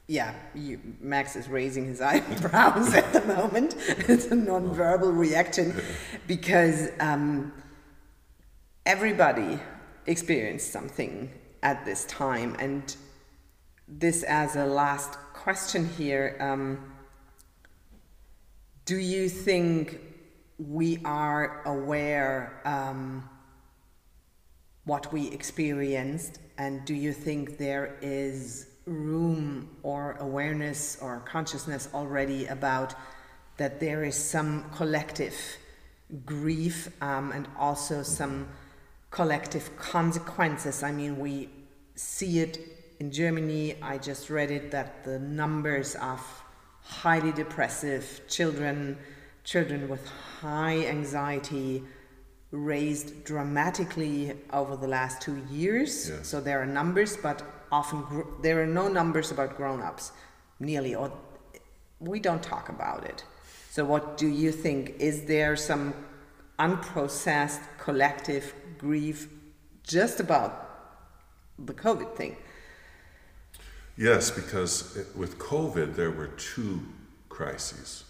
yeah, 0.09 0.35
you, 0.55 0.81
Max 1.01 1.35
is 1.37 1.49
raising 1.49 1.87
his 1.87 2.01
eyebrows 2.13 2.95
at 2.95 3.13
the 3.13 3.23
moment. 3.23 3.77
it's 3.89 4.27
a 4.27 4.35
non-verbal 4.35 5.13
reaction 5.13 5.75
because 6.27 6.91
um, 7.01 7.53
everybody 8.85 9.59
experienced 10.07 10.73
something 10.73 11.31
at 11.63 11.85
this 11.85 12.05
time, 12.05 12.55
and 12.59 12.97
this 13.89 14.23
as 14.23 14.57
a 14.57 14.65
last 14.65 15.15
question 15.33 15.89
here. 15.97 16.37
Um, 16.41 16.93
do 18.85 18.97
you 18.97 19.29
think 19.29 20.01
we 20.59 21.01
are 21.05 21.63
aware 21.65 22.61
um, 22.65 23.29
what 24.85 25.13
we 25.13 25.29
experienced 25.33 26.39
and 26.59 26.85
do 26.85 26.95
you 26.95 27.13
think 27.13 27.59
there 27.59 27.99
is 28.01 28.69
room 28.87 29.69
or 29.83 30.17
awareness 30.21 30.97
or 31.03 31.21
consciousness 31.21 31.89
already 31.93 32.47
about 32.47 32.95
that 33.57 33.81
there 33.81 34.05
is 34.05 34.15
some 34.15 34.71
collective 34.71 35.35
grief 36.25 36.89
um, 37.03 37.33
and 37.33 37.49
also 37.59 38.03
some 38.03 38.49
collective 39.11 39.77
consequences. 39.77 40.83
I 40.83 40.93
mean 40.93 41.19
we 41.19 41.51
see 41.97 42.39
it 42.39 42.59
in 43.01 43.11
Germany, 43.11 43.77
I 43.83 43.99
just 43.99 44.31
read 44.31 44.51
it 44.51 44.71
that 44.71 45.05
the 45.05 45.19
numbers 45.19 45.97
of 45.97 46.21
highly 46.83 47.33
depressive 47.33 48.23
children, 48.29 48.97
children 49.45 49.89
with 49.89 50.07
high 50.41 50.87
anxiety, 50.87 51.83
raised 52.53 53.25
dramatically 53.25 54.35
over 54.53 54.77
the 54.77 54.87
last 54.87 55.21
two 55.21 55.43
years. 55.51 56.13
So 56.23 56.41
there 56.41 56.63
are 56.63 56.67
numbers, 56.67 57.17
but 57.17 57.43
often 57.71 58.03
gr- 58.03 58.23
there 58.43 58.63
are 58.63 58.67
no 58.67 58.89
numbers 58.89 59.31
about 59.31 59.57
grown-ups, 59.57 60.13
nearly, 60.61 60.95
or 60.95 61.13
we 62.01 62.21
don't 62.21 62.43
talk 62.43 62.69
about 62.69 63.05
it. 63.05 63.25
So 63.71 63.85
what 63.85 64.17
do 64.17 64.29
you 64.29 64.53
think? 64.53 64.95
Is 64.99 65.25
there 65.25 65.57
some 65.57 65.95
unprocessed 66.59 67.61
collective 67.79 68.55
grief 68.79 69.29
just 69.83 70.21
about 70.21 70.69
the 71.59 71.75
COVID 71.75 72.15
thing? 72.17 72.37
Yes, 73.97 74.31
because 74.31 74.97
it, 74.97 75.07
with 75.17 75.39
COVID, 75.39 75.95
there 75.95 76.11
were 76.11 76.29
two 76.29 76.81
crises. 77.29 78.05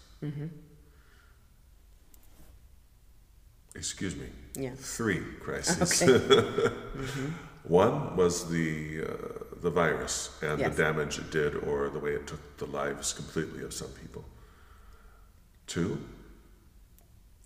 Excuse 3.76 4.16
me. 4.16 4.26
Yeah. 4.56 4.70
Three 4.76 5.22
crises. 5.40 6.02
Okay. 6.02 6.70
One 7.64 8.16
was 8.16 8.48
the 8.48 9.04
uh, 9.04 9.45
the 9.62 9.70
virus 9.70 10.30
and 10.42 10.58
Yes. 10.60 10.76
the 10.76 10.82
damage 10.82 11.18
it 11.18 11.30
did, 11.30 11.54
or 11.54 11.88
the 11.88 11.98
way 11.98 12.12
it 12.14 12.26
took 12.26 12.56
the 12.58 12.66
lives 12.66 13.12
completely 13.12 13.62
of 13.64 13.72
some 13.72 13.90
people. 13.90 14.24
Two 15.66 15.98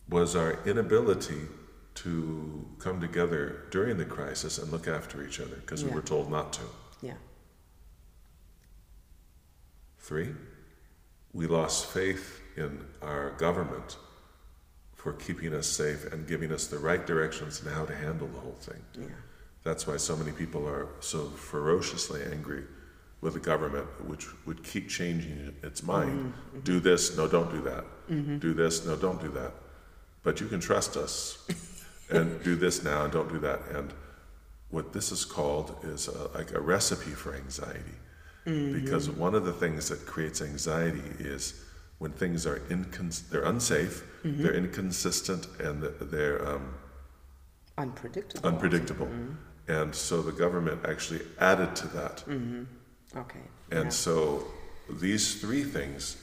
was 0.08 0.34
our 0.34 0.58
inability 0.66 1.46
to 1.94 2.68
come 2.78 3.00
together 3.00 3.66
during 3.70 3.96
the 3.96 4.04
crisis 4.04 4.58
and 4.58 4.70
look 4.72 4.88
after 4.88 5.22
each 5.22 5.40
other 5.40 5.56
because 5.56 5.84
we 5.84 5.90
were 5.90 6.02
told 6.02 6.30
not 6.30 6.52
to. 6.54 6.62
Yeah. 7.02 7.14
Three, 9.98 10.34
we 11.32 11.46
lost 11.46 11.86
faith 11.86 12.40
in 12.56 12.84
our 13.02 13.30
government 13.32 13.96
for 14.94 15.12
keeping 15.12 15.54
us 15.54 15.66
safe 15.66 16.12
and 16.12 16.26
giving 16.26 16.52
us 16.52 16.66
the 16.66 16.78
right 16.78 17.06
directions 17.06 17.61
and 17.62 17.70
how 17.74 17.84
to 17.86 17.94
handle 17.94 18.28
the 18.28 18.38
whole 18.40 18.56
thing. 18.61 18.82
Yeah. 18.98 19.06
That's 19.62 19.86
why 19.86 19.96
so 19.98 20.16
many 20.16 20.32
people 20.32 20.66
are 20.66 20.88
so 21.00 21.26
ferociously 21.30 22.22
angry 22.30 22.64
with 23.20 23.34
the 23.34 23.40
government, 23.40 23.86
which 24.06 24.26
would 24.46 24.64
keep 24.64 24.88
changing 24.88 25.54
its 25.62 25.82
mind. 25.82 26.11
Mm-hmm, 26.11 26.28
mm-hmm. 26.28 26.61
Do 26.61 26.80
this, 26.80 27.16
no, 27.16 27.28
don't 27.28 27.50
do 27.50 27.61
that. 27.62 27.84
Mm-hmm. 28.11 28.38
Do 28.38 28.54
this, 28.54 28.86
no, 28.86 28.96
don't 28.96 29.20
do 29.20 29.28
that. 29.32 29.52
But 30.22 30.40
you 30.40 30.46
can 30.48 30.61
trust 30.61 30.96
us, 30.96 31.46
and 32.11 32.42
do 32.42 32.56
this 32.56 32.82
now, 32.82 33.04
and 33.04 33.12
don't 33.12 33.28
do 33.28 33.38
that. 33.40 33.61
And 33.74 33.92
what 34.70 34.92
this 34.92 35.12
is 35.12 35.24
called 35.24 35.76
is 35.82 36.08
a, 36.08 36.28
like 36.28 36.52
a 36.52 36.61
recipe 36.61 37.11
for 37.11 37.34
anxiety, 37.34 37.96
because 38.44 39.11
one 39.11 39.34
of 39.34 39.44
the 39.44 39.52
things 39.52 39.88
that 39.90 40.06
creates 40.06 40.40
anxiety 40.40 41.02
is 41.18 41.64
when 41.98 42.11
things 42.12 42.46
are 42.46 42.61
incons- 42.70 43.28
they're 43.28 43.44
unsafe, 43.44 44.02
they're 44.24 44.54
inconsistent, 44.54 45.46
and 45.61 45.82
they're 46.11 46.48
um, 46.48 46.74
Unpredictable. 47.78 48.48
unpredictable. 48.48 49.08
And 49.71 49.95
so 49.95 50.21
the 50.21 50.33
government 50.33 50.81
actually 50.85 51.21
added 51.39 51.77
to 51.77 51.87
that. 51.89 52.16
Mm-hmm. 52.27 52.64
Okay. 53.16 53.45
And 53.71 53.85
yeah. 53.85 53.91
so 53.91 54.45
these 54.89 55.41
three 55.41 55.62
things 55.62 56.16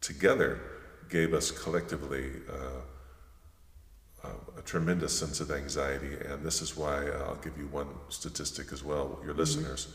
together 0.00 0.60
gave 1.08 1.34
us 1.34 1.50
collectively 1.50 2.30
uh, 2.48 4.28
a, 4.28 4.60
a 4.60 4.62
tremendous 4.62 5.18
sense 5.18 5.40
of 5.40 5.50
anxiety. 5.50 6.14
And 6.28 6.44
this 6.44 6.62
is 6.62 6.76
why 6.76 7.08
uh, 7.08 7.24
I'll 7.26 7.42
give 7.42 7.58
you 7.58 7.66
one 7.66 7.88
statistic 8.08 8.72
as 8.72 8.84
well, 8.84 9.18
your 9.20 9.30
mm-hmm. 9.30 9.40
listeners. 9.40 9.88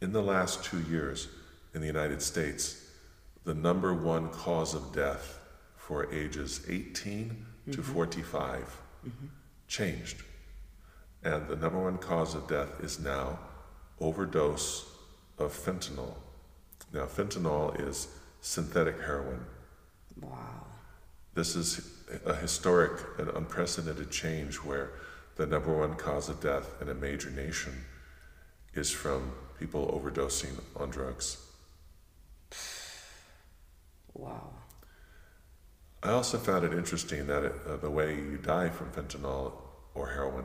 In 0.00 0.12
the 0.12 0.22
last 0.22 0.64
two 0.64 0.82
years 0.82 1.26
in 1.74 1.80
the 1.80 1.88
United 1.88 2.22
States, 2.22 2.90
the 3.42 3.54
number 3.54 3.92
one 3.92 4.28
cause 4.28 4.72
of 4.72 4.92
death 4.94 5.40
for 5.76 6.12
ages 6.14 6.64
18 6.68 7.44
to 7.72 7.78
mm-hmm. 7.78 7.92
45 7.92 8.80
changed. 9.66 10.22
And 11.24 11.48
the 11.48 11.56
number 11.56 11.82
one 11.82 11.98
cause 11.98 12.34
of 12.34 12.46
death 12.46 12.80
is 12.82 13.00
now 13.00 13.38
overdose 13.98 14.90
of 15.38 15.52
fentanyl. 15.52 16.14
Now, 16.92 17.06
fentanyl 17.06 17.88
is 17.88 18.08
synthetic 18.40 19.00
heroin. 19.00 19.44
Wow. 20.20 20.66
This 21.34 21.56
is 21.56 21.90
a 22.26 22.34
historic 22.34 23.00
and 23.18 23.28
unprecedented 23.30 24.10
change 24.10 24.56
where 24.56 24.92
the 25.36 25.46
number 25.46 25.72
one 25.76 25.94
cause 25.96 26.28
of 26.28 26.40
death 26.40 26.70
in 26.80 26.88
a 26.88 26.94
major 26.94 27.30
nation 27.30 27.72
is 28.74 28.90
from 28.90 29.32
people 29.58 29.86
overdosing 29.88 30.60
on 30.76 30.90
drugs. 30.90 31.38
Wow. 34.12 34.50
I 36.02 36.10
also 36.10 36.38
found 36.38 36.64
it 36.64 36.74
interesting 36.74 37.26
that 37.28 37.44
it, 37.44 37.52
uh, 37.66 37.76
the 37.78 37.90
way 37.90 38.14
you 38.14 38.38
die 38.40 38.68
from 38.68 38.90
fentanyl 38.90 39.52
or 39.94 40.10
heroin 40.10 40.44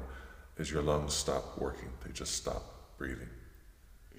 is 0.60 0.70
your 0.70 0.84
lungs 0.84 1.14
stop 1.14 1.58
working, 1.58 1.90
they 2.06 2.12
just 2.12 2.36
stop 2.36 2.98
breathing. 2.98 3.30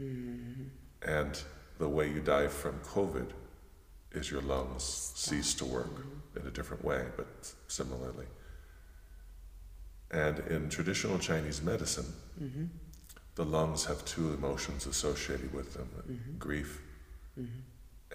Mm-hmm. 0.00 0.64
And 1.02 1.40
the 1.78 1.88
way 1.88 2.10
you 2.10 2.20
die 2.20 2.48
from 2.48 2.80
COVID 2.80 3.28
is 4.12 4.30
your 4.30 4.42
lungs 4.42 5.12
cease 5.14 5.54
to 5.54 5.64
work 5.64 5.94
mm-hmm. 5.94 6.40
in 6.40 6.46
a 6.46 6.50
different 6.50 6.84
way, 6.84 7.04
but 7.16 7.52
similarly. 7.68 8.26
And 10.10 10.40
in 10.40 10.68
traditional 10.68 11.18
Chinese 11.18 11.62
medicine, 11.62 12.12
mm-hmm. 12.42 12.64
the 13.36 13.44
lungs 13.44 13.84
have 13.84 14.04
two 14.04 14.32
emotions 14.32 14.86
associated 14.86 15.52
with 15.54 15.74
them 15.74 15.88
grief 16.38 16.82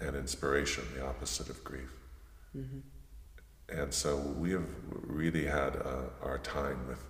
and 0.02 0.14
inspiration, 0.14 0.84
the 0.94 1.04
opposite 1.06 1.48
of 1.48 1.64
grief. 1.64 1.90
And 3.68 3.92
so 3.92 4.16
we 4.16 4.50
have 4.52 4.66
really 4.90 5.44
had 5.44 5.76
uh, 5.76 6.10
our 6.22 6.38
time 6.38 6.86
with 6.86 7.02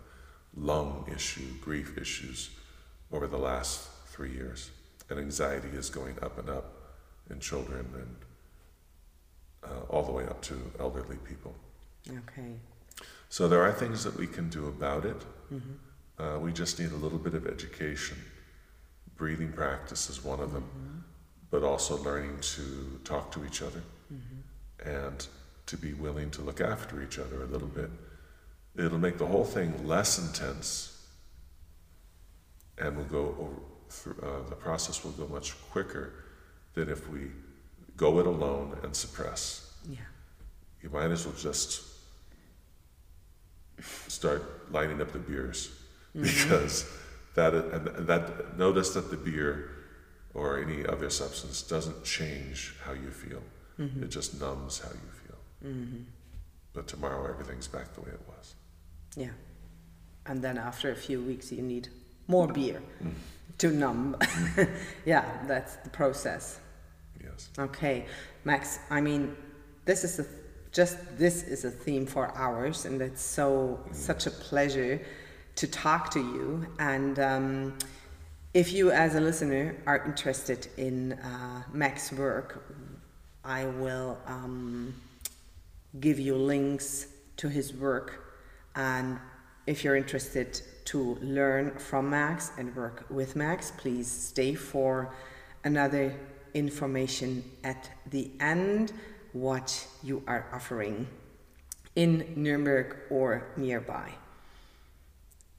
lung 0.57 1.11
issue, 1.15 1.55
grief 1.61 1.99
issues 1.99 2.51
over 3.13 3.27
the 3.27 3.37
last 3.39 3.89
three 4.07 4.33
years. 4.33 4.71
And 5.09 5.19
anxiety 5.19 5.69
is 5.69 5.91
going 5.91 6.17
up 6.23 6.39
and 6.39 6.49
up 6.49 6.73
in 7.31 7.39
children 7.41 7.87
and 7.95 8.17
uh, 9.71 9.81
all 9.89 10.03
the 10.03 10.13
way 10.13 10.25
up 10.25 10.41
to 10.43 10.55
elderly 10.81 11.17
people. 11.17 11.55
Okay. 12.09 12.53
So 13.29 13.49
there 13.49 13.63
are 13.63 13.73
things 13.73 14.05
that 14.05 14.17
we 14.17 14.27
can 14.27 14.49
do 14.49 14.67
about 14.69 15.05
it. 15.05 15.17
Uh, 16.19 16.39
we 16.41 16.53
just 16.53 16.79
need 16.81 16.93
a 16.93 16.97
little 16.97 17.19
bit 17.19 17.35
of 17.35 17.47
education. 17.47 18.17
Breathing 19.17 19.53
practice 19.53 20.09
is 20.09 20.25
one 20.25 20.41
of 20.41 20.53
them, 20.53 21.05
but 21.51 21.63
also 21.63 21.97
learning 22.03 22.39
to 22.41 23.01
talk 23.05 23.31
to 23.33 23.45
each 23.45 23.63
other 23.63 23.83
and 24.85 25.27
to 25.67 25.77
be 25.77 25.93
willing 25.95 26.31
to 26.31 26.43
look 26.43 26.61
after 26.61 27.03
each 27.03 27.19
other 27.19 27.43
a 27.43 27.47
little 27.47 27.69
bit. 27.69 27.91
It'll 28.79 28.99
make 28.99 29.19
the 29.19 29.27
whole 29.27 29.45
thing 29.45 29.87
less 29.87 30.19
intense, 30.19 31.07
and 32.79 32.97
we'll 32.97 33.07
go 33.07 33.35
over 33.39 33.61
through, 33.89 34.17
uh, 34.23 34.49
the 34.49 34.57
process 34.57 35.05
will 35.05 35.13
go 35.13 35.27
much 35.29 35.55
quicker 35.71 36.13
than 36.75 36.89
if 36.89 37.09
we 37.09 37.31
go 37.97 38.19
it 38.19 38.27
alone 38.27 38.79
and 38.83 38.95
suppress. 38.95 39.73
Yeah. 39.89 39.99
You 40.83 40.91
might 40.91 41.11
as 41.11 41.25
well 41.27 41.35
just 41.39 41.83
start 44.09 44.71
lining 44.73 45.01
up 45.01 45.13
the 45.13 45.19
beers 45.19 45.71
mm-hmm. 46.15 46.23
because 46.23 46.91
that 47.35 47.55
and 47.55 48.07
that 48.07 48.59
notice 48.59 48.91
that 48.95 49.11
the 49.11 49.17
beer 49.17 49.71
or 50.35 50.59
any 50.59 50.85
other 50.87 51.11
substance 51.11 51.63
doesn't 51.63 52.05
change 52.05 52.75
how 52.85 52.93
you 52.93 53.11
feel. 53.11 53.43
Mm-hmm. 53.79 54.05
It 54.05 54.11
just 54.11 54.41
numbs 54.41 54.81
how 54.81 54.91
you 54.91 55.11
feel. 55.25 55.71
Mm-hmm. 55.73 56.03
But 56.73 56.87
tomorrow 56.87 57.29
everything's 57.31 57.69
back 57.69 57.95
the 57.95 58.03
way 58.03 58.11
it 58.11 58.21
was. 58.29 58.55
Yeah. 59.17 59.31
And 60.27 60.43
then 60.43 60.59
after 60.59 60.91
a 60.93 60.97
few 60.97 61.21
weeks, 61.21 61.51
you 61.51 61.63
need 61.63 61.89
more 62.29 62.47
beer 62.47 62.83
to 63.59 63.71
numb. 63.71 64.17
yeah, 65.05 65.25
that's 65.47 65.77
the 65.77 65.91
process. 65.91 66.61
Yes. 67.23 67.49
Okay, 67.59 68.07
Max. 68.45 68.79
I 68.91 69.01
mean, 69.01 69.37
this 69.85 70.05
is 70.05 70.19
a 70.19 70.27
just 70.73 70.99
this 71.17 71.43
is 71.45 71.65
a 71.65 71.71
theme 71.71 72.07
for 72.07 72.37
hours, 72.37 72.85
and 72.85 73.01
it's 73.01 73.23
so 73.23 73.81
such 73.93 74.27
a 74.27 74.31
pleasure 74.31 75.01
to 75.55 75.67
talk 75.67 76.11
to 76.11 76.19
you. 76.19 76.67
And 76.79 77.19
um, 77.19 77.79
if 78.53 78.73
you, 78.73 78.91
as 78.91 79.15
a 79.15 79.21
listener, 79.21 79.77
are 79.87 80.05
interested 80.05 80.69
in 80.77 81.15
uh, 81.15 81.63
Max's 81.73 82.19
work, 82.19 82.63
I 83.45 83.65
will 83.65 84.19
um, 84.27 84.95
give 86.01 86.19
you 86.19 86.35
links 86.35 87.07
to 87.39 87.49
his 87.49 87.73
work. 87.73 88.26
And 88.77 89.19
if 89.67 89.83
you're 89.83 89.97
interested 89.97 90.61
to 90.87 91.17
learn 91.21 91.77
from 91.79 92.11
Max 92.11 92.53
and 92.59 92.75
work 92.77 93.07
with 93.11 93.35
Max, 93.35 93.73
please 93.77 94.09
stay 94.09 94.55
for 94.55 95.13
another 95.65 96.15
information 96.55 97.43
at 97.65 97.91
the 98.11 98.31
end 98.39 98.93
what 99.33 99.87
you 100.03 100.23
are 100.27 100.47
offering 100.53 101.07
in 101.97 102.33
Nuremberg 102.37 102.97
or 103.11 103.49
nearby. 103.57 104.13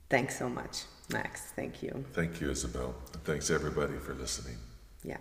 Thanks 0.10 0.38
so 0.40 0.48
much. 0.48 0.84
Max, 1.12 1.42
thank 1.56 1.84
you. 1.84 2.06
Thank 2.14 2.40
you, 2.40 2.50
Isabel. 2.52 2.96
And 3.14 3.24
thanks 3.24 3.50
everybody 3.50 3.98
for 3.98 4.14
listening. 4.14 4.58
Yeah. 5.04 5.18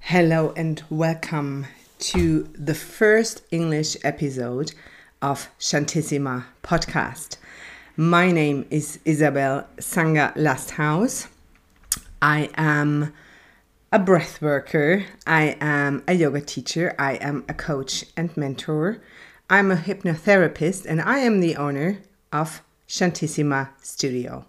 Hello 0.00 0.52
and 0.56 0.82
welcome 0.90 1.66
to 2.04 2.46
the 2.52 2.74
first 2.74 3.42
English 3.50 3.96
episode 4.04 4.74
of 5.22 5.48
Shantissima 5.58 6.44
podcast. 6.62 7.38
My 7.96 8.30
name 8.30 8.66
is 8.68 8.98
Isabel 9.06 9.66
Sanga 9.80 10.30
Lasthouse. 10.36 11.28
I 12.20 12.50
am 12.58 13.14
a 13.90 13.98
breath 13.98 14.42
worker, 14.42 15.06
I 15.26 15.56
am 15.62 16.04
a 16.06 16.12
yoga 16.12 16.42
teacher, 16.42 16.94
I 16.98 17.14
am 17.14 17.42
a 17.48 17.54
coach 17.54 18.04
and 18.18 18.36
mentor, 18.36 19.00
I'm 19.48 19.70
a 19.70 19.76
hypnotherapist, 19.76 20.84
and 20.84 21.00
I 21.00 21.20
am 21.20 21.40
the 21.40 21.56
owner 21.56 22.02
of 22.30 22.62
Shantissima 22.86 23.70
Studio. 23.80 24.44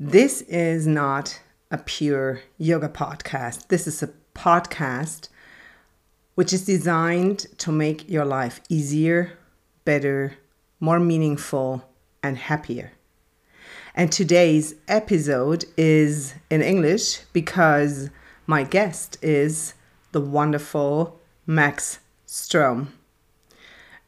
This 0.00 0.42
is 0.42 0.88
not 0.88 1.40
a 1.70 1.78
pure 1.78 2.40
yoga 2.56 2.88
podcast. 2.88 3.68
This 3.68 3.86
is 3.86 4.02
a 4.02 4.10
podcast 4.34 5.28
which 6.38 6.52
is 6.52 6.64
designed 6.64 7.46
to 7.58 7.72
make 7.72 8.08
your 8.08 8.24
life 8.24 8.60
easier, 8.68 9.36
better, 9.84 10.34
more 10.78 11.00
meaningful, 11.00 11.82
and 12.22 12.38
happier. 12.38 12.92
And 13.92 14.12
today's 14.12 14.76
episode 14.86 15.64
is 15.76 16.34
in 16.48 16.62
English 16.62 17.22
because 17.32 18.10
my 18.46 18.62
guest 18.62 19.18
is 19.20 19.74
the 20.12 20.20
wonderful 20.20 21.18
Max 21.44 21.98
Strom, 22.24 22.92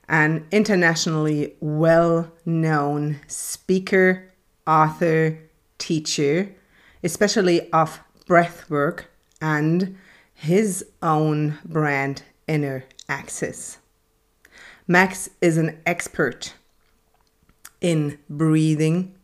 an 0.09 0.47
internationally 0.53 1.55
well 1.59 2.31
known 2.47 3.19
speaker, 3.27 4.31
author, 4.69 5.37
teacher, 5.79 6.55
especially 7.03 7.69
of 7.73 7.99
breathwork 8.29 9.07
and 9.43 9.97
his 10.41 10.83
own 11.03 11.59
brand, 11.67 12.23
Inner 12.49 12.85
Axis. 13.11 13.77
Max 14.89 15.29
is 15.43 15.59
an 15.59 15.79
expert 15.85 16.55
in 17.83 18.19
breathing, 18.31 19.15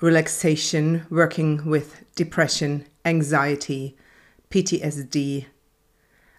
relaxation, 0.00 1.06
working 1.10 1.68
with 1.68 2.04
depression, 2.14 2.86
anxiety, 3.04 3.96
PTSD, 4.48 5.46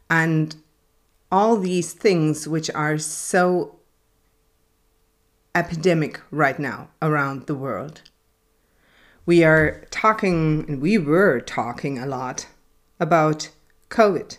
and 0.10 0.56
all 1.30 1.58
these 1.58 1.92
things 1.92 2.48
which 2.48 2.70
are 2.72 2.98
so 2.98 3.80
epidemic 5.54 6.22
right 6.32 6.58
now 6.58 6.88
around 7.02 7.48
the 7.48 7.56
world. 7.56 8.02
We 9.26 9.44
are 9.44 9.84
talking, 9.92 10.64
and 10.70 10.82
we 10.82 10.98
were 10.98 11.42
talking 11.42 12.00
a 12.00 12.06
lot 12.06 12.48
about 12.98 13.50
COVID, 13.90 14.38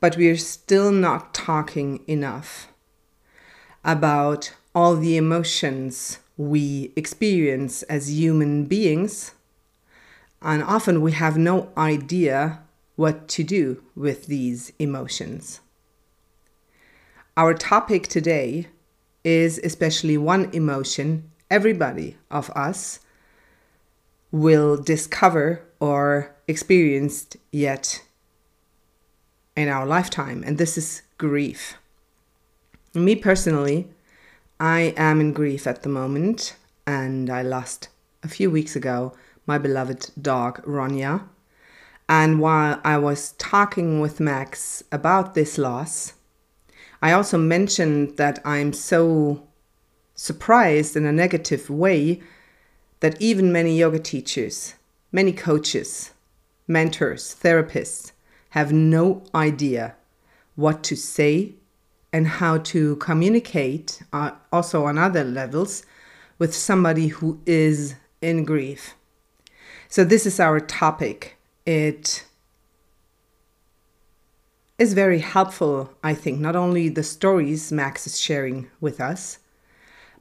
but 0.00 0.16
we 0.16 0.28
are 0.28 0.36
still 0.36 0.90
not 0.90 1.34
talking 1.34 2.02
enough 2.06 2.68
about 3.84 4.54
all 4.74 4.96
the 4.96 5.16
emotions 5.16 6.18
we 6.36 6.92
experience 6.96 7.82
as 7.84 8.10
human 8.10 8.64
beings, 8.64 9.32
and 10.42 10.62
often 10.62 11.00
we 11.00 11.12
have 11.12 11.36
no 11.36 11.70
idea 11.76 12.60
what 12.96 13.28
to 13.28 13.44
do 13.44 13.82
with 13.94 14.26
these 14.26 14.72
emotions. 14.78 15.60
Our 17.36 17.54
topic 17.54 18.06
today 18.06 18.68
is 19.24 19.58
especially 19.64 20.16
one 20.18 20.50
emotion 20.52 21.30
everybody 21.50 22.16
of 22.30 22.50
us 22.50 23.00
will 24.30 24.76
discover 24.76 25.62
or 25.80 26.34
experienced 26.48 27.36
yet 27.52 28.02
in 29.56 29.68
our 29.68 29.86
lifetime, 29.86 30.42
and 30.44 30.58
this 30.58 30.76
is 30.76 31.02
grief. 31.18 31.76
Me 32.92 33.14
personally, 33.14 33.88
I 34.58 34.94
am 34.96 35.20
in 35.20 35.32
grief 35.32 35.66
at 35.66 35.82
the 35.82 35.88
moment, 35.88 36.56
and 36.86 37.30
I 37.30 37.42
lost 37.42 37.88
a 38.22 38.28
few 38.28 38.50
weeks 38.50 38.74
ago 38.76 39.14
my 39.46 39.58
beloved 39.58 40.10
dog 40.20 40.62
Ronja. 40.64 41.22
And 42.08 42.40
while 42.40 42.80
I 42.84 42.98
was 42.98 43.32
talking 43.32 44.00
with 44.00 44.20
Max 44.20 44.82
about 44.92 45.34
this 45.34 45.56
loss, 45.58 46.14
I 47.00 47.12
also 47.12 47.38
mentioned 47.38 48.16
that 48.16 48.40
I'm 48.44 48.72
so 48.72 49.46
surprised 50.14 50.96
in 50.96 51.04
a 51.04 51.12
negative 51.12 51.68
way 51.68 52.22
that 53.00 53.20
even 53.20 53.52
many 53.52 53.78
yoga 53.78 53.98
teachers, 53.98 54.74
many 55.12 55.32
coaches, 55.32 56.12
mentors, 56.66 57.36
therapists 57.42 58.12
have 58.54 58.72
no 58.72 59.20
idea 59.34 59.96
what 60.54 60.84
to 60.84 60.94
say 60.94 61.52
and 62.12 62.24
how 62.24 62.56
to 62.56 62.94
communicate, 62.96 64.00
uh, 64.12 64.30
also 64.52 64.84
on 64.84 64.96
other 64.96 65.24
levels, 65.24 65.84
with 66.38 66.54
somebody 66.54 67.08
who 67.08 67.40
is 67.46 67.96
in 68.22 68.44
grief. 68.44 68.94
So, 69.88 70.04
this 70.04 70.24
is 70.24 70.38
our 70.38 70.60
topic. 70.60 71.36
It 71.66 72.24
is 74.78 74.94
very 74.94 75.18
helpful, 75.18 75.92
I 76.04 76.14
think, 76.14 76.38
not 76.38 76.54
only 76.54 76.88
the 76.88 77.02
stories 77.02 77.72
Max 77.72 78.06
is 78.06 78.20
sharing 78.20 78.70
with 78.80 79.00
us, 79.00 79.40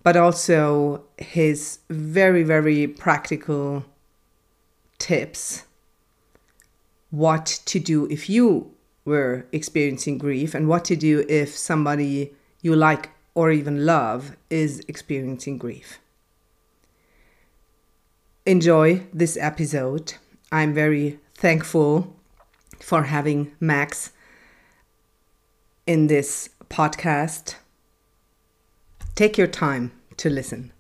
but 0.02 0.18
also 0.18 1.04
his 1.20 1.78
very, 1.88 2.42
very 2.42 2.88
practical 2.88 3.86
tips 4.98 5.66
what 7.14 7.46
to 7.64 7.80
do 7.80 8.08
if 8.08 8.28
you 8.28 8.74
were 9.06 9.46
experiencing 9.52 10.18
grief 10.18 10.56
and 10.56 10.68
what 10.68 10.84
to 10.84 10.96
do 10.96 11.24
if 11.30 11.56
somebody 11.56 12.34
you 12.64 12.76
like 12.76 13.12
or 13.36 13.52
even 13.52 13.86
love 13.86 14.36
is 14.50 14.82
experiencing 14.88 15.60
grief. 15.60 16.00
Enjoy 18.48 19.04
this 19.14 19.38
episode. 19.38 20.16
I'm 20.52 20.74
very 20.74 21.20
thankful 21.36 22.16
for 22.80 23.04
having 23.04 23.52
Max 23.60 24.12
in 25.86 26.08
this 26.08 26.50
podcast. 26.68 27.58
Take 29.14 29.38
your 29.38 29.46
time 29.46 29.92
to 30.18 30.32
listen. 30.32 30.73